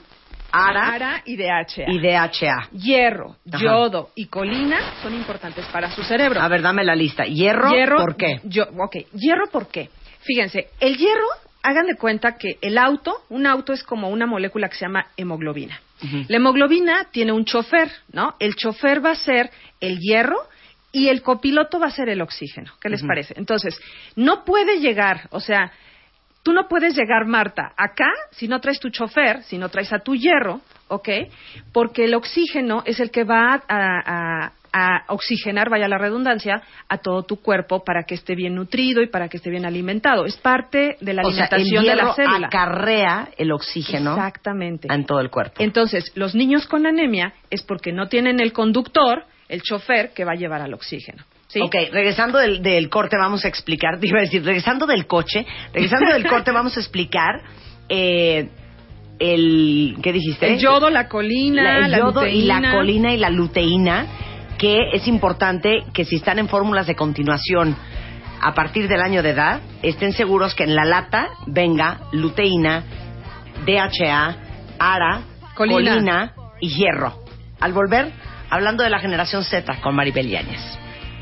[0.51, 1.89] ARA, ARA y DHA.
[1.91, 2.69] y DHA.
[2.71, 3.63] Hierro, Ajá.
[3.63, 6.41] yodo y colina son importantes para su cerebro.
[6.41, 7.25] A ver, dame la lista.
[7.25, 8.39] Hierro, ¿por qué?
[8.45, 9.89] Yo, ok, hierro, ¿por qué?
[10.21, 11.27] Fíjense, el hierro,
[11.63, 15.07] hagan de cuenta que el auto, un auto es como una molécula que se llama
[15.17, 15.79] hemoglobina.
[16.27, 18.35] La hemoglobina tiene un chofer, ¿no?
[18.39, 19.49] El chofer va a ser
[19.79, 20.37] el hierro
[20.91, 22.71] y el copiloto va a ser el oxígeno.
[22.79, 23.33] ¿Qué les parece?
[23.37, 23.79] Entonces,
[24.15, 25.71] no puede llegar, o sea,
[26.43, 29.99] tú no puedes llegar, Marta, acá si no traes tu chofer, si no traes a
[29.99, 31.09] tu hierro, ¿ok?
[31.73, 36.97] Porque el oxígeno es el que va a, a- a oxigenar, vaya la redundancia, a
[36.97, 40.25] todo tu cuerpo para que esté bien nutrido y para que esté bien alimentado.
[40.25, 42.47] Es parte de la O sea, el alimentación de la célula.
[42.47, 44.87] acarrea el oxígeno Exactamente.
[44.91, 45.55] en todo el cuerpo.
[45.59, 50.33] Entonces, los niños con anemia es porque no tienen el conductor, el chofer, que va
[50.33, 51.23] a llevar al oxígeno.
[51.47, 51.61] ¿sí?
[51.61, 55.45] Ok, regresando del, del corte vamos a explicar, te iba a decir, regresando del coche,
[55.73, 57.41] regresando del corte vamos a explicar
[57.89, 58.49] eh,
[59.19, 60.53] el, ¿qué dijiste?
[60.53, 64.05] El yodo, la colina, La- el la yodo y la colina y la luteína,
[64.57, 67.75] que es importante que si están en fórmulas de continuación
[68.41, 72.83] a partir del año de edad, estén seguros que en la lata venga luteína,
[73.65, 74.35] DHA,
[74.79, 75.21] ARA,
[75.55, 75.91] Colina.
[75.95, 77.13] colina, y hierro.
[77.59, 78.11] Al volver,
[78.49, 80.61] hablando de la generación Z con Maribel Yáñez.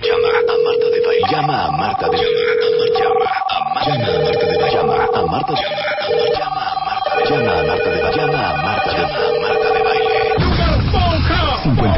[0.01, 1.27] Llama a Marta de Baile.
[1.31, 2.99] Llama a Marta de Baile.
[2.99, 4.71] Llama a Marta de Baile.
[4.71, 6.33] Llama a Marta de Baile.
[6.37, 7.29] Llama a Marta de Baile.
[7.29, 8.17] Llama a Marta de Baile.
[8.17, 9.44] Llama a Marta de Baile.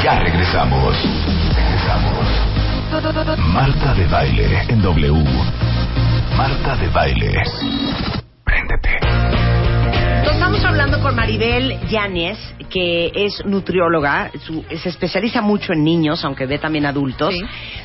[0.03, 0.95] Ya regresamos.
[1.55, 2.27] Regresamos.
[3.53, 5.23] Marta de Baile en W.
[6.37, 7.33] Marta de Baile.
[8.43, 9.56] Préndete.
[10.37, 12.37] Estamos hablando con Maribel Yáñez,
[12.69, 17.33] que es nutrióloga, su- se especializa mucho en niños, aunque ve también adultos,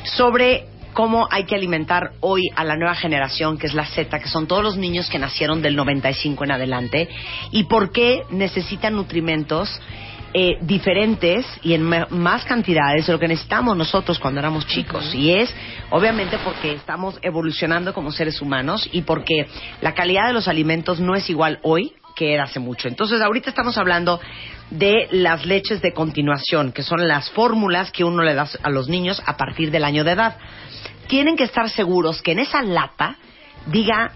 [0.03, 4.29] sobre cómo hay que alimentar hoy a la nueva generación, que es la Z, que
[4.29, 7.09] son todos los niños que nacieron del 95 en adelante,
[7.51, 9.81] y por qué necesitan nutrimentos
[10.35, 15.13] eh, diferentes y en más cantidades de lo que necesitamos nosotros cuando éramos chicos.
[15.15, 15.53] Y es,
[15.89, 19.47] obviamente, porque estamos evolucionando como seres humanos y porque
[19.81, 22.87] la calidad de los alimentos no es igual hoy que era hace mucho.
[22.87, 24.19] Entonces, ahorita estamos hablando
[24.69, 28.89] de las leches de continuación, que son las fórmulas que uno le da a los
[28.89, 30.37] niños a partir del año de edad.
[31.07, 33.17] Tienen que estar seguros que en esa lata
[33.67, 34.11] diga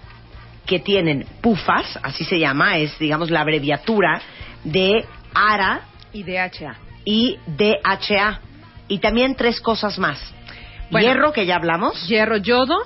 [0.66, 4.22] que tienen pufas, así se llama, es digamos la abreviatura
[4.64, 6.76] de ARA y DHA.
[7.06, 8.42] y DHA.
[8.90, 10.34] Y también tres cosas más.
[10.90, 11.08] Bueno.
[11.08, 12.08] Hierro, que ya hablamos.
[12.08, 12.78] Hierro, yodo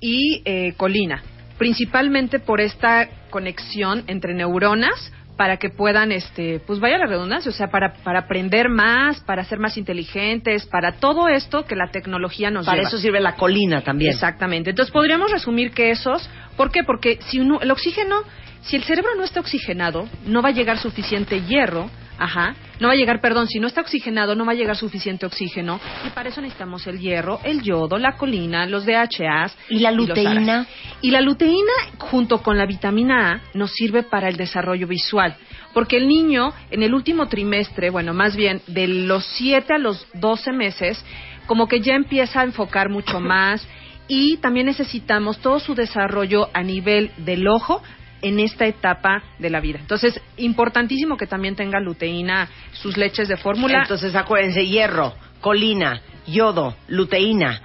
[0.00, 1.22] y eh, colina.
[1.58, 7.54] Principalmente por esta conexión entre neuronas para que puedan, este, pues vaya la redundancia, o
[7.54, 12.50] sea, para, para aprender más, para ser más inteligentes, para todo esto que la tecnología
[12.50, 12.88] nos Para lleva.
[12.88, 14.12] eso sirve la colina también.
[14.12, 14.70] Exactamente.
[14.70, 16.84] Entonces podríamos resumir que esos, ¿por qué?
[16.84, 18.22] Porque si uno, el oxígeno,
[18.64, 22.94] si el cerebro no está oxigenado, no va a llegar suficiente hierro, ajá, no va
[22.94, 26.30] a llegar, perdón, si no está oxigenado, no va a llegar suficiente oxígeno, y para
[26.30, 29.56] eso necesitamos el hierro, el yodo, la colina, los DHAs.
[29.68, 30.66] ¿Y la luteína?
[31.02, 35.36] Y la luteína, junto con la vitamina A, nos sirve para el desarrollo visual.
[35.72, 40.06] Porque el niño, en el último trimestre, bueno, más bien de los 7 a los
[40.14, 41.04] 12 meses,
[41.46, 43.66] como que ya empieza a enfocar mucho más
[44.08, 47.82] y también necesitamos todo su desarrollo a nivel del ojo
[48.24, 49.78] en esta etapa de la vida.
[49.78, 53.82] Entonces, importantísimo que también tenga luteína, sus leches de fórmula.
[53.82, 57.60] Entonces, acuérdense, hierro, colina, yodo, luteína,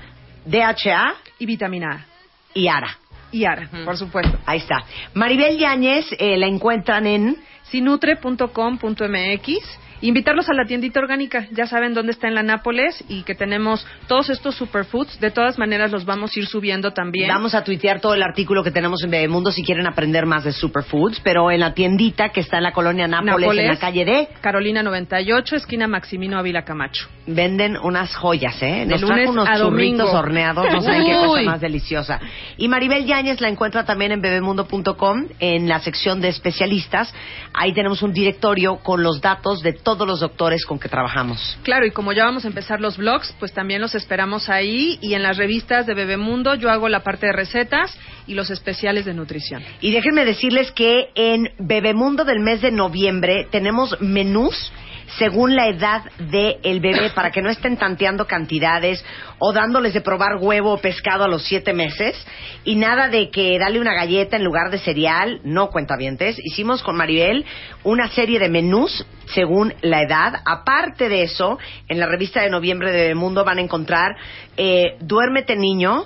[0.46, 2.06] DHA y vitamina A.
[2.54, 2.98] y ARA.
[3.32, 4.38] Y ARA, por supuesto.
[4.46, 4.84] Ahí está.
[5.14, 9.80] Maribel Yáñez eh, la encuentran en sinutre.com.mx.
[10.02, 13.86] Invitarlos a la tiendita orgánica, ya saben dónde está en la Nápoles y que tenemos
[14.08, 15.20] todos estos superfoods.
[15.20, 17.28] De todas maneras, los vamos a ir subiendo también.
[17.28, 20.54] Vamos a tuitear todo el artículo que tenemos en Bebemundo si quieren aprender más de
[20.54, 23.64] superfoods, pero en la tiendita que está en la colonia Nápoles, Nápoles.
[23.64, 27.10] en la calle de Carolina 98, esquina Maximino Ávila Camacho.
[27.28, 28.86] venden unas joyas, ¿eh?
[28.86, 32.22] Nos trajo unos churritos horneados, no saben qué cosa más deliciosa.
[32.58, 37.14] Y Maribel Yáñez la encuentra también en bebemundo.com, en la sección de especialistas.
[37.54, 41.58] Ahí tenemos un directorio con los datos de todos los doctores con que trabajamos.
[41.64, 45.14] Claro, y como ya vamos a empezar los blogs, pues también los esperamos ahí y
[45.14, 47.98] en las revistas de Bebemundo yo hago la parte de recetas
[48.28, 49.64] y los especiales de nutrición.
[49.82, 54.72] Y déjenme decirles que en Bebemundo del mes de noviembre tenemos menús
[55.18, 59.04] según la edad del bebé para que no estén tanteando cantidades
[59.40, 62.16] o dándoles de probar huevo o pescado a los siete meses
[62.64, 66.38] y nada de que darle una galleta en lugar de cereal, no cuentavientes.
[66.44, 67.46] Hicimos con Maribel
[67.84, 70.42] una serie de menús según la edad.
[70.46, 71.58] Aparte de eso,
[71.88, 74.16] en la revista de noviembre de Bebemundo van a encontrar
[74.58, 76.06] eh, Duérmete niño,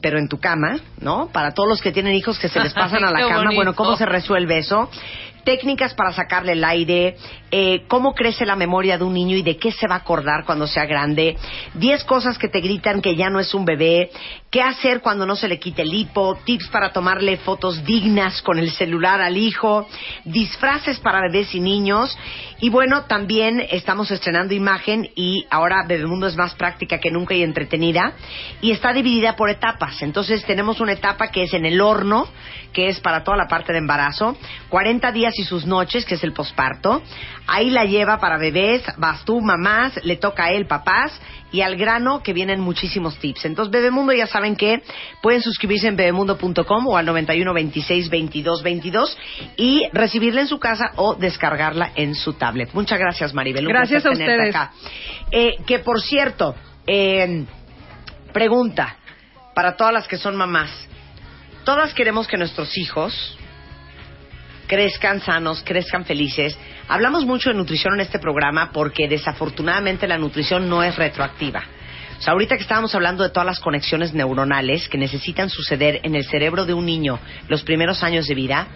[0.00, 1.28] pero en tu cama, ¿no?
[1.32, 3.54] Para todos los que tienen hijos que se les pasan a la cama, bonito.
[3.54, 4.88] bueno, ¿cómo se resuelve eso?
[5.44, 7.16] técnicas para sacarle el aire,
[7.50, 10.44] eh, cómo crece la memoria de un niño y de qué se va a acordar
[10.44, 11.36] cuando sea grande,
[11.74, 14.10] 10 cosas que te gritan que ya no es un bebé,
[14.50, 18.58] qué hacer cuando no se le quite el hipo, tips para tomarle fotos dignas con
[18.58, 19.86] el celular al hijo,
[20.24, 22.16] disfraces para bebés y niños.
[22.60, 27.42] Y bueno, también estamos estrenando imagen y ahora Bebemundo es más práctica que nunca y
[27.42, 28.12] entretenida
[28.60, 30.02] y está dividida por etapas.
[30.02, 32.28] Entonces tenemos una etapa que es en el horno,
[32.72, 34.36] que es para toda la parte de embarazo,
[34.68, 37.02] 40 días y sus noches, que es el posparto.
[37.52, 41.20] Ahí la lleva para bebés, vas tú, mamás, le toca a él, papás,
[41.50, 43.44] y al grano que vienen muchísimos tips.
[43.44, 44.84] Entonces, Bebemundo ya saben que
[45.20, 49.18] pueden suscribirse en bebemundo.com o al 91 26 22 22
[49.56, 52.72] y recibirla en su casa o descargarla en su tablet.
[52.72, 53.66] Muchas gracias, Maribel.
[53.66, 54.54] Un Gracias a ustedes.
[54.54, 54.70] acá.
[55.32, 56.54] Eh, que por cierto,
[56.86, 57.46] eh,
[58.32, 58.96] pregunta
[59.56, 60.70] para todas las que son mamás.
[61.64, 63.36] Todas queremos que nuestros hijos
[64.70, 66.56] crezcan sanos, crezcan felices.
[66.86, 71.64] Hablamos mucho de nutrición en este programa porque desafortunadamente la nutrición no es retroactiva.
[72.16, 76.14] O sea, ahorita que estábamos hablando de todas las conexiones neuronales que necesitan suceder en
[76.14, 77.18] el cerebro de un niño
[77.48, 78.68] los primeros años de vida,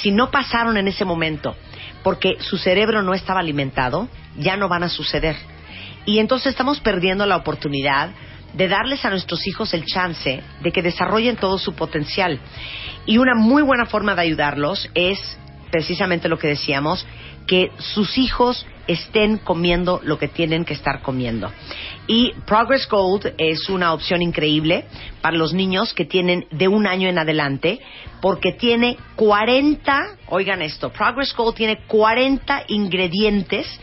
[0.00, 1.56] si no pasaron en ese momento
[2.04, 4.08] porque su cerebro no estaba alimentado,
[4.38, 5.34] ya no van a suceder.
[6.06, 8.10] Y entonces estamos perdiendo la oportunidad
[8.54, 12.40] de darles a nuestros hijos el chance de que desarrollen todo su potencial.
[13.06, 15.38] Y una muy buena forma de ayudarlos es
[15.70, 17.06] precisamente lo que decíamos,
[17.46, 21.50] que sus hijos estén comiendo lo que tienen que estar comiendo.
[22.06, 24.84] Y Progress Gold es una opción increíble
[25.20, 27.80] para los niños que tienen de un año en adelante,
[28.20, 33.80] porque tiene 40, oigan esto, Progress Gold tiene 40 ingredientes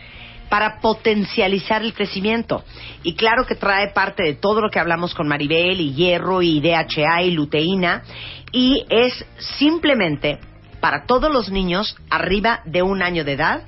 [0.50, 2.64] para potencializar el crecimiento.
[3.04, 6.62] Y claro que trae parte de todo lo que hablamos con Maribel, y hierro, y
[6.62, 8.04] DHA, y luteína,
[8.52, 9.26] y es
[9.58, 10.40] simplemente
[10.80, 13.62] para todos los niños arriba de un año de edad,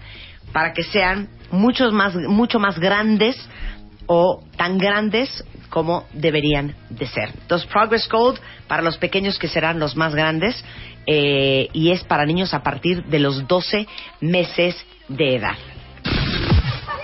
[0.54, 3.36] para que sean muchos más, mucho más grandes
[4.06, 7.30] o tan grandes como deberían de ser.
[7.42, 10.64] Entonces, Progress Gold para los pequeños que serán los más grandes
[11.06, 13.88] eh, y es para niños a partir de los 12
[14.22, 14.76] meses
[15.08, 15.56] de edad.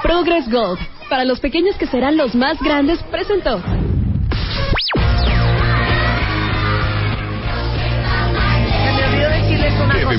[0.06, 0.78] Progress Gold,
[1.10, 3.58] para los pequeños que serán los más grandes, presentó.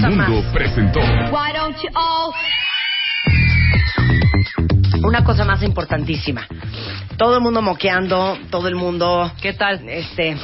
[0.01, 0.45] Más.
[0.53, 0.99] presentó
[1.31, 2.35] Why don't you all
[5.05, 6.49] Una cosa más importantísima.
[7.17, 9.89] Todo el mundo moqueando, todo el mundo, ¿Qué tal?
[9.89, 10.37] este,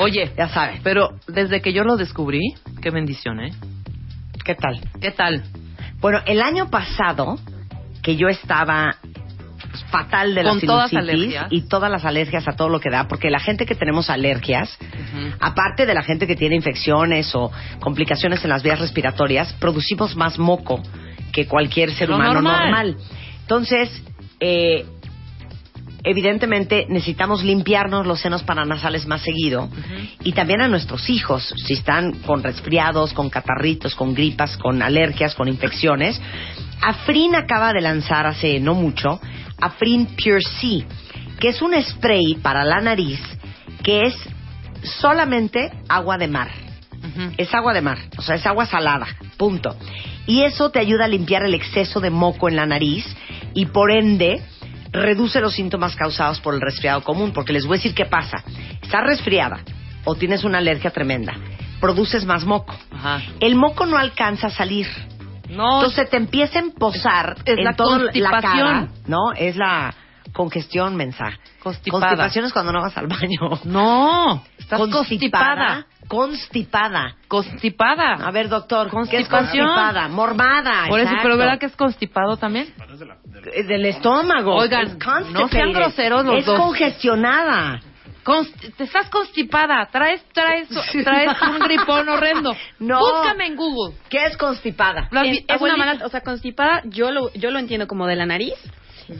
[0.00, 0.80] Oye, ya saben.
[0.84, 3.54] pero desde que yo lo descubrí, qué bendición, ¿eh?
[4.44, 4.78] ¿Qué tal?
[5.00, 5.44] ¿Qué tal?
[5.98, 7.38] Bueno, el año pasado,
[8.02, 8.96] que yo estaba
[9.90, 11.46] fatal de la Con todas sinusitis alergias.
[11.50, 14.76] y todas las alergias a todo lo que da, porque la gente que tenemos alergias,
[15.40, 17.50] aparte de la gente que tiene infecciones o
[17.80, 20.82] complicaciones en las vías respiratorias, producimos más moco
[21.32, 22.60] que cualquier ser Lo humano normal.
[22.70, 22.96] normal.
[23.42, 24.02] Entonces,
[24.40, 24.84] eh,
[26.04, 29.68] evidentemente necesitamos limpiarnos los senos paranasales más seguido
[30.24, 35.34] y también a nuestros hijos, si están con resfriados, con catarritos, con gripas, con alergias,
[35.34, 36.20] con infecciones.
[36.82, 39.20] Afrin acaba de lanzar hace no mucho
[39.60, 40.84] Afrin Pure C,
[41.38, 43.20] que es un spray para la nariz
[43.82, 44.14] que es
[45.00, 46.50] solamente agua de mar.
[47.36, 49.06] Es agua de mar, o sea, es agua salada,
[49.36, 49.76] punto.
[50.26, 53.04] Y eso te ayuda a limpiar el exceso de moco en la nariz
[53.54, 54.40] y por ende
[54.92, 58.44] reduce los síntomas causados por el resfriado común, porque les voy a decir qué pasa.
[58.80, 59.60] Estás resfriada
[60.04, 61.34] o tienes una alergia tremenda,
[61.80, 62.74] produces más moco.
[62.90, 63.20] Ajá.
[63.40, 64.86] El moco no alcanza a salir.
[65.56, 69.32] No, Entonces te empieza a emposar Es en la toda la cara, ¿no?
[69.36, 69.94] Es la
[70.32, 71.30] congestión mensa.
[71.62, 72.06] Constipada.
[72.06, 73.60] Constipación es cuando no vas al baño.
[73.64, 75.86] no, estás constipada.
[76.08, 77.16] Constipada.
[77.28, 78.14] Constipada.
[78.14, 80.08] A ver, doctor, ¿qué es constipada?
[80.08, 80.86] Mormada.
[80.88, 82.72] Por eso, pero ¿verdad que es constipado también?
[83.54, 84.56] Eh, Del estómago.
[84.56, 86.58] Oigan, Es no sean groseros los es dos.
[86.58, 87.80] congestionada.
[88.24, 90.68] Const- te estás constipada, traes, traes,
[91.04, 92.54] traes un gripón horrendo.
[92.78, 92.98] No.
[92.98, 93.96] Búscame en Google.
[94.08, 95.08] ¿Qué es constipada?
[95.46, 98.54] Es, una mala, o sea, constipada, yo lo, yo lo entiendo como de la nariz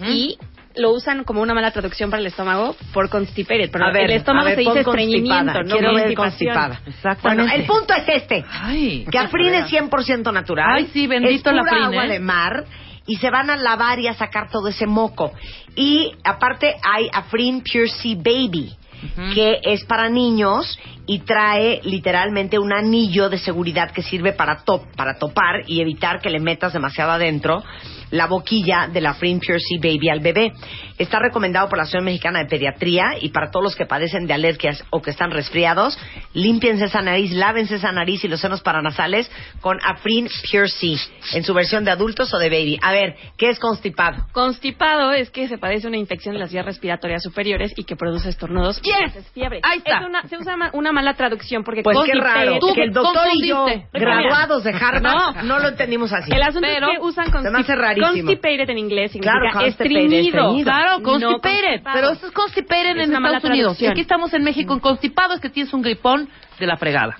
[0.09, 0.37] y
[0.75, 4.17] lo usan como una mala traducción para el estómago por constipated, pero A ver, el
[4.17, 5.03] estómago a ver, se dice constipada.
[5.03, 6.81] estreñimiento, no Quiero ver constipada.
[6.87, 7.43] Exactamente.
[7.43, 8.45] Bueno, el punto es este.
[8.51, 10.75] Ay, Que Afrin es 100% natural.
[10.77, 12.09] Ay, sí, bendito es pura Afrin, agua ¿eh?
[12.09, 12.65] de mar
[13.07, 15.33] y se van a lavar y a sacar todo ese moco.
[15.77, 18.75] Y aparte hay Afrin Pure Sea Baby,
[19.35, 24.83] que es para niños y trae literalmente un anillo de seguridad que sirve para, top,
[24.97, 27.63] para topar y evitar que le metas demasiado adentro
[28.11, 30.53] la boquilla de la Pure Sea Baby al bebé.
[30.99, 34.35] Está recomendado por la Asociación Mexicana de Pediatría y para todos los que padecen de
[34.35, 35.99] alergias o que están resfriados,
[36.35, 39.31] límpiense esa nariz, lávense esa nariz y los senos paranasales
[39.63, 40.63] con Afrin Sea
[41.35, 42.79] en su versión de adultos o de baby.
[42.83, 44.27] A ver, ¿qué es constipado?
[44.33, 48.29] Constipado es que se padece una infección de las vías respiratorias superiores y que produce
[48.29, 49.61] estornudos y a veces fiebre.
[49.63, 50.01] Ahí está.
[50.01, 52.93] Es una- se usa ma- una mala traducción porque Pues qué raro, constipate- que el
[52.93, 55.43] doctor y yo, graduados de Harvard, No.
[55.43, 56.31] no, lo entendimos así.
[56.33, 58.07] El asunto Pero es que usan se me hace constip- rarísimo.
[58.29, 60.17] constipated en inglés significa Claro, estreñido.
[60.19, 60.65] estreñido.
[60.65, 61.41] Claro, No constipated.
[61.65, 61.95] constipado.
[61.97, 63.81] pero eso es constipated Es en una mala Estados Unidos.
[63.83, 66.29] Y aquí estamos en México en constipado, es que tienes un gripón
[66.61, 67.17] de la fregada.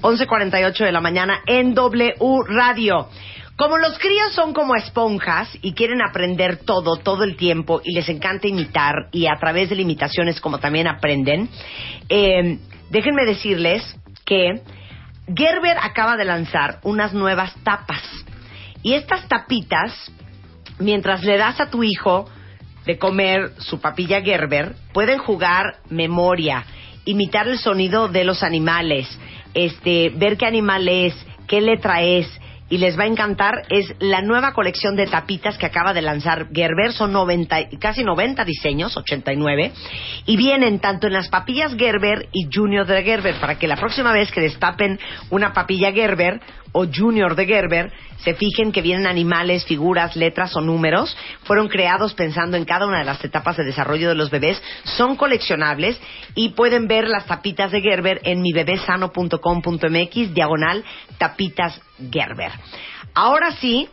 [0.00, 2.14] 11.48 de la mañana en W
[2.48, 3.08] Radio.
[3.58, 8.08] Como los críos son como esponjas y quieren aprender todo, todo el tiempo, y les
[8.08, 11.48] encanta imitar, y a través de la imitación es como también aprenden,
[12.08, 13.82] eh, déjenme decirles
[14.24, 14.62] que
[15.34, 18.04] Gerber acaba de lanzar unas nuevas tapas.
[18.84, 20.08] Y estas tapitas,
[20.78, 22.30] mientras le das a tu hijo
[22.86, 26.64] de comer su papilla Gerber, pueden jugar memoria,
[27.04, 29.08] imitar el sonido de los animales,
[29.52, 31.12] este, ver qué animal es,
[31.48, 32.28] qué letra es,
[32.70, 33.62] y les va a encantar.
[33.70, 38.04] Es la nueva colección de tapitas que acaba de lanzar Gerber, son 90, y- casi
[38.04, 39.72] 90 diseños, 89,
[40.26, 44.12] y vienen tanto en las papillas Gerber y Junior de Gerber, para que la próxima
[44.12, 44.98] vez que destapen
[45.30, 46.40] una papilla Gerber
[46.72, 51.16] o Junior de Gerber, se fijen que vienen animales, figuras, letras o números.
[51.44, 54.62] Fueron creados pensando en cada una de las etapas de desarrollo de los bebés.
[54.84, 56.00] Son coleccionables
[56.34, 60.84] y pueden ver las tapitas de Gerber en mibebesano.com.mx, diagonal
[61.18, 61.80] tapitas
[62.10, 62.52] Gerber.
[63.14, 63.88] Ahora sí,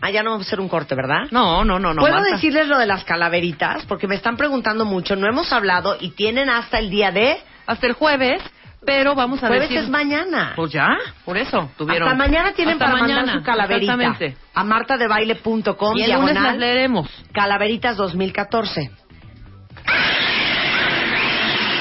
[0.00, 1.28] ah, ya no vamos a hacer un corte, ¿verdad?
[1.30, 2.00] No, no, no, no.
[2.00, 2.34] ¿Puedo Marta.
[2.34, 3.84] decirles lo de las calaveritas?
[3.86, 5.16] Porque me están preguntando mucho.
[5.16, 7.38] No hemos hablado y tienen hasta el día de...
[7.66, 8.42] Hasta el jueves,
[8.84, 9.84] pero vamos a Jueves decir...
[9.84, 10.52] es mañana.
[10.56, 10.88] Pues ya,
[11.24, 12.08] por eso tuvieron.
[12.08, 13.92] Hasta mañana tienen Hasta para mañana, mandar su calaverita.
[13.94, 14.36] Exactamente.
[14.54, 17.08] A martadebaile.com, Y el lunes las leeremos.
[17.32, 18.90] calaveritas 2014.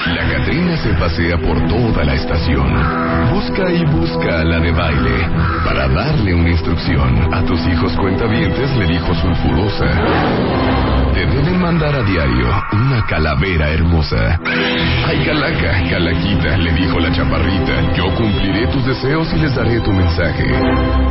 [0.07, 2.73] La Catrina se pasea por toda la estación.
[3.31, 5.29] Busca y busca a la de baile
[5.63, 7.31] para darle una instrucción.
[7.33, 10.98] A tus hijos cuentavientes le dijo sulfurosa.
[11.13, 14.39] Te deben mandar a diario una calavera hermosa.
[15.07, 17.93] Ay, calaca, calaquita, le dijo la chaparrita.
[17.95, 20.45] Yo cumpliré tus deseos y les daré tu mensaje.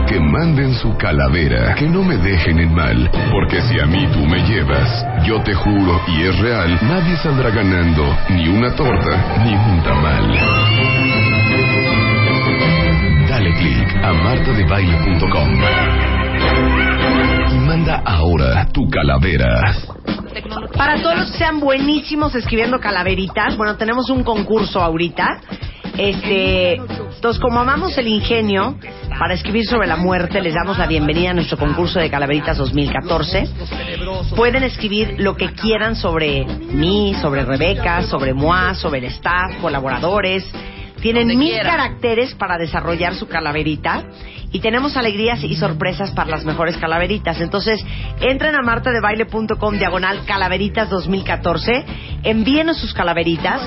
[0.06, 3.10] Que manden su calavera, que no me dejen en mal.
[3.30, 4.88] Porque si a mí tú me llevas,
[5.24, 10.38] yo te juro, y es real, nadie saldrá ganando ni una torta ni un tamal.
[13.28, 16.87] Dale click a martadebaile.com
[17.50, 19.74] y manda ahora tu calavera.
[20.76, 25.40] Para todos los que sean buenísimos escribiendo calaveritas, bueno, tenemos un concurso ahorita.
[25.96, 28.78] Este, entonces, como amamos el ingenio
[29.18, 33.48] para escribir sobre la muerte, les damos la bienvenida a nuestro concurso de calaveritas 2014.
[34.36, 40.44] Pueden escribir lo que quieran sobre mí, sobre Rebeca, sobre Moa, sobre el staff, colaboradores.
[41.00, 44.04] Tienen mil caracteres para desarrollar su calaverita
[44.52, 47.40] y tenemos alegrías y sorpresas para las mejores calaveritas.
[47.40, 47.84] Entonces,
[48.20, 51.84] entren a martadebaile.com diagonal calaveritas 2014,
[52.22, 53.60] envíenos sus calaveritas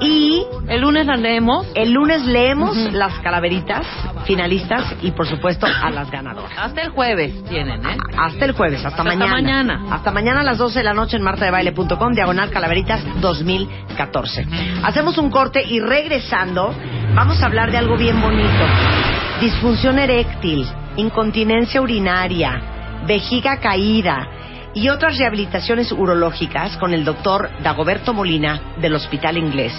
[0.00, 1.66] y El lunes las leemos.
[1.74, 3.86] el lunes leemos las calaveritas
[4.24, 6.50] finalistas y por supuesto a las ganadoras.
[6.58, 7.96] Hasta el jueves tienen, ¿eh?
[8.18, 9.32] Hasta el jueves, hasta, Hasta mañana.
[9.32, 9.80] mañana.
[9.94, 14.46] Hasta mañana a las 12 de la noche en martadebaile.com, diagonal calaveritas 2014.
[14.82, 16.74] Hacemos un corte y regresando
[17.14, 19.31] vamos a hablar de algo bien bonito.
[19.42, 20.64] Disfunción eréctil,
[20.94, 22.62] incontinencia urinaria,
[23.08, 24.28] vejiga caída
[24.72, 29.72] y otras rehabilitaciones urológicas con el doctor Dagoberto Molina del Hospital Inglés.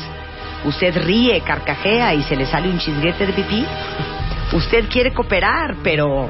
[0.65, 3.65] Usted ríe, carcajea y se le sale un chisguete de pipí.
[4.51, 6.29] Usted quiere cooperar, pero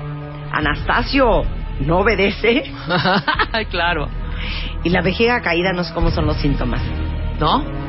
[0.52, 1.44] Anastasio
[1.80, 2.72] no obedece.
[3.72, 4.10] Claro.
[4.84, 6.84] Y la vejiga caída no sé cómo son los síntomas.
[7.40, 7.83] ¿No?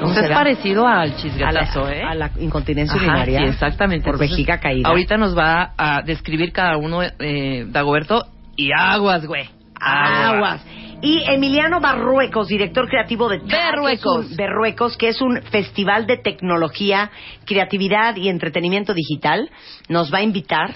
[0.00, 0.36] ¿Cómo O sea, es será?
[0.38, 2.02] parecido al A la, chisgatazo, ¿eh?
[2.02, 3.40] a la incontinencia Ajá, urinaria.
[3.40, 4.04] sí, exactamente.
[4.04, 4.88] Por Entonces, vejiga caída.
[4.88, 9.48] Ahorita nos va a describir cada uno, eh, Dagoberto, y aguas, güey.
[9.80, 10.64] Aguas.
[11.02, 14.26] Y Emiliano Barruecos, director creativo de Berruecos.
[14.26, 17.10] que es un- Berruecos, que es un festival de tecnología,
[17.46, 19.48] creatividad y entretenimiento digital,
[19.88, 20.74] nos va a invitar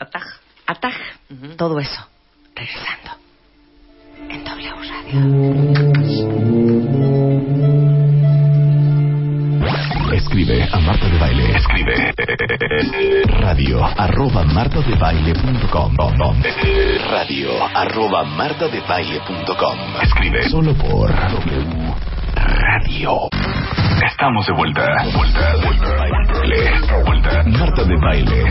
[0.00, 0.22] a TAG.
[0.66, 0.94] a TAG.
[1.56, 2.04] Todo eso.
[2.56, 3.10] Regresando.
[4.28, 4.70] En W
[10.30, 11.56] Escribe a Marta de Baile.
[11.56, 12.14] Escribe
[13.40, 15.96] radio arroba martadebaile.com
[17.10, 21.94] radio arroba martadebaile.com Escribe solo por W
[22.36, 23.28] Radio.
[24.06, 24.86] Estamos de vuelta.
[25.12, 27.02] Vuelta, vuelta, vuelta.
[27.04, 27.42] Vuelta.
[27.46, 28.44] Marta de baile.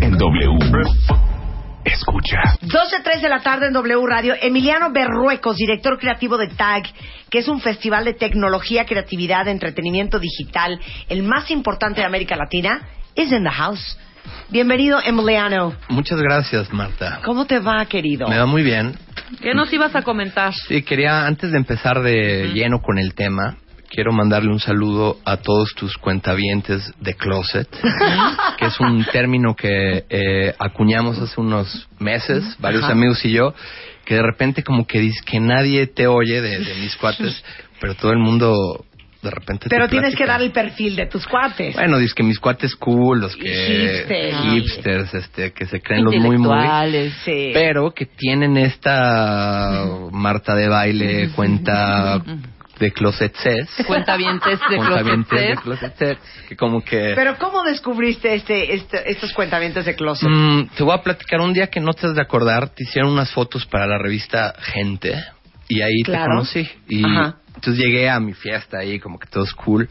[0.00, 1.37] En W.
[1.84, 2.38] Escucha.
[2.62, 4.34] 12.03 de la tarde en W Radio.
[4.40, 6.84] Emiliano Berruecos, director creativo de TAG,
[7.30, 12.82] que es un festival de tecnología, creatividad, entretenimiento digital, el más importante de América Latina,
[13.14, 13.98] is in the house.
[14.50, 15.74] Bienvenido, Emiliano.
[15.88, 17.20] Muchas gracias, Marta.
[17.24, 18.28] ¿Cómo te va, querido?
[18.28, 18.94] Me va muy bien.
[19.40, 20.52] ¿Qué nos ibas a comentar?
[20.68, 23.56] Sí, quería, antes de empezar de lleno con el tema,
[23.88, 27.68] quiero mandarle un saludo a todos tus cuentavientes de closet,
[28.58, 32.92] que es un término que eh, acuñamos hace unos meses, varios Ajá.
[32.92, 33.54] amigos y yo,
[34.04, 37.42] que de repente como que dices que nadie te oye de, de mis cuates,
[37.80, 38.84] pero todo el mundo
[39.22, 41.74] de repente te Pero tienes que dar el perfil de tus cuates.
[41.74, 44.44] Bueno, dices que mis cuates cool, los que Hipsters.
[44.44, 47.10] hipsters, este, que se creen los muy muy.
[47.24, 47.50] Sí.
[47.52, 52.22] pero que tienen esta Marta de baile, cuenta
[52.78, 55.94] de closet ses, Cuentavientes de cuentavientes de closet.
[55.94, 56.18] closet ses,
[56.48, 60.28] que como que Pero ¿cómo descubriste este, este- estos cuentamientos de closet?
[60.28, 63.12] Mm, te voy a platicar un día que no te has de acordar, te hicieron
[63.12, 65.14] unas fotos para la revista Gente
[65.68, 66.30] y ahí te Claro.
[66.34, 67.36] conocí y Ajá.
[67.54, 69.88] entonces llegué a mi fiesta ahí como que todo es cool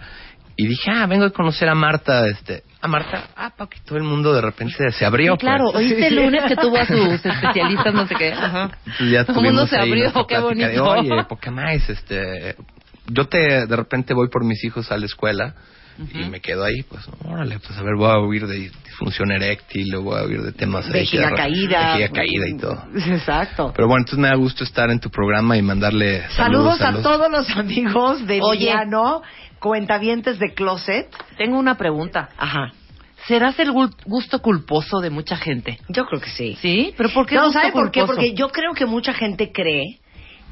[0.59, 3.99] y dije, ah, vengo a conocer a Marta, este, a Marta, ah, pa, que todo
[3.99, 5.33] el mundo de repente se abrió.
[5.33, 5.85] Sí, claro, pues.
[5.85, 8.31] oíste el lunes que tuvo a sus especialistas, no sé qué.
[8.33, 8.71] Ajá.
[8.85, 10.83] Entonces ya Todo el mundo se abrió, qué plática de, bonito.
[10.89, 12.55] Oye, poca más, este,
[13.11, 15.55] yo te, de repente voy por mis hijos a la escuela
[16.13, 19.95] y me quedo ahí, pues, órale, pues a ver, voy a oír de disfunción eréctil,
[19.95, 21.87] o voy a oír de temas ahí Vejiga que- caída.
[21.95, 22.83] vejiga caída y todo.
[23.07, 23.71] Exacto.
[23.75, 26.91] Pero bueno, entonces me da gusto estar en tu programa y mandarle Saludos, saludos, a
[26.91, 28.69] los- todos los amigos de Oye.
[28.69, 29.23] Emiliano,
[29.59, 31.07] cuentavientes de closet.
[31.37, 32.29] Tengo una pregunta.
[32.37, 32.71] Ajá.
[33.27, 35.79] ¿Serás el gu- gusto culposo de mucha gente?
[35.89, 36.55] Yo creo que sí.
[36.61, 36.93] ¿Sí?
[36.95, 38.05] ¿Pero por qué no, ¿sabe por qué?
[38.05, 39.99] Porque yo creo que mucha gente cree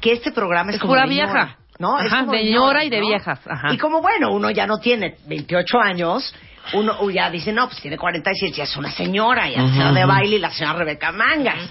[0.00, 1.56] que este programa es, Es como pura de vieja.
[1.78, 1.98] ¿No?
[1.98, 3.06] es Ajá, como de ñora, y de ¿no?
[3.06, 3.72] viejas, ajá.
[3.72, 6.34] Y como bueno, uno ya no tiene 28 años,
[6.72, 9.92] uno uh, ya dice, no, pues tiene 47, ya es una señora, ya se va
[9.92, 11.68] de baile y la señora Rebeca Mangas.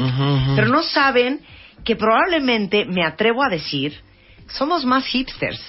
[0.56, 1.42] Pero no saben
[1.84, 4.00] que probablemente, me atrevo a decir,
[4.48, 5.62] somos más hipsters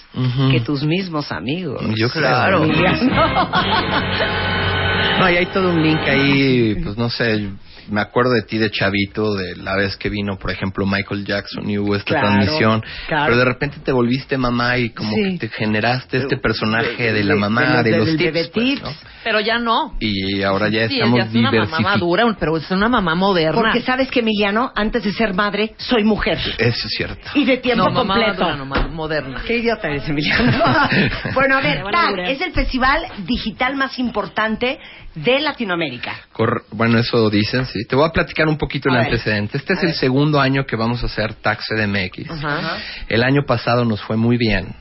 [0.50, 1.82] que tus mismos amigos.
[1.96, 2.22] Yo creo.
[2.28, 2.64] Claro.
[2.64, 3.50] Emiliano.
[5.18, 7.48] No, y hay todo un link ahí, pues no sé,
[7.90, 11.68] me acuerdo de ti de chavito, de la vez que vino, por ejemplo, Michael Jackson
[11.68, 13.24] y hubo esta Claro, transmisión, claro.
[13.26, 15.38] pero de repente te volviste mamá y como Sí.
[15.38, 18.52] que te generaste este personaje de, la de- mamá, de de, los los bebé tips,
[18.54, 18.82] pues, tips.
[18.82, 18.90] ¿no?
[19.24, 19.96] Pero ya no.
[19.98, 23.60] Y ahora ya Sí, estamos ella es una mamá madura, pero es una mamá moderna.
[23.60, 26.38] Porque sabes que Emiliano, antes de ser madre, soy mujer.
[26.58, 27.28] Eso es cierto.
[27.34, 28.44] Y de tiempo no, mamá completo.
[28.44, 29.42] madura, no, moderna.
[29.44, 30.52] Qué idiota eres, Emiliano.
[31.34, 32.30] bueno, a ver, alburear.
[32.30, 34.78] es el festival digital más importante
[35.16, 36.14] de Latinoamérica.
[36.32, 37.75] Cor- bueno, eso dicen, sí.
[37.84, 39.06] Te voy a platicar un poquito A el ver.
[39.06, 39.56] antecedente.
[39.58, 42.30] Este A es el segundo año que vamos a hacer Taxe de MX.
[42.30, 42.78] Ajá.
[43.08, 44.74] El año pasado nos fue muy bien.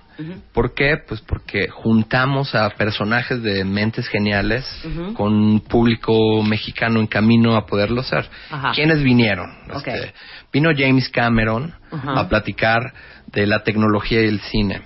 [0.53, 0.95] ¿Por qué?
[1.05, 4.65] Pues porque juntamos a personajes de mentes geniales
[5.13, 8.25] con un público mexicano en camino a poderlo ser.
[8.49, 8.71] Ajá.
[8.73, 9.51] ¿Quiénes vinieron?
[9.75, 10.13] Este,
[10.53, 12.93] vino James Cameron a platicar
[13.27, 14.83] de la tecnología y el cine.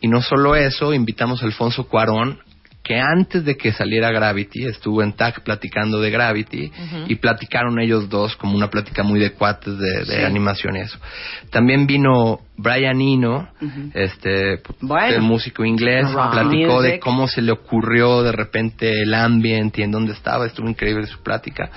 [0.00, 2.38] Y no solo eso, invitamos a Alfonso Cuarón,
[2.84, 6.72] que antes de que saliera Gravity estuvo en TAC platicando de Gravity
[7.06, 10.24] y platicaron ellos dos como una plática muy de cuates de, de Sí.
[10.24, 10.98] animación y eso.
[11.50, 13.48] También vino Brian Eno,
[13.94, 15.14] este p- Bueno.
[15.14, 16.92] el músico inglés, Rock platicó music.
[16.92, 21.06] de cómo se le ocurrió de repente el ambiente y en dónde estaba, estuvo increíble
[21.06, 21.70] su plática.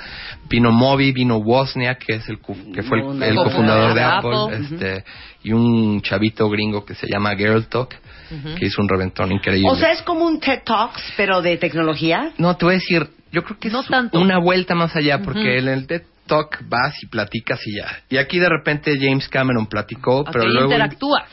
[0.50, 4.32] Vino Moby, vino Wozniak, que es el cu- que fue el, el cofundador de Apple,
[4.36, 4.58] Apple.
[4.62, 5.04] este
[5.44, 7.96] y un chavito gringo que se llama Girl Talk,
[8.30, 9.70] que hizo un reventón increíble.
[9.70, 12.32] O sea, es como un TED Talks, pero de tecnología.
[12.38, 14.20] No, te voy a decir, yo creo que No es tanto.
[14.20, 15.50] una vuelta más allá, porque Ujú.
[15.50, 17.88] en el TED Talk vas y platicas y ya.
[18.10, 20.74] Y aquí de repente James Cameron platicó, pero luego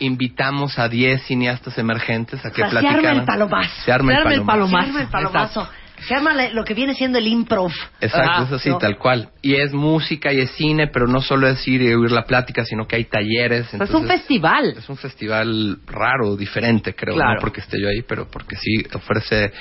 [0.00, 3.06] invitamos a 10 cineastas emergentes a que O sea, se platicaran.
[3.06, 3.70] arma el palomazo.
[3.84, 4.70] Se arma Se el arma el palomazo.
[4.72, 4.92] palomazo.
[4.92, 5.68] Se arma el palomazo.
[6.08, 7.70] Se le- lo que viene siendo el improv.
[8.00, 8.78] Exacto, Ah, es así, ¿no?
[8.78, 9.30] tal cual.
[9.40, 12.64] Y es música y es cine, pero no solo es ir y oír la plática,
[12.64, 13.66] sino que hay talleres.
[13.68, 14.74] Sea, es un festival.
[14.78, 17.34] es un festival raro, diferente, creo, Claro.
[17.34, 19.52] no porque esté yo ahí, pero porque sí ofrece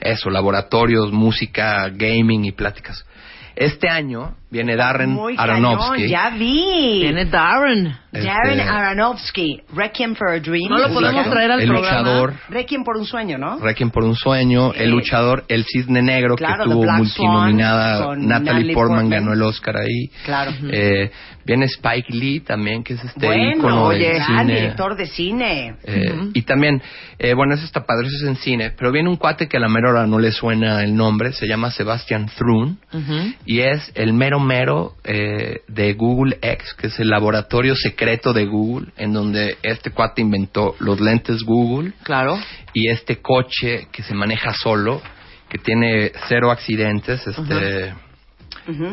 [0.00, 3.04] eso, laboratorios, música, gaming y pláticas.
[3.56, 5.90] Este año viene Darren Muy Aronofsky.
[6.04, 6.98] cañón, ya vi.
[7.00, 7.96] Tiene Darren.
[8.12, 10.68] Darren Este- Aronofsky, Requiem for a Dream.
[10.70, 11.98] No lo podemos traer al El programa.
[11.98, 13.58] luchador, Requiem por un sueño, ¿no?
[13.58, 18.26] Requiem por un sueño, el luchador, el cisne negro Claro, que The tuvo multinominada, Natalie,
[18.28, 19.10] Natalie Portman, Portman.
[19.10, 20.10] ganó el Oscar ahí.
[20.24, 20.52] Claro.
[20.70, 21.10] Eh,
[21.44, 24.54] viene Spike Lee también, que es este bueno, ícono del oye, gran cine.
[24.60, 25.74] director de cine.
[25.84, 26.80] Eh, Y también,
[27.18, 29.60] eh, bueno, eso está padre, eso es en cine, pero viene un cuate que a
[29.60, 33.34] la mera hora no le suena el nombre, se llama Sebastian Thrun, Ujú.
[33.44, 38.46] y es el mero mero eh, de Google X, que es el laboratorio secreto de
[38.46, 41.92] Google, en donde este cuate inventó los lentes Google.
[42.04, 42.38] Claro.
[42.72, 45.02] Y este coche que se maneja solo,
[45.48, 47.94] que tiene cero accidentes, este...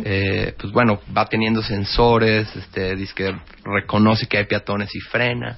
[0.03, 5.57] eh, pues bueno, va teniendo sensores, este, dice que reconoce que hay peatones y frena.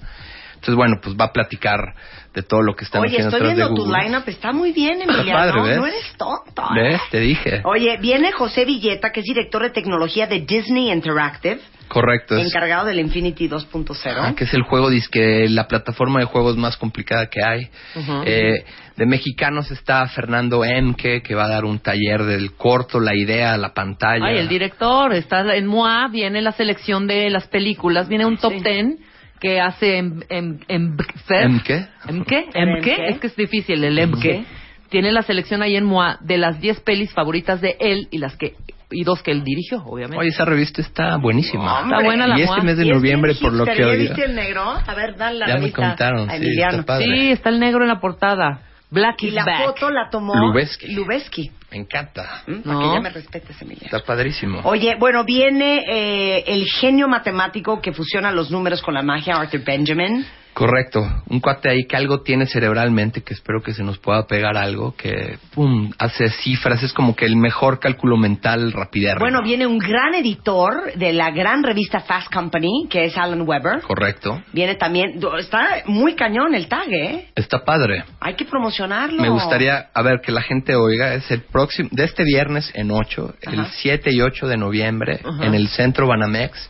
[0.64, 1.94] Entonces, bueno, pues va a platicar
[2.34, 4.04] de todo lo que están Oye, haciendo estoy atrás de viendo tu Google.
[4.04, 5.40] lineup, está muy bien, Está Emiliano.
[5.40, 5.78] padre, ¿ves?
[5.78, 6.64] No eres tonto.
[6.76, 6.82] ¿eh?
[6.82, 7.02] ¿Ves?
[7.12, 7.62] Te dije.
[7.66, 12.38] Oye, viene José Villeta, que es director de tecnología de Disney Interactive, Correcto.
[12.38, 14.16] Es, encargado del Infinity 2.0.
[14.18, 17.70] ah, que es el juego, que la plataforma de juegos más complicada que hay.
[17.96, 18.24] Ujú.
[18.26, 18.66] Eh,
[18.96, 23.58] de mexicanos está Fernando Emke, que va a dar un taller del corto, la idea,
[23.58, 24.26] la pantalla.
[24.26, 28.54] Ay, el director, está en MOA, viene la selección de las películas, viene un top
[28.64, 28.98] ten
[29.44, 31.44] que hace en, en, en Emke.
[31.44, 31.88] ¿Emke?
[32.08, 32.46] ¿Emke?
[32.54, 33.10] ¿Emke?
[33.10, 34.46] Es que es difícil el Emke.
[34.90, 38.36] Tiene la selección ahí en MOA de las 10 pelis favoritas de él y las
[38.38, 38.54] que
[38.96, 40.20] y dos que él dirigió, obviamente.
[40.20, 41.82] Oye, esa revista está buenísima.
[41.84, 42.64] Está buena la Y este MOA.
[42.64, 43.98] mes de Y es noviembre, por lo que ¿ya oí.
[43.98, 44.62] viste el negro?
[44.70, 46.72] A ver, dale la Ya me revista contaron, a sí, Emiliano.
[46.80, 47.06] está padre.
[47.06, 48.62] Sí, está el negro en la portada.
[48.92, 49.66] Black Y is la back.
[49.66, 50.94] foto la tomó Lubeski.
[50.94, 51.52] Lubeski.
[51.74, 52.44] Me encanta.
[52.46, 52.60] ¿Mm?
[52.62, 52.80] Para No.
[52.82, 53.86] que ya me respetes, Emiliano.
[53.88, 54.62] Está padrísimo.
[54.64, 59.62] Oye, bueno, viene eh, el genio matemático que fusiona los números con la magia, Arthur
[59.64, 60.24] Benjamin.
[60.54, 61.06] Correcto.
[61.30, 64.96] Un cuate ahí que algo tiene cerebralmente, que espero que se nos pueda pegar algo,
[64.96, 69.20] que pum, hace cifras, es como que el mejor cálculo mental rapidero.
[69.20, 73.82] Bueno, viene un gran editor de la gran revista Fast Company, que es Alan Weber.
[73.82, 74.44] Correcto.
[74.54, 77.30] Viene también, está muy cañón el tag, ¿eh?
[77.36, 78.04] Está padre.
[78.20, 79.22] Hay que promocionarlo.
[79.22, 82.92] Me gustaría, a ver, que la gente oiga, es el próximo, de este viernes en
[82.92, 83.72] 8, el Ajá.
[83.74, 85.46] 7 y 8 de noviembre, Ajá.
[85.46, 86.70] en el centro Banamex.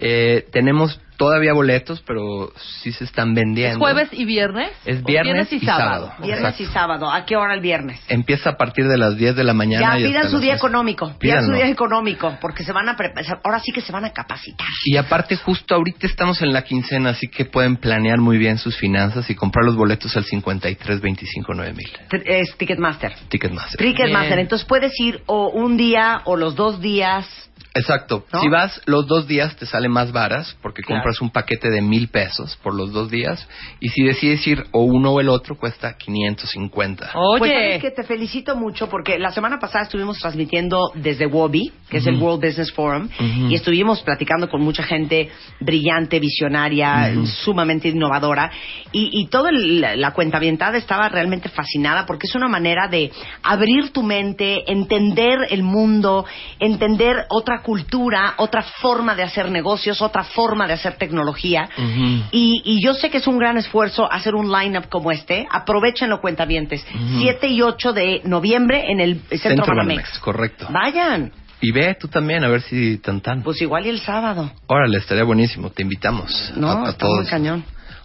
[0.00, 3.78] Eh, tenemos todavía boletos, pero sí se están ¿Es vendiendo.
[3.78, 4.70] jueves y viernes?
[4.84, 6.12] Es ¿O viernes y sábado.
[6.20, 6.62] Viernes Exacto.
[6.62, 7.10] y sábado.
[7.10, 8.00] ¿A qué hora el viernes?
[8.08, 9.94] Empieza a partir de las 10 de la mañana.
[9.96, 10.56] Ya y pidan su día 11.
[10.66, 11.14] económico.
[11.18, 12.96] Pidan su día económico, porque se van a.
[13.44, 14.66] Ahora sí que se van a capacitar.
[14.84, 18.76] Y aparte, justo ahorita estamos en la quincena, así que pueden planear muy bien sus
[18.76, 21.86] finanzas y comprar los boletos al 53 25 9000.
[22.10, 23.14] Tr- Es Ticketmaster.
[23.28, 23.78] Ticketmaster.
[23.78, 24.28] Ticketmaster.
[24.28, 24.38] Bien.
[24.40, 27.26] Entonces puedes ir o un día o los dos días.
[27.74, 28.24] Exacto.
[28.32, 28.40] ¿No?
[28.40, 31.00] Si vas los dos días te sale más varas porque Claro.
[31.02, 33.48] compras un paquete de mil pesos por los dos días
[33.80, 37.10] y si decides ir o uno o el otro cuesta 550.
[37.14, 41.72] Oye, Pues sabes que te felicito mucho porque la semana pasada estuvimos transmitiendo desde WOBI,
[41.88, 42.16] que es el.
[42.22, 43.08] World Business Forum,
[43.48, 45.30] y estuvimos platicando con mucha gente
[45.60, 47.12] brillante, visionaria,
[47.42, 48.50] sumamente innovadora,
[48.92, 53.10] y, y toda el- la cuentavientada estaba realmente fascinada porque es una manera de
[53.42, 56.24] abrir tu mente, entender el mundo,
[56.60, 61.68] entender otra cultura, otra forma de hacer negocios, otra forma de hacer tecnología.
[61.78, 62.24] Ujú.
[62.32, 65.46] Y, y yo sé que es un gran esfuerzo hacer un line-up como este.
[65.50, 66.84] Aprovechenlo, cuentavientes.
[66.94, 67.20] Ujú.
[67.20, 69.86] 7 y 8 de noviembre en el Centro, Centro Banamex.
[70.02, 70.66] Banamex, correcto.
[70.70, 71.32] Vayan.
[71.60, 73.42] Y ve tú también a ver si tan tan.
[73.42, 74.50] Pues igual y el sábado.
[74.66, 75.70] Órale, estaría buenísimo.
[75.70, 77.20] Te invitamos No, a, a está todos.
[77.20, 77.64] muy cañón.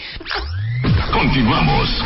[1.13, 2.05] Continuamos.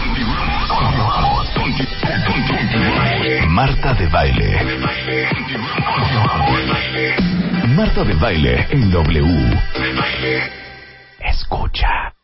[3.49, 4.61] Marta de baile.
[7.75, 9.59] Marta de baile en W.
[11.29, 12.15] Escucha.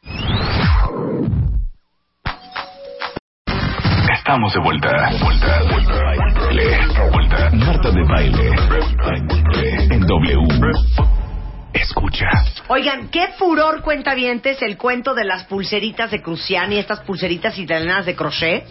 [4.19, 5.11] Estamos de vuelta.
[5.21, 6.03] Vuelta, vuelta,
[6.39, 6.79] baile.
[7.13, 7.51] Vuelta.
[7.53, 8.51] Marta de baile
[9.91, 10.39] en W.
[11.75, 12.27] Escucha.
[12.69, 18.17] Oigan, qué furor cuentavientes el cuento de las pulseritas de Cruciani, estas pulseritas italianas de
[18.17, 18.67] crochet.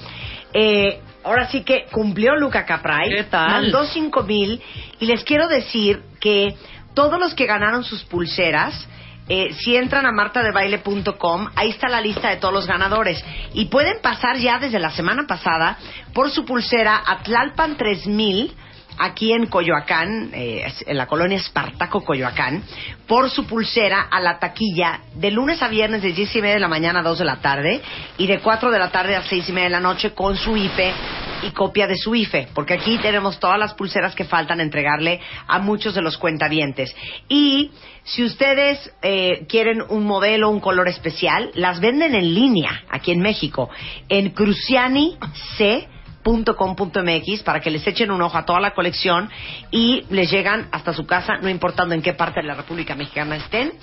[0.51, 3.09] Eh, ahora sí que cumplió Luca Capray.
[3.09, 3.51] ¿Qué tal?
[3.63, 4.59] Mandó cinco mil
[4.99, 6.55] y les quiero decir que
[6.95, 8.87] todos los que ganaron sus pulseras,
[9.29, 13.23] eh, si entran a martadebaile.com, ahí está la lista de todos los ganadores.
[13.53, 15.77] Y pueden pasar ya desde la semana pasada
[16.13, 18.53] por su pulsera a Tlalpan 3000
[18.97, 22.63] aquí en Coyoacán, eh, en la colonia Espartaco Coyoacán,
[23.07, 26.59] por su pulsera a la taquilla de lunes a viernes de 10 y media de
[26.59, 27.81] la mañana a 2 de la tarde
[28.17, 30.55] y de 4 de la tarde a 6 y media de la noche con su
[30.55, 30.93] IPE
[31.43, 35.59] y copia de su IFE, porque aquí tenemos todas las pulseras que faltan entregarle a
[35.59, 36.95] muchos de los cuentavientes.
[37.27, 37.71] Y
[38.03, 43.19] si ustedes eh, quieren un modelo, un color especial, las venden en línea aquí en
[43.19, 43.69] México,
[44.09, 44.31] en
[47.43, 49.29] para que les echen un ojo a toda la colección
[49.71, 53.35] y les llegan hasta su casa, no importando en qué parte de la República Mexicana
[53.35, 53.73] estén.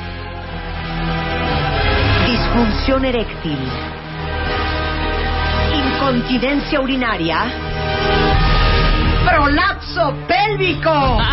[2.54, 3.58] Disfunción eréctil,
[5.74, 7.46] incontinencia urinaria,
[9.26, 11.18] prolapso pélvico.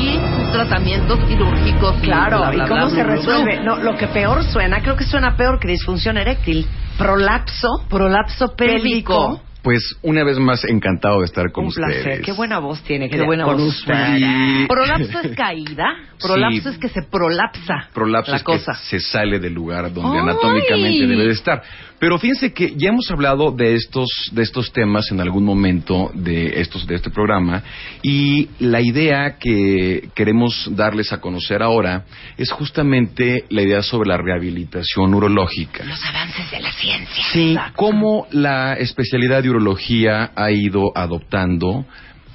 [0.00, 0.18] Y
[0.50, 1.94] tratamientos quirúrgicos.
[2.02, 3.60] Claro, bla, ¿y cómo bla, se resuelve?
[3.60, 6.66] No, lo que peor suena, creo que suena peor que disfunción eréctil.
[6.98, 7.86] Prolapso.
[7.88, 9.40] Prolapso pélvico.
[9.64, 12.02] Pues una vez más encantado de estar con Un ustedes.
[12.04, 12.20] placer.
[12.22, 13.08] Qué buena voz tiene.
[13.10, 13.78] Qué buena con voz.
[13.78, 14.68] usted.
[14.68, 15.86] Prolapso es caída.
[16.20, 16.68] Prolapso Sí.
[16.68, 17.88] es que se prolapsa.
[17.92, 18.72] Prolapso la es cosa.
[18.72, 20.22] que se sale del lugar donde ¡Ay!
[20.22, 21.62] anatómicamente debe de estar.
[21.98, 26.60] Pero fíjense que ya hemos hablado de estos de estos temas en algún momento de
[26.60, 27.62] estos de este programa
[28.02, 32.04] y la idea que queremos darles a conocer ahora
[32.36, 35.84] es justamente la idea sobre la rehabilitación urológica.
[35.84, 37.24] Los avances de la ciencia.
[37.32, 41.84] Sí, cómo la especialidad de urología ha ido adoptando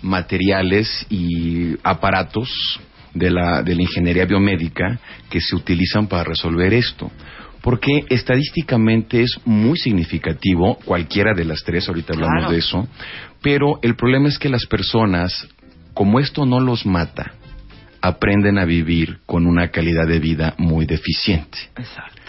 [0.01, 2.79] materiales y aparatos
[3.13, 7.11] de la, de la ingeniería biomédica que se utilizan para resolver esto.
[7.61, 12.51] Porque estadísticamente es muy significativo, cualquiera de las tres, ahorita hablamos Claro.
[12.53, 12.87] de eso,
[13.41, 15.47] pero el problema es que las personas,
[15.93, 17.33] como esto no los mata,
[18.01, 21.57] aprenden a vivir con una calidad de vida muy deficiente.
[21.77, 22.21] Exacto.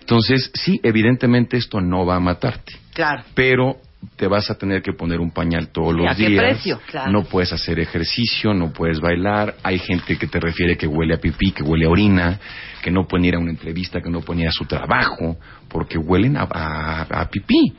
[0.00, 3.24] Entonces, sí, evidentemente esto no va a matarte, Claro.
[3.34, 3.76] pero
[4.16, 6.44] te vas a tener que poner un pañal todos ¿Y los a qué días.
[6.44, 6.80] precio?
[6.86, 7.10] Claro.
[7.12, 9.56] No puedes hacer ejercicio, no puedes bailar.
[9.62, 12.38] Hay gente que te refiere que huele a pipí, que huele a orina,
[12.82, 15.36] que no pueden ir a una entrevista, que no pueden ir a su trabajo,
[15.68, 17.74] porque huelen a, a- a pipí.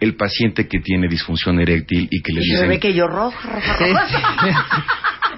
[0.00, 3.06] El paciente que tiene disfunción eréctil y que le Y se dicen ve que yo
[3.06, 4.86] roja, roja, roja.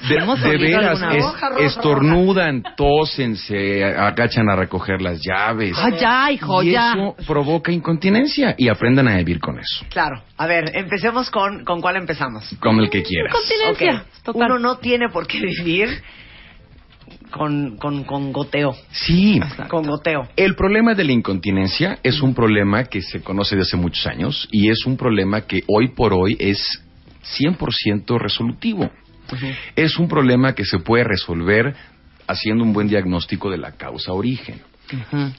[0.09, 5.21] de, ¿Hemos de olido veras, es- Roja, roja, estornudan, tosen, se agachan a recoger las
[5.21, 5.77] llaves.
[5.77, 6.93] Ah, ya, hijo, y ya.
[6.93, 10.23] eso provoca incontinencia y aprendan a vivir con eso, Claro.
[10.39, 12.49] A ver, empecemos con, ¿con cuál empezamos?
[12.61, 13.33] con el que quieras.
[13.35, 14.03] Continencia.
[14.07, 14.23] Ok.
[14.23, 14.51] Total.
[14.53, 16.03] Uno no tiene por qué vivir
[17.31, 18.75] con, con, con goteo.
[18.91, 19.41] Sí.
[19.69, 20.29] Con goteo.
[20.37, 24.49] El problema de la incontinencia es un problema que se conoce desde hace muchos años
[24.51, 26.83] y es un problema que hoy por hoy es
[27.39, 28.91] 100% resolutivo.
[29.77, 31.75] Es un problema que se puede resolver
[32.27, 34.61] haciendo un buen diagnóstico de la causa origen.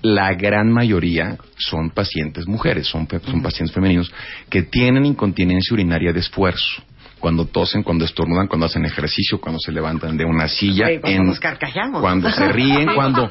[0.02, 4.12] La gran mayoría son pacientes mujeres, son, son pacientes femeninos
[4.50, 6.84] que tienen incontinencia urinaria de esfuerzo.
[7.22, 11.28] Cuando tosen, cuando estornudan, cuando hacen ejercicio, cuando se levantan de una silla, cuando en-
[11.28, 12.02] nos carcajamos.
[12.02, 13.30] cuando se ríen, cuando,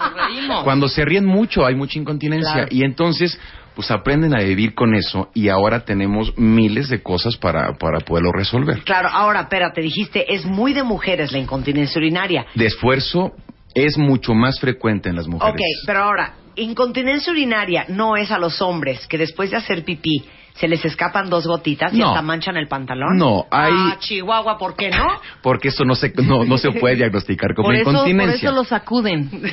[0.65, 2.69] cuando se ríen mucho hay mucha incontinencia Claro.
[2.71, 3.39] y entonces
[3.75, 8.31] pues aprenden a vivir con eso y ahora tenemos miles de cosas para, para poderlo
[8.33, 8.83] resolver.
[8.85, 12.47] Claro, ahora, espérate, dijiste, es muy de mujeres la incontinencia urinaria.
[12.55, 13.33] De esfuerzo
[13.75, 15.55] es mucho más frecuente en las mujeres.
[15.55, 20.25] Ok, pero ahora, incontinencia urinaria no es a los hombres que después de hacer pipí
[20.61, 22.09] se les escapan dos gotitas y No.
[22.11, 23.17] hasta manchan el pantalón.
[23.17, 25.07] No, hay- Ah, Chihuahua, ¿por qué no?
[25.43, 28.49] Porque eso no se, no, no se puede diagnosticar como Por eso, por incontinencia.
[28.51, 29.31] eso lo sacuden.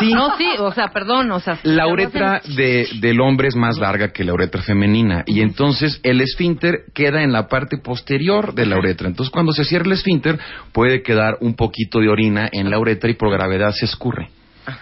[0.00, 0.12] Sí.
[0.12, 1.58] No, sí, o sea, perdón, o sea.
[1.62, 6.00] La uretra hacen- de, del hombre es más larga que la uretra femenina y entonces
[6.02, 9.06] el esfínter queda en la parte posterior de la uretra.
[9.08, 10.38] Entonces cuando se cierra el esfínter
[10.72, 14.28] puede quedar un poquito de orina en la uretra y por gravedad se escurre.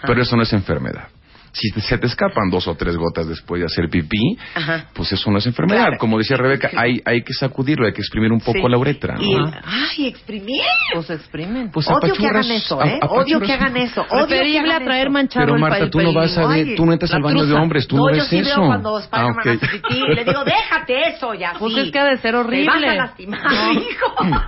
[0.07, 1.07] Pero eso no es enfermedad.
[1.53, 4.85] Si te- se te escapan dos o tres gotas después de hacer pipí, Ajá.
[4.93, 5.81] pues eso no es enfermedad.
[5.81, 5.97] Claro.
[5.99, 8.69] Como decía Rebeca, hay, hay que sacudirlo, hay que exprimir un poco Sí.
[8.69, 9.15] la uretra.
[9.15, 9.21] ¿no?
[9.21, 10.61] Y el- ay, exprimir.
[10.93, 11.69] Pues exprimen.
[11.71, 12.99] Pues Odio que hagan eso, a- ¿eh?
[13.09, 14.01] Odio que hagan eso.
[14.09, 15.11] Odio que Preferible eso.
[15.11, 17.53] manchado Pero Marta, tú no vas a ver, Ay, tú no entras al baño de
[17.53, 18.59] hombres, tú no, no, ves yo sí eso.
[18.61, 19.39] veo cuando Ah, ok.
[19.47, 21.53] hace pipí y le digo, déjate eso ya.
[21.59, 21.79] Pues sí.
[21.81, 22.95] es que ha de ser Te vas a horrible.
[22.95, 23.73] lastimar, No.
[23.73, 24.15] hijo.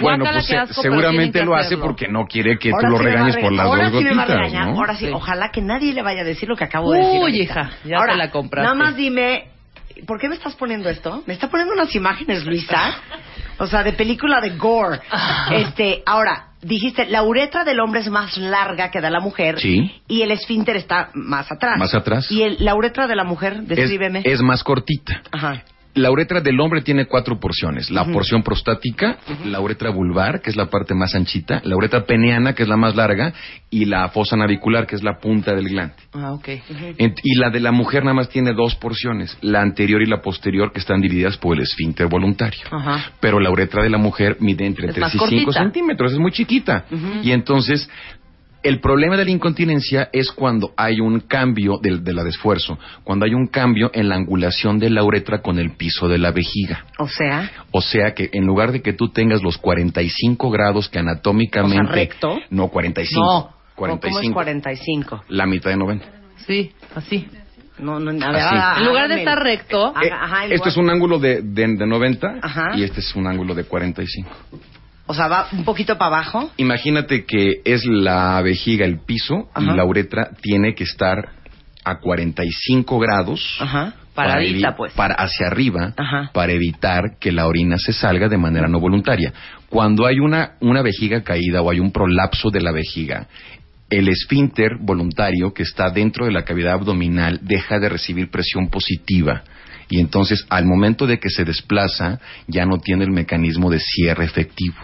[0.00, 3.34] Bueno, pues se- seguramente lo hace porque no quiere que Ahora tú lo sí regañes
[3.34, 4.66] re- por las ahora dos sí me va a gotitas, regañar.
[4.72, 4.78] ¿no?
[4.78, 5.10] Ahora sí, Sí.
[5.14, 7.20] ojalá que nadie le vaya a decir lo que acabo de decir.
[7.22, 8.62] Uy, hija, ya Ahora, te la compraste.
[8.64, 9.48] Nada más dime,
[10.06, 11.22] ¿por qué me estás poniendo esto?
[11.26, 12.94] Me está poniendo unas imágenes, Luisa.
[13.58, 15.00] O sea, de película de gore.
[15.50, 19.58] Este, ahora, dijiste, la uretra del hombre es más larga que de la mujer.
[19.58, 19.90] Sí.
[20.06, 21.76] Y el esfínter está más atrás.
[21.78, 22.30] Más atrás.
[22.30, 24.22] Y el- la uretra de la mujer, Es, descríbeme.
[24.24, 25.22] es más cortita.
[25.32, 25.62] Ajá.
[25.98, 27.90] La uretra del hombre tiene cuatro porciones.
[27.90, 32.54] La porción prostática, la uretra vulvar, que es la parte más anchita, la uretra peneana,
[32.54, 33.32] que es la más larga,
[33.70, 35.94] y la fosa navicular, que es la punta del glande.
[36.12, 36.48] Ah, ok.
[37.22, 40.72] Y la de la mujer nada más tiene dos porciones, la anterior y la posterior,
[40.72, 42.60] que están divididas por el esfínter voluntario.
[42.70, 43.12] Ajá.
[43.20, 45.52] Pero la uretra de la mujer mide entre Es 3 más y 5 cortita.
[45.64, 46.86] centímetros, es muy chiquita.
[47.22, 47.88] Y entonces,
[48.62, 52.78] el problema de la incontinencia es cuando hay un cambio del, de la de esfuerzo,
[53.04, 56.32] cuando hay un cambio en la angulación de la uretra con el piso de la
[56.32, 56.84] vejiga.
[56.98, 60.98] O sea, O sea que en lugar de que tú tengas los 45 grados que
[60.98, 61.80] anatómicamente...
[61.80, 62.38] O sea, recto.
[62.50, 63.20] No, 45.
[63.24, 63.50] no.
[63.76, 64.34] ¿Cómo es 45.
[64.34, 65.24] 45?
[65.28, 66.04] La mitad de 90.
[66.46, 67.28] Sí, así.
[67.78, 68.56] No, no, a ver, Así.
[68.58, 71.86] ah, en lugar de estar recto, ajá, Este lugar- es un ángulo de, de, de
[71.86, 72.76] 90 Ajá.
[72.76, 74.28] y este es un ángulo de 45.
[75.08, 76.50] O sea, va un poquito para abajo.
[76.58, 79.72] Imagínate que es la vejiga el piso Ajá.
[79.72, 81.30] y la uretra tiene que estar
[81.84, 83.94] a 45 grados Ajá.
[84.14, 84.92] para Paradita, evi- pues.
[84.92, 86.30] para hacia arriba Ajá.
[86.34, 89.32] para evitar que la orina se salga de manera no voluntaria.
[89.70, 93.26] Cuando hay una, una vejiga caída o hay un prolapso de la vejiga,
[93.90, 99.42] el esfínter voluntario que está dentro de la cavidad abdominal deja de recibir presión positiva.
[99.90, 104.26] Y entonces, al momento de que se desplaza, ya no tiene el mecanismo de cierre
[104.26, 104.76] efectivo.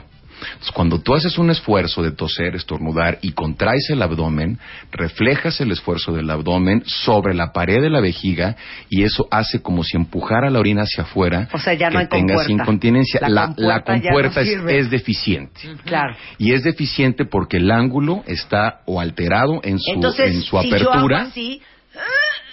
[0.52, 4.58] Entonces, cuando tú haces un esfuerzo de toser, estornudar y contraes el abdomen,
[4.92, 8.56] reflejas el esfuerzo del abdomen sobre la pared de la vejiga
[8.88, 11.98] y eso hace como si empujara la orina hacia afuera O sea, ya no que
[12.04, 12.52] hay tengas compuerta.
[12.52, 13.20] incontinencia.
[13.22, 13.46] La La,
[13.82, 15.60] compuerta la no es- deficiente.
[15.84, 16.14] Claro.
[16.38, 20.68] Y es deficiente porque el ángulo está o alterado en su, Entonces, en su si
[20.70, 21.22] yo hago apertura.
[21.22, 21.62] así,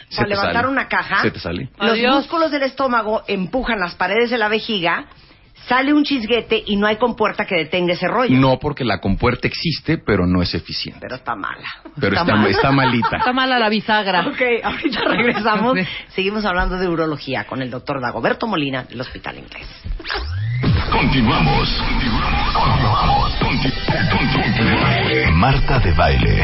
[0.10, 0.68] se para levantar sale.
[0.68, 1.70] una caja, Se te sale.
[1.80, 2.16] los Adiós.
[2.16, 5.06] músculos del estómago empujan las paredes de la vejiga,
[5.68, 8.38] sale un chisguete y no hay compuerta que detenga ese rollo.
[8.38, 11.00] No porque la compuerta existe, pero no es eficiente.
[11.02, 11.68] Pero está mala.
[12.00, 12.48] Pero está, mal.
[12.48, 13.18] está malita.
[13.18, 14.22] está mala la bisagra.
[14.28, 15.78] Ok, ahorita regresamos.
[16.16, 19.68] Seguimos hablando de urología con el doctor Dagoberto Molina del Hospital Inglés.
[20.92, 21.70] Continuamos.
[22.54, 23.32] Continuamos.
[23.40, 26.44] Conti- conti- Marta de baile.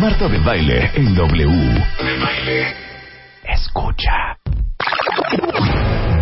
[0.00, 1.84] Marta de baile en W.
[3.52, 4.36] Escucha.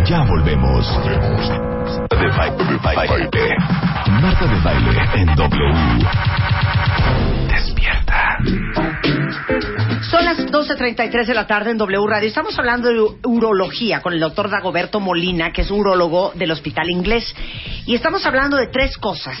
[0.05, 0.85] Ya volvemos.
[1.05, 2.27] De
[2.95, 3.55] baile.
[4.07, 6.05] Marta de baile en W.
[7.47, 8.37] Despierta.
[10.09, 12.27] Son las 12.33 de la tarde en W Radio.
[12.27, 17.35] Estamos hablando de urología con el doctor Dagoberto Molina, que es urólogo del Hospital Inglés.
[17.85, 19.37] Y estamos hablando de tres cosas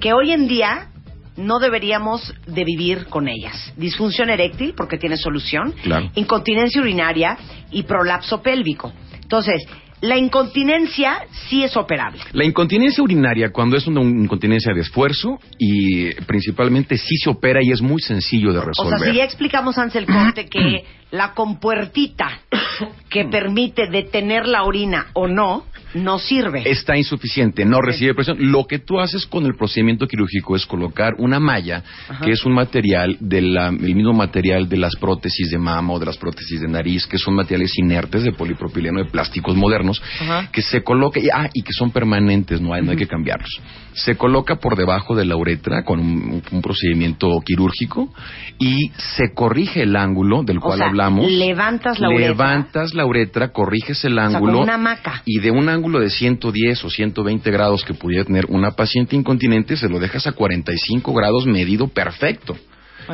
[0.00, 0.90] que hoy en día
[1.36, 3.72] no deberíamos de vivir con ellas.
[3.76, 5.72] Disfunción eréctil, porque tiene solución.
[5.82, 6.10] Claro.
[6.14, 7.36] Incontinencia urinaria
[7.70, 8.92] y prolapso pélvico.
[9.22, 9.66] Entonces,
[10.02, 11.18] la incontinencia
[11.48, 12.20] sí es operable.
[12.32, 17.70] La incontinencia urinaria, cuando es una incontinencia de esfuerzo, y principalmente sí se opera y
[17.70, 18.98] es muy sencillo de O resolver.
[18.98, 22.40] sea, si ya explicamos antes el corte que la compuertita
[23.10, 25.64] que permite detener la orina o no,
[25.94, 26.62] no sirve.
[26.66, 28.36] Está insuficiente, no recibe presión.
[28.40, 32.24] Lo que tú haces con el procedimiento quirúrgico es colocar una malla, Ajá.
[32.24, 36.18] que es un material, del mismo material de las prótesis de mama o de las
[36.18, 40.50] prótesis de nariz, que son materiales inertes de polipropileno de plásticos modernos, Ajá.
[40.52, 43.60] que se coloca, y, ah, y que son permanentes, no hay, no hay que cambiarlos.
[43.94, 48.12] Se coloca por debajo de la uretra con un, un procedimiento quirúrgico
[48.58, 51.30] y se corrige el ángulo del O cual sea, hablamos.
[51.30, 52.28] levantas la uretra.
[52.28, 54.60] Levantas la uretra, corriges el sea, ángulo.
[54.60, 55.22] una.
[55.24, 59.76] Y de un ángulo de 110 o 120 grados que pudiera tener una paciente incontinente,
[59.76, 62.56] se lo dejas a 45 grados medido perfecto.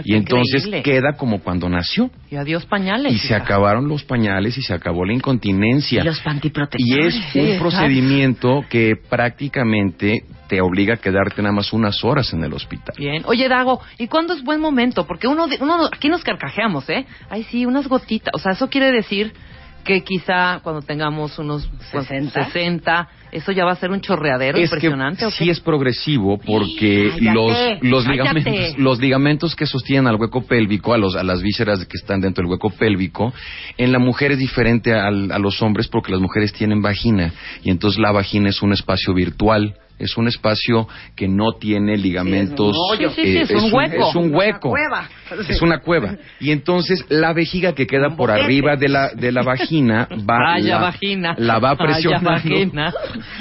[0.05, 0.83] Y entonces increíble.
[0.83, 2.11] queda como cuando nació.
[2.31, 3.13] Y adiós pañales.
[3.13, 6.01] Y se acabaron los pañales y se acabó la incontinencia.
[6.03, 7.15] Y los Y pantiprotectores.
[7.15, 12.45] es Sí, un procedimiento que prácticamente te obliga a quedarte nada más unas horas en
[12.45, 12.95] el hospital.
[12.99, 13.23] Bien.
[13.25, 15.07] Oye, Dago, ¿y cuándo es buen momento?
[15.07, 17.07] Porque uno, de- uno aquí nos carcajeamos, ¿eh?
[17.31, 18.35] Ay, sí, unas gotitas.
[18.35, 19.33] O sea, eso quiere decir
[19.83, 22.45] que quizá cuando tengamos unos pues, 60.
[22.45, 25.21] 60, eso ya va a ser un chorreadero es impresionante.
[25.21, 27.33] que ¿o sí es progresivo porque Cállate,
[27.81, 31.85] los los ligamentos los ligamentos que sostienen al hueco pélvico a los a las vísceras
[31.87, 33.33] que están dentro del hueco pélvico
[33.79, 37.33] en la mujer es diferente al- a los hombres porque las mujeres tienen vagina
[37.65, 42.77] y entonces la vagina es un espacio virtual es un espacio que no tiene ligamentos.
[42.99, 44.09] Sí, sí, sí, es un hueco.
[44.09, 44.75] Es un hueco.
[45.49, 46.17] Es una cueva.
[46.41, 50.75] Y entonces la vejiga que queda por arriba de la, de la vagina va, Vaya
[50.77, 51.35] la, vagina.
[51.39, 52.31] la va Vaya presionando.
[52.31, 52.93] vagina.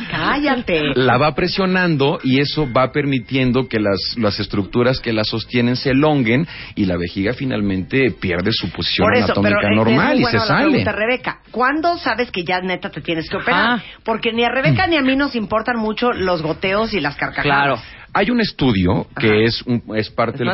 [0.09, 0.81] Cállate.
[0.95, 5.91] La va presionando y eso va permitiendo que las, las estructuras que la sostienen se
[5.91, 10.19] elonguen y la vejiga finalmente pierde su posición Por eso, pero anatómica eh, normal es
[10.19, 10.63] y muy se la sale.
[10.67, 13.73] pregunta, Rebeca, ¿cuándo sabes que ya neta te tienes que operar?
[13.75, 13.83] Ajá.
[14.03, 17.43] Porque ni a Rebeca ni a mí nos importan mucho los goteos y las carcajadas.
[17.45, 17.81] Claro.
[18.13, 20.47] Hay un estudio que es, un- es parte Es del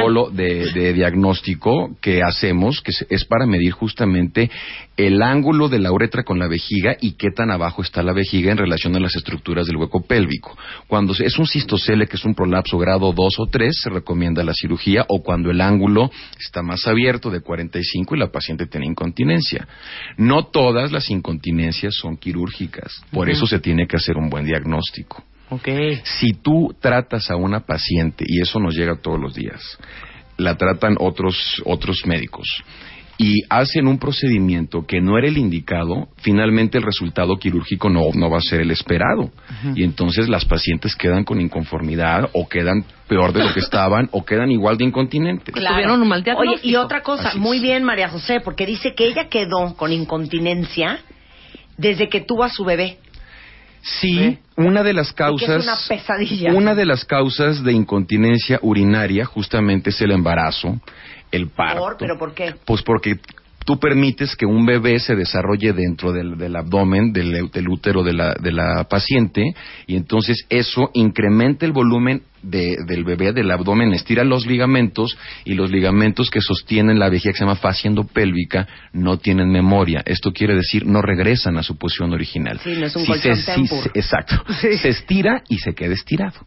[0.00, 4.50] protocolo de, de diagnóstico que hacemos, que es para medir justamente
[4.96, 8.50] el ángulo de la uretra con la vejiga y qué tan abajo está la vejiga
[8.50, 10.56] en relación a las estructuras del hueco pélvico.
[10.88, 14.52] Cuando es un cistocele, que es un prolapso grado 2 o 3, se recomienda la
[14.54, 16.10] cirugía, o cuando el ángulo
[16.40, 19.66] está más abierto de 45 y la paciente tiene incontinencia.
[20.16, 25.22] No todas las incontinencias son quirúrgicas, por eso se tiene que hacer un buen diagnóstico.
[26.04, 29.60] Si tú tratas a una paciente, y eso nos llega todos los días,
[30.36, 32.46] la tratan otros, otros médicos,
[33.16, 38.28] y hacen un procedimiento que no era el indicado, finalmente el resultado quirúrgico no, no
[38.28, 39.30] va a ser el esperado.
[39.74, 44.24] Y entonces las pacientes quedan con inconformidad o quedan peor de lo que estaban o
[44.24, 45.54] quedan igual de incontinentes.
[45.54, 47.62] Tuvieron un mal Oye, y otra cosa, Así muy es.
[47.62, 50.98] bien María José, porque dice que ella quedó con incontinencia
[51.76, 52.98] desde que tuvo a su bebé.
[53.84, 55.60] Sí, una de las causas...
[55.60, 56.54] es una pesadilla.
[56.54, 60.80] Una de las causas de incontinencia urinaria justamente es el embarazo,
[61.30, 61.80] el parto.
[61.80, 61.96] ¿Por?
[61.98, 62.54] ¿Pero por qué?
[62.64, 63.18] Pues porque
[63.64, 68.12] tú permites que un bebé se desarrolle dentro del, del abdomen, del, del útero de
[68.12, 69.42] la, de la paciente,
[69.86, 75.16] y entonces eso incrementa el volumen de- del bebé, del abdomen, estira los ligamentos,
[75.46, 80.02] y los ligamentos que sostienen la vejiga, que se llama fascia endopélvica, no tienen memoria.
[80.04, 82.60] Esto quiere decir, no regresan a su posición original.
[82.62, 84.44] Sí, no es un Si se- si se- exacto.
[84.60, 86.46] Se estira y se queda estirado.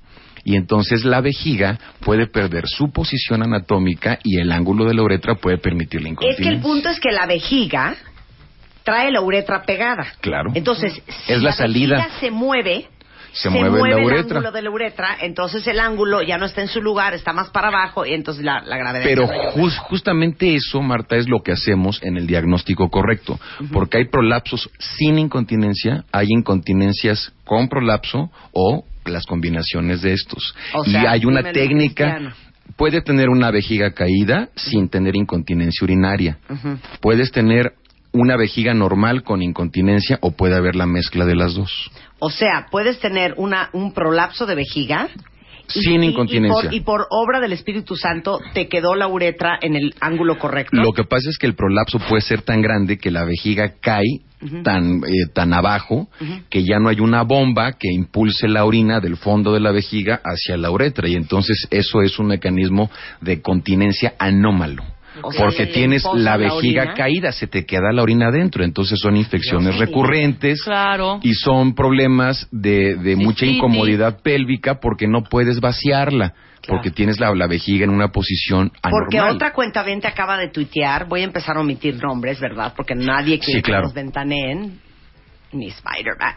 [0.50, 5.36] Y entonces la vejiga puede perder su posición anatómica y el ángulo de la uretra
[5.36, 6.46] puede permitir la Es incontinencia.
[6.46, 7.96] que el punto es que la vejiga
[8.84, 10.08] trae la uretra pegada.
[10.22, 10.52] Claro.
[10.54, 10.94] Entonces,
[11.26, 11.98] si Es la salida.
[11.98, 12.88] vejiga se mueve,
[13.34, 14.38] Se mueve la el uretra.
[14.38, 17.50] ángulo de la uretra, entonces el ángulo ya no está en su lugar, está más
[17.50, 19.04] para abajo y entonces la, la gravedad.
[19.04, 19.28] Pero
[19.90, 23.38] justamente eso, Marta, es lo que hacemos en el diagnóstico correcto.
[23.74, 30.56] Porque hay prolapsos sin incontinencia, hay incontinencias con prolapso o las combinaciones de estos.
[30.74, 32.36] O y hay una técnica, cristiano.
[32.76, 36.38] puede tener una vejiga caída sin tener incontinencia urinaria.
[37.02, 37.74] Puedes tener
[38.12, 41.92] una vejiga normal con incontinencia o puede haber la mezcla de las dos.
[42.20, 45.08] O sea, puedes tener una, un prolapso de vejiga.
[45.68, 46.70] Sin y- incontinencia.
[46.72, 50.38] Y por, y por obra del Espíritu Santo te quedó la uretra en el ángulo
[50.40, 50.78] correcto.
[50.78, 54.22] Lo que pasa es que el prolapso puede ser tan grande que la vejiga cae
[54.64, 56.08] tan, eh, tan abajo
[56.50, 60.22] que ya no hay una bomba que impulse la orina del fondo de la vejiga
[60.24, 62.90] hacia la uretra y entonces eso es un mecanismo
[63.22, 64.84] de continencia anómalo.
[65.24, 69.16] O sea, Porque tienes la vejiga caída, se te queda la orina adentro, entonces son
[69.18, 71.20] infecciones Dios recurrentes Claro.
[71.24, 76.34] y son problemas de, de mucha incomodidad pélvica porque no puedes vaciarla,
[76.68, 79.08] porque tienes la, la vejiga en una posición anormal.
[79.10, 82.74] Porque otra cuenta acaba de tuitear, voy a empezar a omitir nombres, ¿verdad?
[82.76, 83.84] Porque nadie quiere Sí, claro.
[83.84, 84.80] que nos ventaneen,
[85.54, 86.36] ni Spider-Man.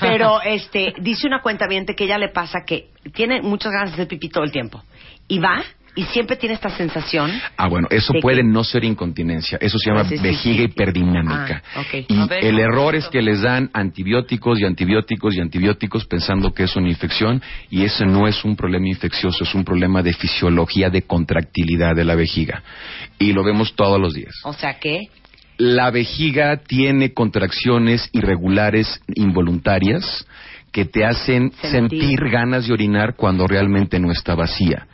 [0.00, 1.66] Pero este dice una cuenta
[1.96, 4.82] que ella le pasa que tiene muchas ganas de hacer pipí todo el tiempo.
[5.28, 5.62] Y va
[5.96, 7.30] y siempre tiene esta sensación.
[7.56, 9.58] Ah, bueno, eso ¿De puede no ser incontinencia.
[9.60, 10.62] Eso se llama sí, vejiga sí.
[10.64, 11.62] hiperdinámica.
[11.74, 11.82] Ah.
[11.92, 16.06] Y ver, el ¿cómo error es es que les dan antibióticos y antibióticos y antibióticos
[16.06, 17.40] pensando que es una infección
[17.70, 22.04] y ese no es un problema infeccioso, es un problema de fisiología de contractilidad de
[22.04, 22.62] la vejiga.
[23.18, 24.34] Y lo vemos todos los días.
[24.44, 25.00] O sea que
[25.56, 30.26] La vejiga tiene contracciones irregulares involuntarias
[30.72, 32.00] que te hacen Sentir.
[32.00, 34.88] sentir ganas de orinar cuando realmente no está vacía.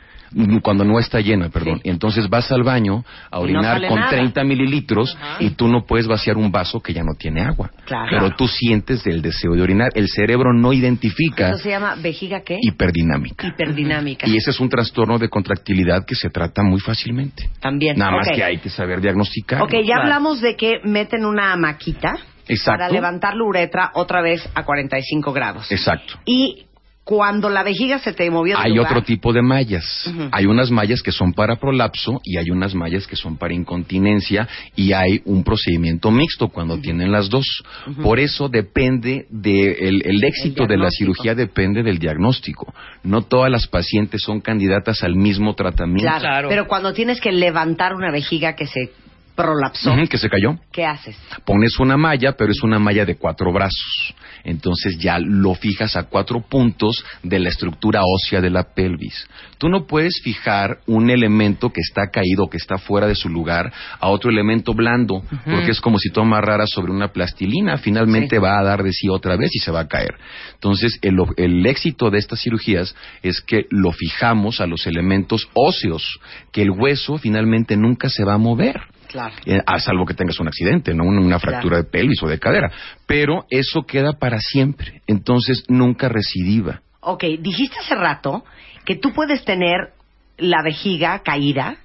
[0.61, 1.81] Cuando no está llena, perdón.
[1.83, 4.11] Entonces vas al baño a no orinar con nada.
[4.11, 7.71] 30 mililitros y tú no puedes vaciar un vaso que ya no tiene agua.
[7.85, 8.07] Claro.
[8.09, 9.89] Pero tú sientes el deseo de orinar.
[9.95, 12.57] El cerebro no identifica eso se llama vejiga qué?
[12.61, 13.47] hiperdinámica.
[13.47, 14.27] Hiperdinámica.
[14.27, 17.49] Y ese es un trastorno de contractilidad que se trata muy fácilmente.
[17.59, 17.97] También.
[17.97, 19.61] Nada más que hay que saber diagnosticar.
[19.61, 22.15] Ok, ya hablamos de que meten una maquita
[22.47, 22.79] Exacto.
[22.79, 25.71] para levantar la uretra otra vez a 45 grados.
[25.71, 26.15] Exacto.
[26.25, 26.65] Y
[27.03, 30.11] cuando la vejiga se te movió de Hay lugar, otro tipo de mallas.
[30.31, 34.47] Hay unas mallas que son para prolapso y hay unas mallas que son para incontinencia
[34.75, 37.63] y hay un procedimiento mixto cuando tienen las dos.
[38.01, 42.71] Por eso depende de el, el éxito de la cirugía depende del diagnóstico.
[43.03, 46.19] No todas las pacientes son candidatas al mismo tratamiento.
[46.19, 48.91] Claro, pero cuando tienes que levantar una vejiga que se
[49.35, 50.57] prolapsó, que se cayó.
[50.71, 51.17] ¿qué haces?
[51.45, 54.15] Pones una malla, pero es una malla de cuatro brazos.
[54.43, 59.27] Entonces ya lo fijas a cuatro puntos de la estructura ósea de la pelvis.
[59.57, 63.71] Tú no puedes fijar un elemento que está caído, que está fuera de su lugar,
[63.99, 67.77] a otro elemento blando, porque es como si tú amarraras sobre una plastilina.
[67.77, 70.15] Finalmente va a dar de sí otra vez y se va a caer.
[70.53, 76.19] Entonces el, el éxito de estas cirugías es que lo fijamos a los elementos óseos,
[76.51, 78.81] que el hueso finalmente nunca se va a mover.
[79.11, 79.35] Claro.
[79.45, 82.39] Eh, a salvo que tengas un accidente, no una, una fractura de pelvis o de
[82.39, 82.71] cadera.
[83.05, 86.81] Pero eso queda para siempre, entonces nunca recidiva.
[87.01, 88.43] Ok, dijiste hace rato
[88.85, 89.91] que tú puedes tener
[90.37, 91.75] la vejiga caída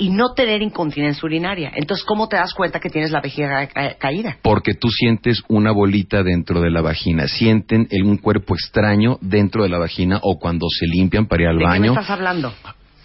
[0.00, 1.72] y no tener incontinencia urinaria.
[1.74, 4.36] Entonces, ¿cómo te das cuenta que tienes la vejiga ca- caída?
[4.42, 9.64] Porque tú sientes una bolita dentro de la vagina, sienten el- un cuerpo extraño dentro
[9.64, 11.90] de la vagina o cuando se limpian para ir al ¿De qué me baño.
[11.92, 12.54] estás hablando?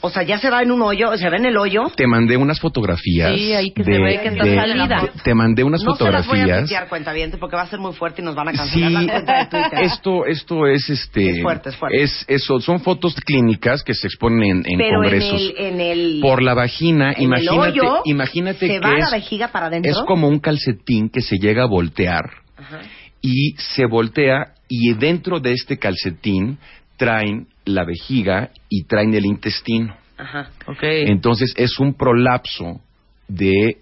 [0.05, 1.84] O sea, ya se va en un hoyo, se ve en el hoyo.
[1.95, 3.31] Te mandé unas fotografías.
[3.38, 5.01] Sí, ahí que se de- ve que está de- salida.
[5.01, 6.59] de- Te mandé unas no se las voy a fotografías.
[6.59, 9.13] tuitear, cuentavientes, porque va a ser muy fuerte y nos van a cancelar Sí, la
[9.13, 9.80] cuenta de Twitter.
[9.85, 11.30] esto, esto es este.
[11.30, 12.03] Es fuerte, es fuerte.
[12.03, 15.41] es- eso, son fotos clínicas que se exponen en, en Pero congresos.
[15.57, 16.19] en el, en el...
[16.21, 19.67] Por la vagina, en el imagínate, hoyo, imagínate ¿se que va la es, vejiga para
[19.67, 19.89] adentro?
[19.89, 22.30] es como un calcetín que se llega a voltear
[23.21, 26.57] y se voltea y dentro de este calcetín
[26.97, 29.95] traen la vejiga y traen el intestino.
[30.18, 30.49] Ajá.
[30.81, 32.81] Entonces es un prolapso
[33.27, 33.77] de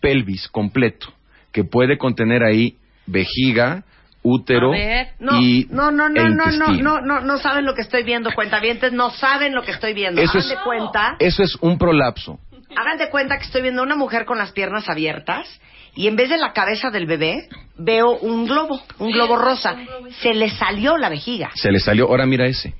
[0.00, 1.08] pelvis completo
[1.52, 2.76] que puede contener ahí
[3.06, 3.84] vejiga,
[4.22, 4.72] útero
[5.20, 8.02] No, y no, no, no, e no, no, no, no, no saben lo que estoy
[8.02, 10.20] viendo, cuentavientes, no saben lo que estoy viendo.
[10.20, 12.38] Eso Hagan es- de cuenta, Eso es un prolapso.
[12.76, 15.48] hagan de cuenta que estoy viendo a una mujer con las piernas abiertas
[15.94, 17.48] y en vez de la cabeza del bebé
[17.78, 19.76] veo un globo, un globo rosa.
[20.20, 21.50] Se le salió la vejiga.
[21.54, 22.74] Se le salió, ahora mira ese.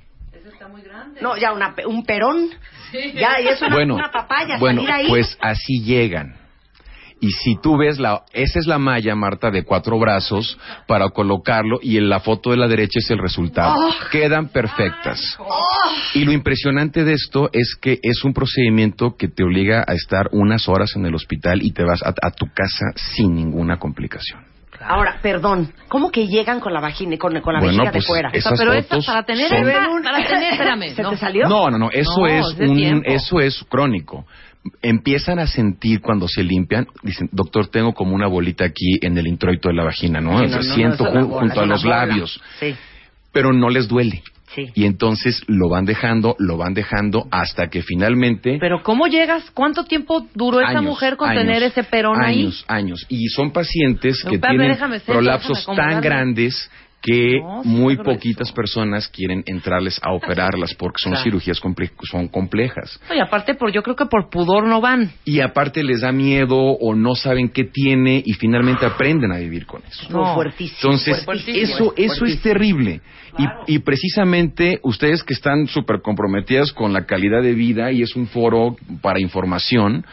[1.20, 2.50] No, ya una, pe- un perón.
[3.14, 5.08] Ya, y es una, bueno, una papaya bueno, salir ahí.
[5.08, 6.36] pues así llegan.
[7.18, 11.78] Y si tú ves la, esa es la malla, Marta, de cuatro brazos para colocarlo
[11.82, 13.74] y en la foto de la derecha es el resultado.
[13.88, 13.94] Oh.
[14.12, 15.38] Quedan perfectas.
[16.12, 20.28] Y lo impresionante de esto es que es un procedimiento que te obliga a estar
[20.32, 24.44] unas horas en el hospital y te vas a, a tu casa sin ninguna complicación.
[24.88, 28.06] Ahora, perdón, ¿cómo que llegan con la vagina, con, con la Bueno, vejiga pues, de
[28.08, 28.30] fuera?
[28.32, 31.10] esas Pero esta, fotos para tener son- para tener, espérame, ¿Se no.
[31.10, 31.48] te salió?
[31.48, 33.02] No, no, no, eso No, es un, tiempo.
[33.10, 34.26] eso es crónico.
[34.82, 39.26] Empiezan a sentir cuando se limpian, dicen, doctor, tengo como una bolita aquí en el
[39.28, 40.38] introito de la vagina, ¿no?
[40.38, 42.06] Sí, O sea, no, no, siento bola, junto a los bola.
[42.06, 42.74] labios, Sí.
[43.32, 44.22] pero no les duele.
[44.54, 44.70] Sí.
[44.74, 49.50] Y entonces lo van dejando, lo van dejando hasta que finalmente Pero ¿cómo llegas?
[49.52, 52.42] ¿Cuánto tiempo duró esa Años, mujer con años, tener ese perón ahí?
[52.44, 53.06] años, años.
[53.08, 56.70] Y son pacientes Pero, que tienen ser, prolapsos tan grandes
[57.06, 58.10] que No, muy grueso.
[58.18, 61.22] poquitas personas quieren entrarles a operarlas porque son Claro.
[61.24, 62.98] cirugías comple- son complejas.
[63.14, 65.12] Y aparte, por, yo creo que por pudor no van.
[65.24, 69.66] Y aparte les da miedo o no saben qué tiene y finalmente aprenden a vivir
[69.66, 70.08] con eso.
[70.10, 70.78] No, fuertísimo.
[70.82, 73.00] Entonces, fuertísimo, eso, eso es terrible.
[73.38, 78.16] Y, y precisamente ustedes que están súper comprometidas con la calidad de vida y es
[78.16, 80.04] un foro para información,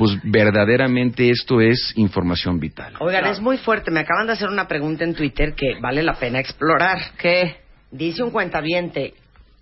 [0.00, 2.94] pues verdaderamente esto es información vital.
[3.00, 3.90] Oigan, es muy fuerte.
[3.90, 6.96] Me acaban de hacer una pregunta en Twitter que vale la pena explorar.
[7.18, 7.56] ¿Qué?
[7.90, 9.12] Dice un cuentaviente,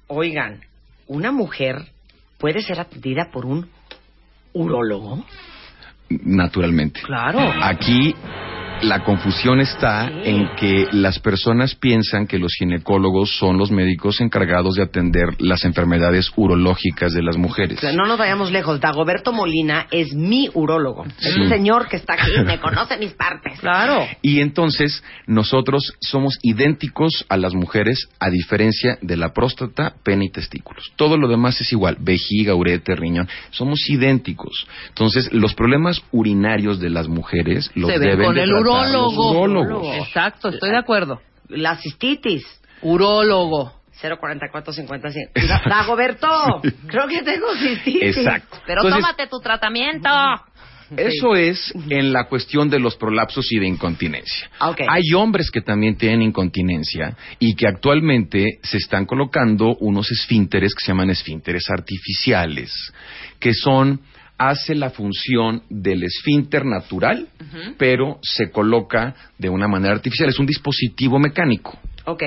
[0.06, 0.60] oigan,
[1.08, 1.86] ¿una mujer
[2.38, 3.68] puede ser atendida por un
[4.52, 5.24] urólogo?
[6.08, 7.00] Naturalmente.
[7.02, 7.40] Claro.
[7.60, 8.14] Aquí
[8.82, 14.74] la confusión está en que las personas piensan que los ginecólogos son los médicos encargados
[14.76, 17.78] de atender las enfermedades urológicas de las mujeres.
[17.78, 18.80] O sea, no nos vayamos lejos.
[18.80, 21.04] Dagoberto Molina es mi urólogo.
[21.20, 21.40] Es Sí.
[21.40, 23.58] un señor que está aquí, me conoce mis partes.
[23.60, 24.06] Claro.
[24.22, 30.30] Y entonces nosotros somos idénticos a las mujeres a diferencia de la próstata, pene y
[30.30, 30.92] testículos.
[30.96, 34.66] Todo lo demás es igual, vejiga, ureter, riñón, somos idénticos.
[34.88, 39.30] Entonces los problemas urinarios de las mujeres los Se deben con de el los urólogo.
[39.42, 39.96] urólogos.
[40.06, 41.20] Exacto, estoy de acuerdo.
[41.48, 42.44] La cistitis.
[42.82, 43.72] Urólogo.
[44.00, 45.32] 04455.
[45.48, 46.28] Da- Dagoberto,
[46.86, 48.16] creo que tengo cistitis.
[48.16, 48.58] Exacto.
[48.66, 50.08] Pero Entonces, tómate tu tratamiento.
[50.96, 54.48] Eso es en la cuestión de los prolapsos y de incontinencia.
[54.60, 54.80] Ok.
[54.88, 60.84] Hay hombres que también tienen incontinencia y que actualmente se están colocando unos esfínteres que
[60.86, 62.72] se llaman esfínteres artificiales,
[63.38, 64.00] que son
[64.38, 67.28] hace la función del esfínter natural,
[67.76, 70.28] pero se coloca de una manera artificial.
[70.28, 71.76] Es un dispositivo mecánico.
[72.04, 72.22] Ok,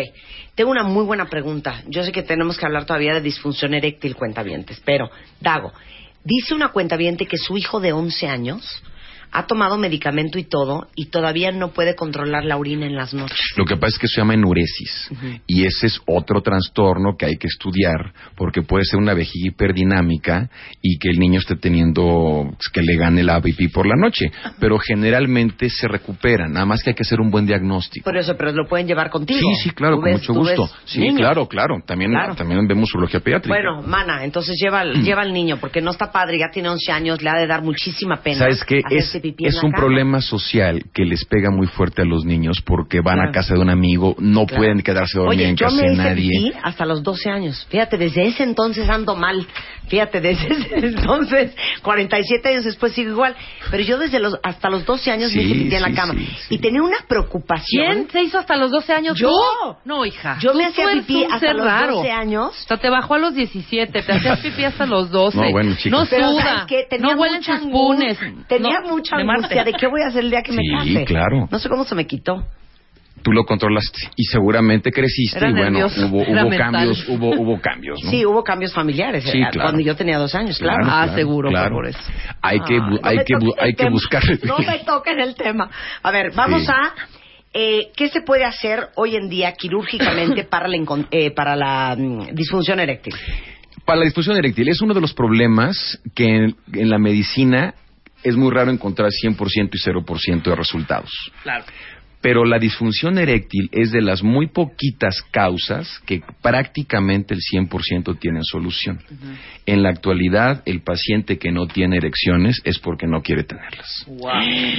[0.54, 1.84] tengo una muy buena pregunta.
[1.88, 5.10] Yo sé que tenemos que hablar todavía de disfunción eréctil, cuentavientes, pero,
[5.40, 5.72] Dago,
[6.24, 8.84] dice una cuentaviente que su hijo de 11 años
[9.34, 13.40] ha tomado medicamento y todo y todavía no puede controlar la orina en las noches.
[13.56, 15.10] Lo que pasa es que se llama enuresis
[15.48, 20.49] y ese es otro trastorno que hay que estudiar porque puede ser una vejiga hiperdinámica
[20.82, 24.78] y que el niño esté teniendo que le gane la pipí por la noche, pero
[24.80, 28.03] generalmente se recuperan, nada más que hay que hacer un buen diagnóstico.
[28.03, 29.40] Por eso, pero lo pueden llevar contigo.
[29.40, 30.70] Sí, sí, claro, con ves- mucho gusto.
[30.86, 31.18] Sí, niños.
[31.18, 31.76] claro, claro.
[31.86, 32.36] También, Claro.
[32.36, 33.53] también vemos urología pediátrica.
[33.56, 36.91] Bueno, mana, entonces lleva, al- lleva al niño porque no está padre, ya tiene 11
[36.91, 38.38] años, le ha de dar muchísima pena.
[38.40, 38.82] ¿Sabes qué?
[38.90, 39.81] Es, pipí en Es la un cama.
[39.84, 43.61] problema social que les pega muy fuerte a los niños porque van a casa de
[43.61, 44.61] un amigo, no Claro.
[44.61, 46.30] pueden quedarse Oye, en yo casa me de hice nadie.
[46.30, 47.65] pipí hasta los 12 años.
[47.69, 49.45] Fíjate, desde ese entonces ando mal.
[49.88, 53.36] Fíjate, desde ese entonces, 47 años después sigo igual.
[53.70, 55.94] Pero yo desde los hasta los 12 años me Sí, hice pipí en la sí,
[55.95, 56.14] cama.
[56.14, 57.94] sí, Y tenía una preocupación.
[57.94, 59.18] ¿Quién se hizo hasta los 12 años?
[59.20, 59.30] Yo.
[59.30, 59.76] ¿Tú?
[59.86, 60.38] No, hija.
[60.40, 61.95] Yo me hacía pipí hasta los raro.
[61.98, 62.52] 12 años.
[62.64, 65.38] O sea, te bajó a los 17, te hacías pipí hasta los 12.
[65.38, 65.99] No, bueno, chicos.
[65.99, 66.41] No Pero suda.
[66.44, 66.86] ¿sabes qué?
[66.90, 68.22] Tenía no huelen mucha tus punes.
[68.22, 70.62] angustia- Tenía No, mucha de angustia de qué voy a hacer el día que me
[70.62, 71.06] Sí, case.
[71.06, 71.48] claro.
[71.52, 72.45] No sé cómo se me quitó.
[73.23, 77.61] Tú lo controlaste y seguramente creciste Era y bueno, nervioso, hubo, hubo cambios, hubo, hubo
[77.61, 78.10] cambios, ¿no?
[78.10, 79.23] Sí, hubo cambios familiares.
[79.23, 79.69] Sí, eh, claro.
[79.69, 80.84] Cuando yo tenía dos años, claro.
[80.84, 81.80] Claro, claro, claro.
[82.41, 84.23] Hay que, Ah, no hay que, hay que buscar.
[84.43, 85.69] No me toquen el tema.
[86.02, 86.72] A ver, vamos Sí.
[86.72, 86.93] a...
[87.53, 90.77] eh, ¿Qué se puede hacer hoy en día quirúrgicamente para la,
[91.11, 93.14] eh, para la mm, disfunción eréctil?
[93.85, 97.73] Para la disfunción eréctil es uno de los problemas que en, en la medicina
[98.23, 101.11] es muy raro encontrar 100% y 0% de resultados.
[101.43, 101.65] Claro.
[102.22, 108.43] Pero la disfunción eréctil es de las muy poquitas causas que prácticamente el 100% tienen
[108.43, 108.99] solución.
[109.65, 114.06] En la actualidad, el paciente que no tiene erecciones es porque no quiere tenerlas.
[114.07, 114.31] Wow.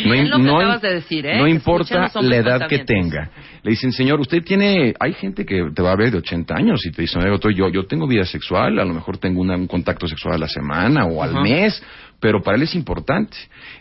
[0.07, 1.39] No, es lo que no- acabas de decir, ¿eh?
[1.39, 3.31] no importa la edad que tenga.
[3.63, 4.95] Le dicen, señor, usted tiene...
[5.01, 7.53] Hay gente que te va a ver de 80 años y te dice, "Oye, doctor,
[7.55, 10.49] yo, yo tengo vida sexual, a lo mejor tengo una- un contacto sexual a la
[10.49, 11.83] semana o al mes,
[12.23, 13.37] pero para él es importante.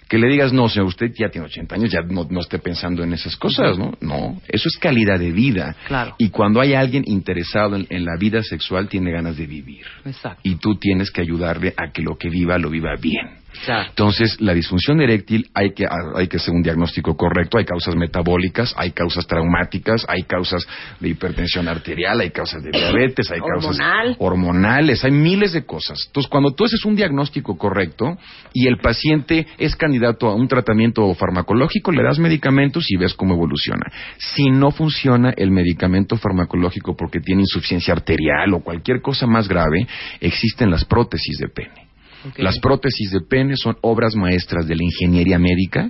[0.09, 3.03] Que le digas, no, señor, usted ya tiene 80 años, ya no, no esté pensando
[3.03, 3.93] en esas cosas, ¿no?
[4.01, 5.75] No, eso es calidad de vida.
[5.87, 6.15] Claro.
[6.17, 9.85] Y cuando hay alguien interesado en, en la vida sexual, tiene ganas de vivir.
[10.03, 10.41] Exacto.
[10.43, 13.40] Y tú tienes que ayudarle a que lo que viva, lo viva bien.
[13.65, 13.89] Claro.
[13.89, 17.57] Entonces, la disfunción eréctil hay que, hay que hacer un diagnóstico correcto.
[17.57, 20.67] Hay causas metabólicas, hay causas traumáticas, hay causas
[20.99, 24.15] de hipertensión arterial, hay causas de diabetes, hay causas Hormonal.
[24.19, 26.03] hormonales, hay miles de cosas.
[26.07, 28.17] Entonces, cuando tú haces un diagnóstico correcto
[28.53, 33.35] y el paciente es candidato a un tratamiento farmacológico, le das medicamentos y ves cómo
[33.35, 33.85] evoluciona.
[34.17, 39.87] Si no funciona el medicamento farmacológico porque tiene insuficiencia arterial o cualquier cosa más grave,
[40.19, 41.90] existen las prótesis de pene.
[42.37, 45.89] Las prótesis de pene son obras maestras de la ingeniería médica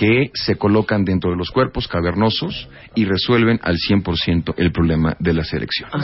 [0.00, 5.34] que se colocan dentro de los cuerpos cavernosos y resuelven al 100% el problema de
[5.34, 5.94] las erecciones.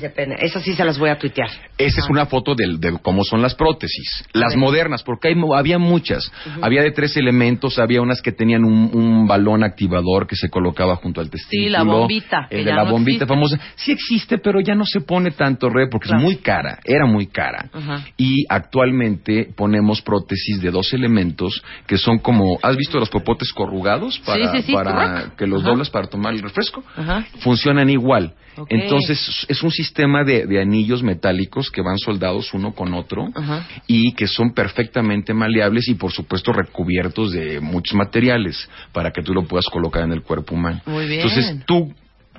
[0.00, 0.36] De pene.
[0.40, 1.50] Esas sí se las voy a tuitear.
[1.76, 4.24] Esa es una foto del- de, cómo son las prótesis.
[4.32, 6.32] Las modernas, porque hay, mo- había muchas.
[6.62, 10.96] Había de tres elementos, había unas que tenían un, un balón activador que se colocaba
[10.96, 11.64] junto al testículo.
[11.64, 13.26] Sí, la bombita, El de ya la no bombita existe.
[13.34, 13.58] famosa.
[13.76, 16.20] Sí existe, pero ya no se pone tanto re porque Claro.
[16.20, 16.78] es muy cara.
[16.82, 17.68] Era muy cara.
[17.74, 18.04] Ajá.
[18.16, 22.58] Y actualmente ponemos prótesis de dos elementos que son como...
[22.62, 24.18] ¿Has visto los popotes corrugados?
[24.20, 24.72] Para, Sí, sí, sí.
[24.72, 25.36] para Ruc.
[25.36, 25.70] que los Ajá.
[25.70, 27.26] doblas para tomar el refresco Ajá.
[27.40, 28.34] funcionan igual.
[28.68, 33.66] Entonces es un sistema de, de anillos metálicos que van soldados uno con otro Ajá.
[33.88, 39.34] y que son perfectamente maleables y por supuesto recubiertos de muchos materiales para que tú
[39.34, 40.80] lo puedas colocar en el cuerpo humano.
[40.86, 41.22] Muy bien.
[41.22, 41.92] Entonces tú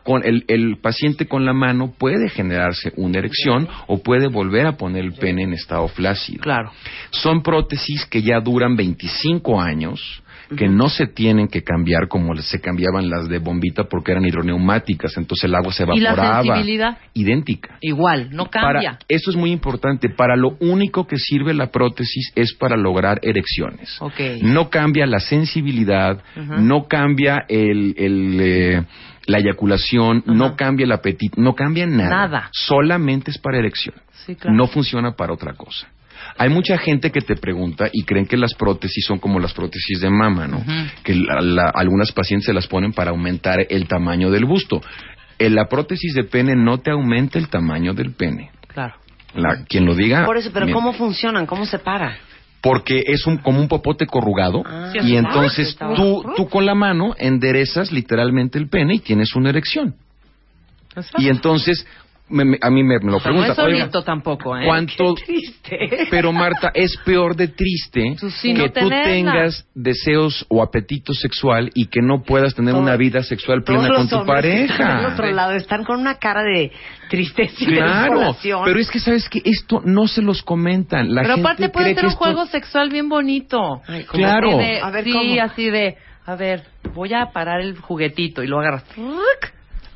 [0.03, 4.77] con el, el paciente con la mano puede generarse una erección o puede volver a
[4.77, 6.41] poner el pene en estado flácido.
[6.43, 6.72] Claro.
[7.09, 10.22] Son prótesis que ya duran 25 años,
[10.56, 15.15] que no se tienen que cambiar como se cambiaban las de bombita porque eran hidroneumáticas,
[15.18, 16.44] entonces el agua se ¿Y la evaporaba.
[16.44, 16.98] sensibilidad?
[17.14, 17.77] Idéntica.
[17.82, 18.91] Igual, no cambia.
[18.94, 20.10] Para- eso es muy importante.
[20.10, 23.95] Para lo único que sirve la prótesis es para lograr erecciones.
[24.02, 24.19] Ok.
[24.41, 26.22] No cambia la sensibilidad,
[26.60, 28.84] no cambia el, el, eh,
[29.27, 32.10] la eyaculación, no cambia el apetito, no cambia nada.
[32.10, 32.49] Nada.
[32.52, 33.95] Solamente es para erección.
[34.26, 34.56] Sí, claro.
[34.56, 35.88] No funciona para otra cosa.
[36.37, 40.01] Hay mucha gente que te pregunta y creen que las prótesis son como las prótesis
[40.01, 40.63] de mama, ¿no?
[41.03, 44.81] Que la- la- algunas pacientes se las ponen para aumentar el tamaño del busto.
[45.39, 48.51] La prótesis de pene no te aumenta el tamaño del pene.
[48.67, 48.95] Claro.
[49.33, 50.25] La- quien lo diga.
[50.25, 50.71] Por eso, pero.
[50.73, 51.45] ¿cómo funcionan?
[51.45, 52.17] ¿Cómo se para?
[52.61, 57.13] Porque es un, como un popote corrugado Sí, y entonces tú, tú con la mano
[57.17, 59.95] enderezas literalmente el pene y tienes una erección.
[61.17, 61.85] Y entonces
[62.27, 64.65] me- me- a mí me, me lo O sea, no es "Oiga, bonito tampoco, ¿eh?
[64.65, 65.14] ¿Cuánto?
[66.10, 69.03] Pero Marta, es peor de triste sí, no que tú tenerla.
[69.03, 73.89] tengas deseos o apetito sexual y que no puedas tener Todo- una vida sexual plena
[73.89, 74.97] con tu pareja.
[74.97, 76.72] del otro lado están con una cara de
[77.10, 78.35] tristeza y Claro,
[78.65, 81.14] pero es que sabes que esto no se los comentan.
[81.14, 83.57] La Pero gente aparte puede ser un esto- juego sexual bien bonito.
[83.85, 84.57] Como Claro.
[84.57, 85.41] De- A ver, sí, ¿cómo?
[85.41, 85.95] así de,
[86.26, 88.84] a ver, voy a parar el juguetito y lo agarras.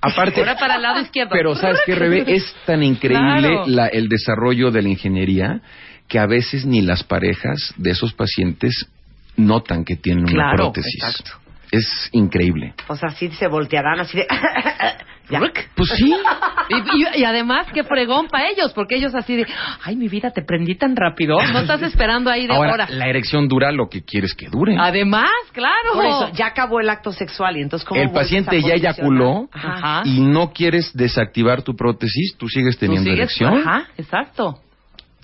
[0.02, 1.32] Aparte, Ahora para el lado izquierdo.
[1.34, 3.64] Pero sabes que Rebe es tan increíble Claro.
[3.68, 5.62] la- el desarrollo de la ingeniería
[6.08, 8.88] que a veces ni las parejas de esos pacientes
[9.36, 10.96] notan que tienen una Claro, prótesis.
[11.04, 11.32] exacto.
[11.72, 12.74] Es increíble.
[12.88, 14.28] O sea, sí se voltearán así de...
[15.30, 15.40] Ya.
[15.76, 16.14] Pues sí.
[16.72, 19.48] Y, y- y además, qué fregón para ellos, porque ellos así de,
[19.84, 21.36] ay, mi vida, te prendí tan rápido.
[21.52, 22.88] No estás esperando ahí de Ahora, hora.
[22.92, 24.78] la erección dura lo que quieres que dure.
[24.80, 25.94] Además, claro.
[25.96, 28.78] Por eso, ya acabó el acto sexual y entonces ¿cómo El paciente ya posicionar?
[28.96, 30.02] eyaculó Ajá.
[30.06, 33.58] y no quieres desactivar tu prótesis, tú sigues Tú teniendo sigues- erección.
[33.68, 34.60] Ajá, exacto.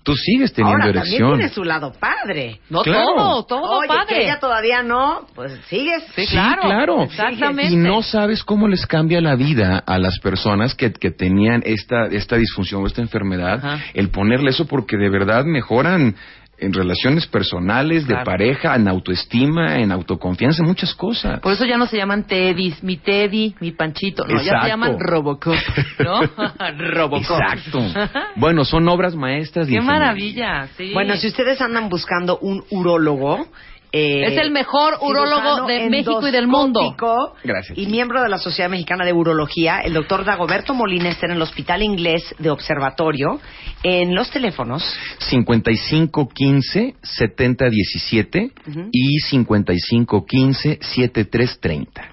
[0.05, 1.37] Tú sigues teniendo Ahora, también erección.
[1.39, 2.59] tiene su lado padre.
[2.69, 3.15] No Claro.
[3.17, 4.05] todo, todo Oye, padre.
[4.15, 6.03] que ella todavía no, pues sigues.
[6.15, 6.61] Sí, Sí, claro.
[6.61, 7.03] claro.
[7.03, 7.73] Exactamente.
[7.73, 12.05] Y no sabes cómo les cambia la vida a las personas que, que tenían esta,
[12.05, 13.83] esta disfunción o esta enfermedad, Ajá.
[13.95, 16.15] el ponerle eso porque de verdad mejoran
[16.57, 21.39] en relaciones personales, de pareja, en autoestima, en autoconfianza, en muchas cosas.
[21.41, 24.25] Por eso ya no se llaman Teddys, mi Teddy, mi Panchito.
[24.25, 25.55] No, ya se llaman Robocop,
[25.99, 26.21] ¿no?
[26.77, 27.39] Robocop.
[27.41, 27.79] Exacto.
[28.37, 29.99] Bueno, son obras maestras de Qué ingeniería.
[30.05, 30.91] maravilla, sí.
[30.93, 33.47] Bueno, si ustedes andan buscando un urólogo,
[33.97, 36.95] eh, Es el mejor urólogo de México y del mundo.
[37.43, 37.77] Gracias.
[37.77, 41.41] Y miembro de la Sociedad Mexicana de Urología, el doctor Dagoberto Molina está en el
[41.41, 43.39] Hospital Inglés de Observatorio,
[43.83, 44.83] en los teléfonos
[45.19, 48.89] 5515 7017 Ujú.
[48.91, 52.09] y 5515 7330.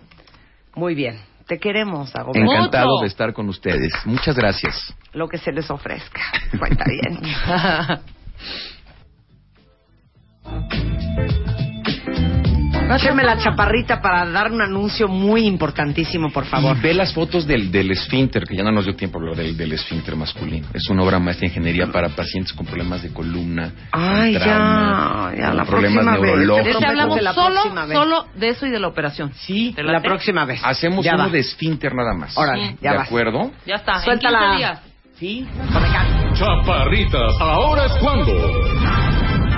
[0.76, 1.18] Muy bien.
[1.48, 2.40] Te queremos, Dagoberto.
[2.52, 3.02] Encantado Mucho.
[3.02, 3.92] de estar con ustedes.
[4.04, 4.94] Muchas gracias.
[5.12, 6.20] Lo que se les ofrezca.
[6.59, 7.18] Cuenta bien.
[12.97, 16.77] Écheme la chaparrita para dar un anuncio muy importantísimo, por favor.
[16.77, 19.56] Y ve las fotos del, del esfínter, que ya no nos dio tiempo hablar del,
[19.56, 20.66] del esfínter masculino.
[20.74, 25.40] Es una obra maestra de ingeniería para pacientes con problemas de columna, Ay, trauma, ya,
[25.40, 26.23] ya, la problemas próxima vez.
[26.36, 26.64] neurológicos.
[26.64, 27.97] De ese hablamos de la solo, próxima vez.
[27.98, 29.32] solo de eso y de la operación.
[29.35, 30.09] Sí, ¿Te La late?
[30.09, 30.60] próxima vez.
[30.64, 31.31] hacemos Ya uno va.
[31.31, 32.36] de esfínter nada más.
[32.36, 33.06] Órale, ya ¿De vas.
[33.06, 33.51] acuerdo?
[33.66, 34.39] Ya está, Suéltala.
[34.39, 34.81] en 15 días.
[35.19, 35.47] Sí,
[36.35, 38.32] Chaparritas, ahora es cuando.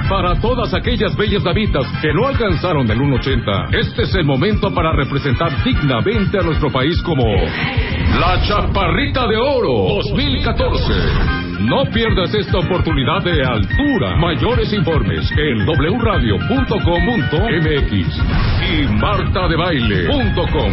[0.08, 4.92] Para todas aquellas bellas damitas que no alcanzaron el 1.80, este es el momento para
[4.92, 11.53] representar dignamente a nuestro país como la Chaparrita de Oro 2014.
[11.64, 14.16] No pierdas esta oportunidad de altura.
[14.16, 16.68] Mayores informes en wradio.com.mx
[18.70, 20.72] y martadebaile.com.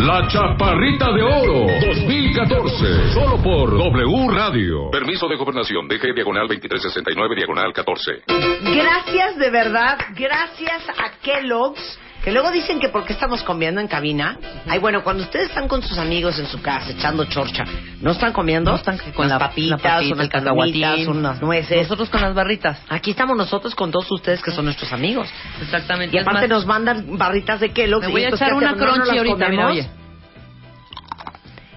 [0.00, 3.12] La Chaparrita de Oro 2014.
[3.14, 4.90] Solo por W Radio.
[4.90, 5.86] Permiso de gobernación.
[5.86, 8.22] DG diagonal 2369 diagonal 14.
[8.26, 14.38] Gracias de verdad, gracias a Kellogg's, que luego dicen que porque estamos comiendo en cabina.
[14.68, 17.64] Ay, bueno, cuando ustedes están con sus amigos en su casa echando chorcha,
[18.00, 18.70] ¿no están comiendo?
[18.70, 21.82] No están con unas la- papitas, la papita, unas cacahuatas, unas nueces.
[21.82, 22.78] Nosotros con las barritas.
[22.88, 25.28] Aquí estamos nosotros con todos ustedes que son nuestros amigos.
[25.60, 26.16] Exactamente.
[26.16, 28.06] Y aparte más, nos mandan barritas de Kellogg's.
[28.06, 29.90] Me voy a echar ¿qué una crunchy las ahorita, mira, oye.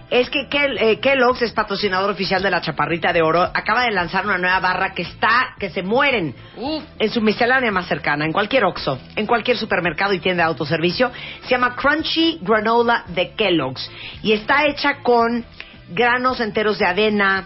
[0.09, 3.41] Es que Kel- eh, Kellogg's es patrocinador oficial de la Chaparrita de Oro.
[3.41, 6.35] Acaba de lanzar una nueva barra que está, que se mueren
[6.99, 11.11] en su miscelánea más cercana, en cualquier Oxxo, en cualquier supermercado y tienda de autoservicio.
[11.43, 13.89] Se llama Crunchy Granola de Kellogg's
[14.21, 15.43] y está hecha con
[15.89, 17.45] granos enteros de avena,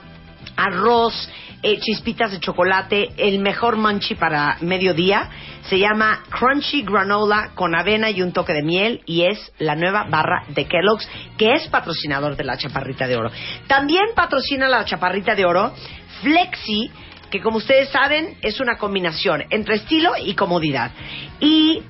[0.57, 1.29] arroz,
[1.61, 5.29] eh, chispitas de chocolate, el mejor munchie para mediodía.
[5.63, 10.05] Se llama Crunchy Granola con avena y un toque de miel y es la nueva
[10.09, 11.07] barra de Kellogg's
[11.37, 13.31] que es patrocinador de la Chaparrita de Oro.
[13.67, 15.73] También patrocina la Chaparrita de Oro
[16.21, 16.89] Flexi,
[17.29, 20.91] que como ustedes saben es una combinación entre estilo y comodidad.
[21.39, 21.83] Y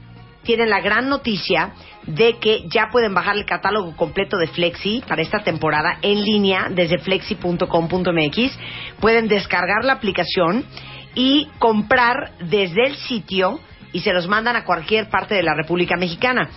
[0.44, 1.74] tienen la gran noticia
[2.10, 6.68] de que ya pueden bajar el catálogo completo de Flexi para esta temporada en línea
[6.70, 8.60] desde flexi.com.mx.
[9.00, 10.66] Pueden descargar la aplicación
[11.14, 13.60] y comprar desde el sitio
[13.94, 16.50] y se los mandan a cualquier parte de la República Mexicana.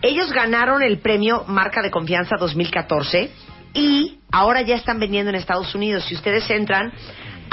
[0.00, 3.30] Ellos ganaron el premio Marca de Confianza 2014
[3.74, 6.04] y ahora ya están vendiendo en Estados Unidos.
[6.06, 6.92] Si ustedes entran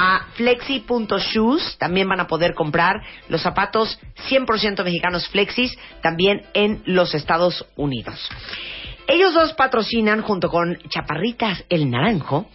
[0.01, 3.99] a flexi.shoes, también van a poder comprar los zapatos
[4.29, 8.29] 100% mexicanos Flexis también en los Estados Unidos.
[9.09, 12.47] Ellos dos patrocinan junto con Chaparritas el Naranjo,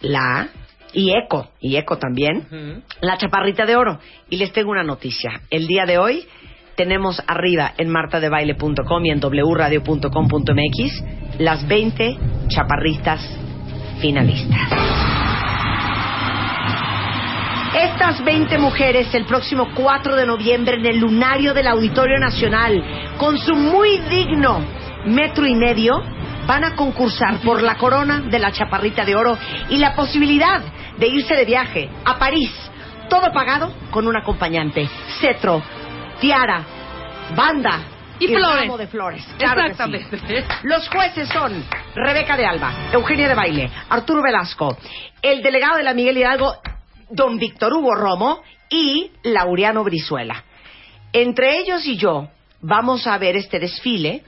[0.00, 0.48] la
[0.94, 3.98] y Eco, y Eco también, la Chaparrita de Oro.
[4.30, 5.42] Y les tengo una noticia.
[5.50, 6.26] El día de hoy
[6.74, 11.04] tenemos arriba en martadebaile.com y en wradio.com.mx
[11.38, 12.16] las 20
[12.48, 13.20] chaparritas
[14.00, 15.17] finalistas.
[17.74, 22.82] Estas 20 mujeres el próximo 4 de noviembre en el lunario del Auditorio Nacional,
[23.18, 24.60] con su muy digno
[25.04, 26.02] metro y medio,
[26.46, 29.36] van a concursar por la corona de la Chaparrita de Oro
[29.68, 30.62] y la posibilidad
[30.96, 32.50] de irse de viaje a París,
[33.10, 34.88] todo pagado con un acompañante,
[35.20, 35.62] cetro,
[36.20, 36.62] tiara,
[37.36, 37.80] banda
[38.18, 38.60] Y flores.
[38.62, 39.24] ramo de flores.
[39.38, 39.66] Claro sí.
[39.68, 40.44] Exactamente.
[40.62, 41.62] Los jueces son
[41.94, 44.76] Rebeca de Alba, Eugenia de Baile, Arturo Velasco,
[45.20, 46.56] el delegado de la Miguel Hidalgo,
[47.10, 50.44] don Víctor Hugo Romo y Laureano Brizuela.
[51.12, 52.28] Entre ellos y yo
[52.60, 54.24] vamos a ver este desfile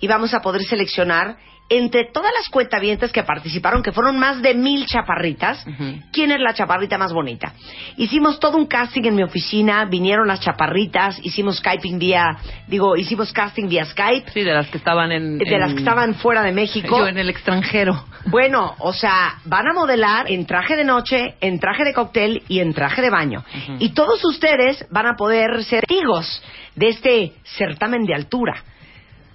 [0.00, 1.36] y vamos a poder seleccionar
[1.68, 5.64] entre todas las cuentavientes que participaron, que fueron más de mil chaparritas,
[6.12, 7.54] quién es la chaparrita más bonita.
[7.96, 12.36] Hicimos todo un casting en mi oficina, vinieron las chaparritas, hicimos Skyping vía,
[12.66, 14.30] digo, hicimos casting vía Skype.
[14.32, 15.38] Sí, de las que estaban en...
[15.38, 16.98] De las que estaban fuera de México.
[16.98, 18.04] Yo en el extranjero.
[18.26, 22.60] Bueno, o sea, van a modelar en traje de noche, en traje de cóctel y
[22.60, 23.44] en traje de baño.
[23.78, 26.42] Y todos ustedes van a poder ser testigos
[26.74, 28.64] de este certamen de altura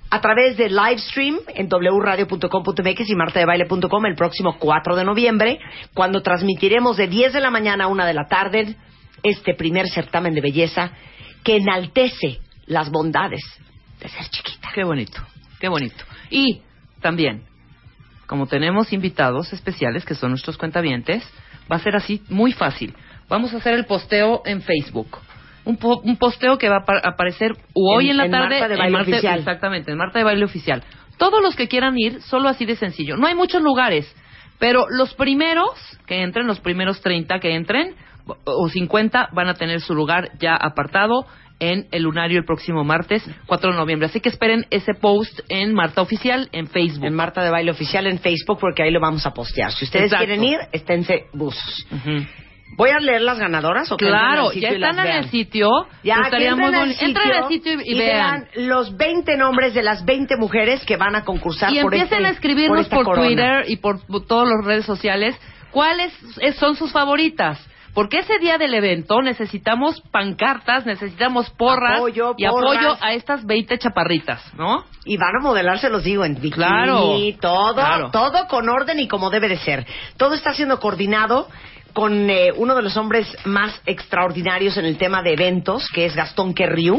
[0.10, 5.60] a través de live stream en wradio.com.mx y martadebaile.com el próximo 4 de noviembre,
[5.94, 8.76] cuando transmitiremos de 10 de la mañana a 1 de la tarde
[9.24, 10.92] este primer certamen de belleza
[11.44, 13.42] que enaltece las bondades
[14.00, 14.70] de ser chiquita.
[14.74, 15.22] Qué bonito,
[15.60, 16.04] qué bonito.
[16.30, 16.62] Y
[17.02, 17.44] también,
[18.28, 21.24] como tenemos invitados especiales que son nuestros cuentavientes,
[21.72, 22.96] va a ser así muy fácil.
[23.28, 25.20] Vamos a hacer el posteo en Facebook.
[25.66, 28.50] Un, po- un posteo que va a apa- aparecer hoy En- en, la en tarde
[28.60, 29.40] Marta de en Baile Marta- Oficial.
[29.40, 30.84] Exactamente, en Marta de Baile Oficial.
[31.18, 33.18] Todos los que quieran ir, solo así de sencillo.
[33.18, 34.14] No hay muchos lugares,
[34.58, 35.70] pero los primeros
[36.08, 37.94] que entren, los primeros 30 que entren,
[38.26, 41.26] o- o 50, van a tener su lugar ya apartado
[41.62, 44.06] en el lunario el próximo martes 4 de noviembre.
[44.08, 47.04] Así que esperen ese post en Marta Oficial en Facebook.
[47.06, 49.74] En Marta de Baile Oficial en Facebook porque ahí lo vamos a postear.
[49.74, 50.26] Si ustedes Exacto.
[50.26, 51.86] quieren ir, esténse buzos.
[52.78, 55.70] ¿Voy a leer las ganadoras o Claro, ya y están en el sitio.
[56.04, 57.04] Ya, que estaría muy bonito.
[57.06, 58.48] Entren al sitio y, y vean.
[58.56, 62.28] los 20 nombres de las 20 mujeres que van a concursar Y por empiecen este-
[62.28, 63.16] a escribirnos por.
[63.16, 65.36] Twitter y por, por todas las redes sociales
[65.72, 67.60] cuáles es- son sus favoritas.
[67.92, 72.78] Porque ese día del evento necesitamos pancartas, necesitamos porras Apoyo, y porras.
[72.78, 74.86] apoyo a estas 20 chaparritas, ¿no?
[75.06, 78.12] Y van a modelar, se los digo, en bikini, Claro, todo, claro.
[78.12, 79.88] todo con orden y como debe de ser.
[80.18, 81.48] Todo está siendo coordinado
[81.94, 86.16] con eh, uno de los hombres más extraordinarios en el tema de eventos, que es
[86.16, 86.98] Gastón Querriu.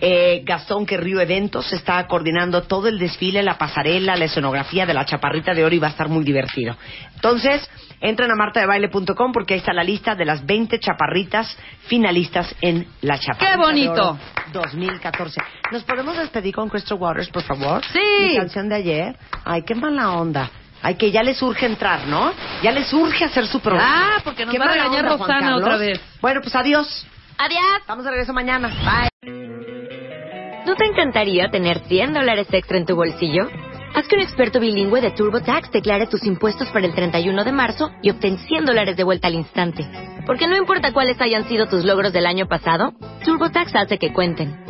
[0.00, 5.04] Eh, Gastón Querriu Eventos está coordinando todo el desfile, la pasarela, la escenografía de la
[5.04, 6.76] Chaparrita de Oro y va a estar muy divertido.
[7.14, 7.68] Entonces,
[8.00, 11.56] entren a martadebaile.com porque ahí está la lista de las 20 chaparritas
[11.86, 13.94] finalistas en la Chaparrita ¡Qué bonito!
[13.94, 14.18] de Oro
[14.52, 15.40] 2014.
[15.72, 17.84] ¿Nos podemos despedir con Crystal Waters, por favor?
[17.92, 18.00] Sí.
[18.28, 19.16] Mi canción de ayer.
[19.44, 20.50] Ay, qué mala onda.
[20.82, 22.32] Ay, que ya les urge entrar, ¿no?
[22.62, 24.16] Ya les urge hacer su programa.
[24.16, 25.60] Ah, porque nos Qué va a regañar Rosana Carlos.
[25.62, 26.00] otra vez.
[26.20, 27.06] Bueno, pues adiós.
[27.38, 27.60] Adiós.
[27.80, 28.68] Estamos de regreso mañana.
[28.68, 29.10] Bye.
[30.66, 33.48] ¿No te encantaría tener 100 dólares extra en tu bolsillo?
[33.94, 37.90] Haz que un experto bilingüe de TurboTax declare tus impuestos para el 31 de marzo
[38.02, 39.84] y obtén 100 dólares de vuelta al instante.
[40.26, 42.92] Porque no importa cuáles hayan sido tus logros del año pasado,
[43.24, 44.69] TurboTax hace que cuenten.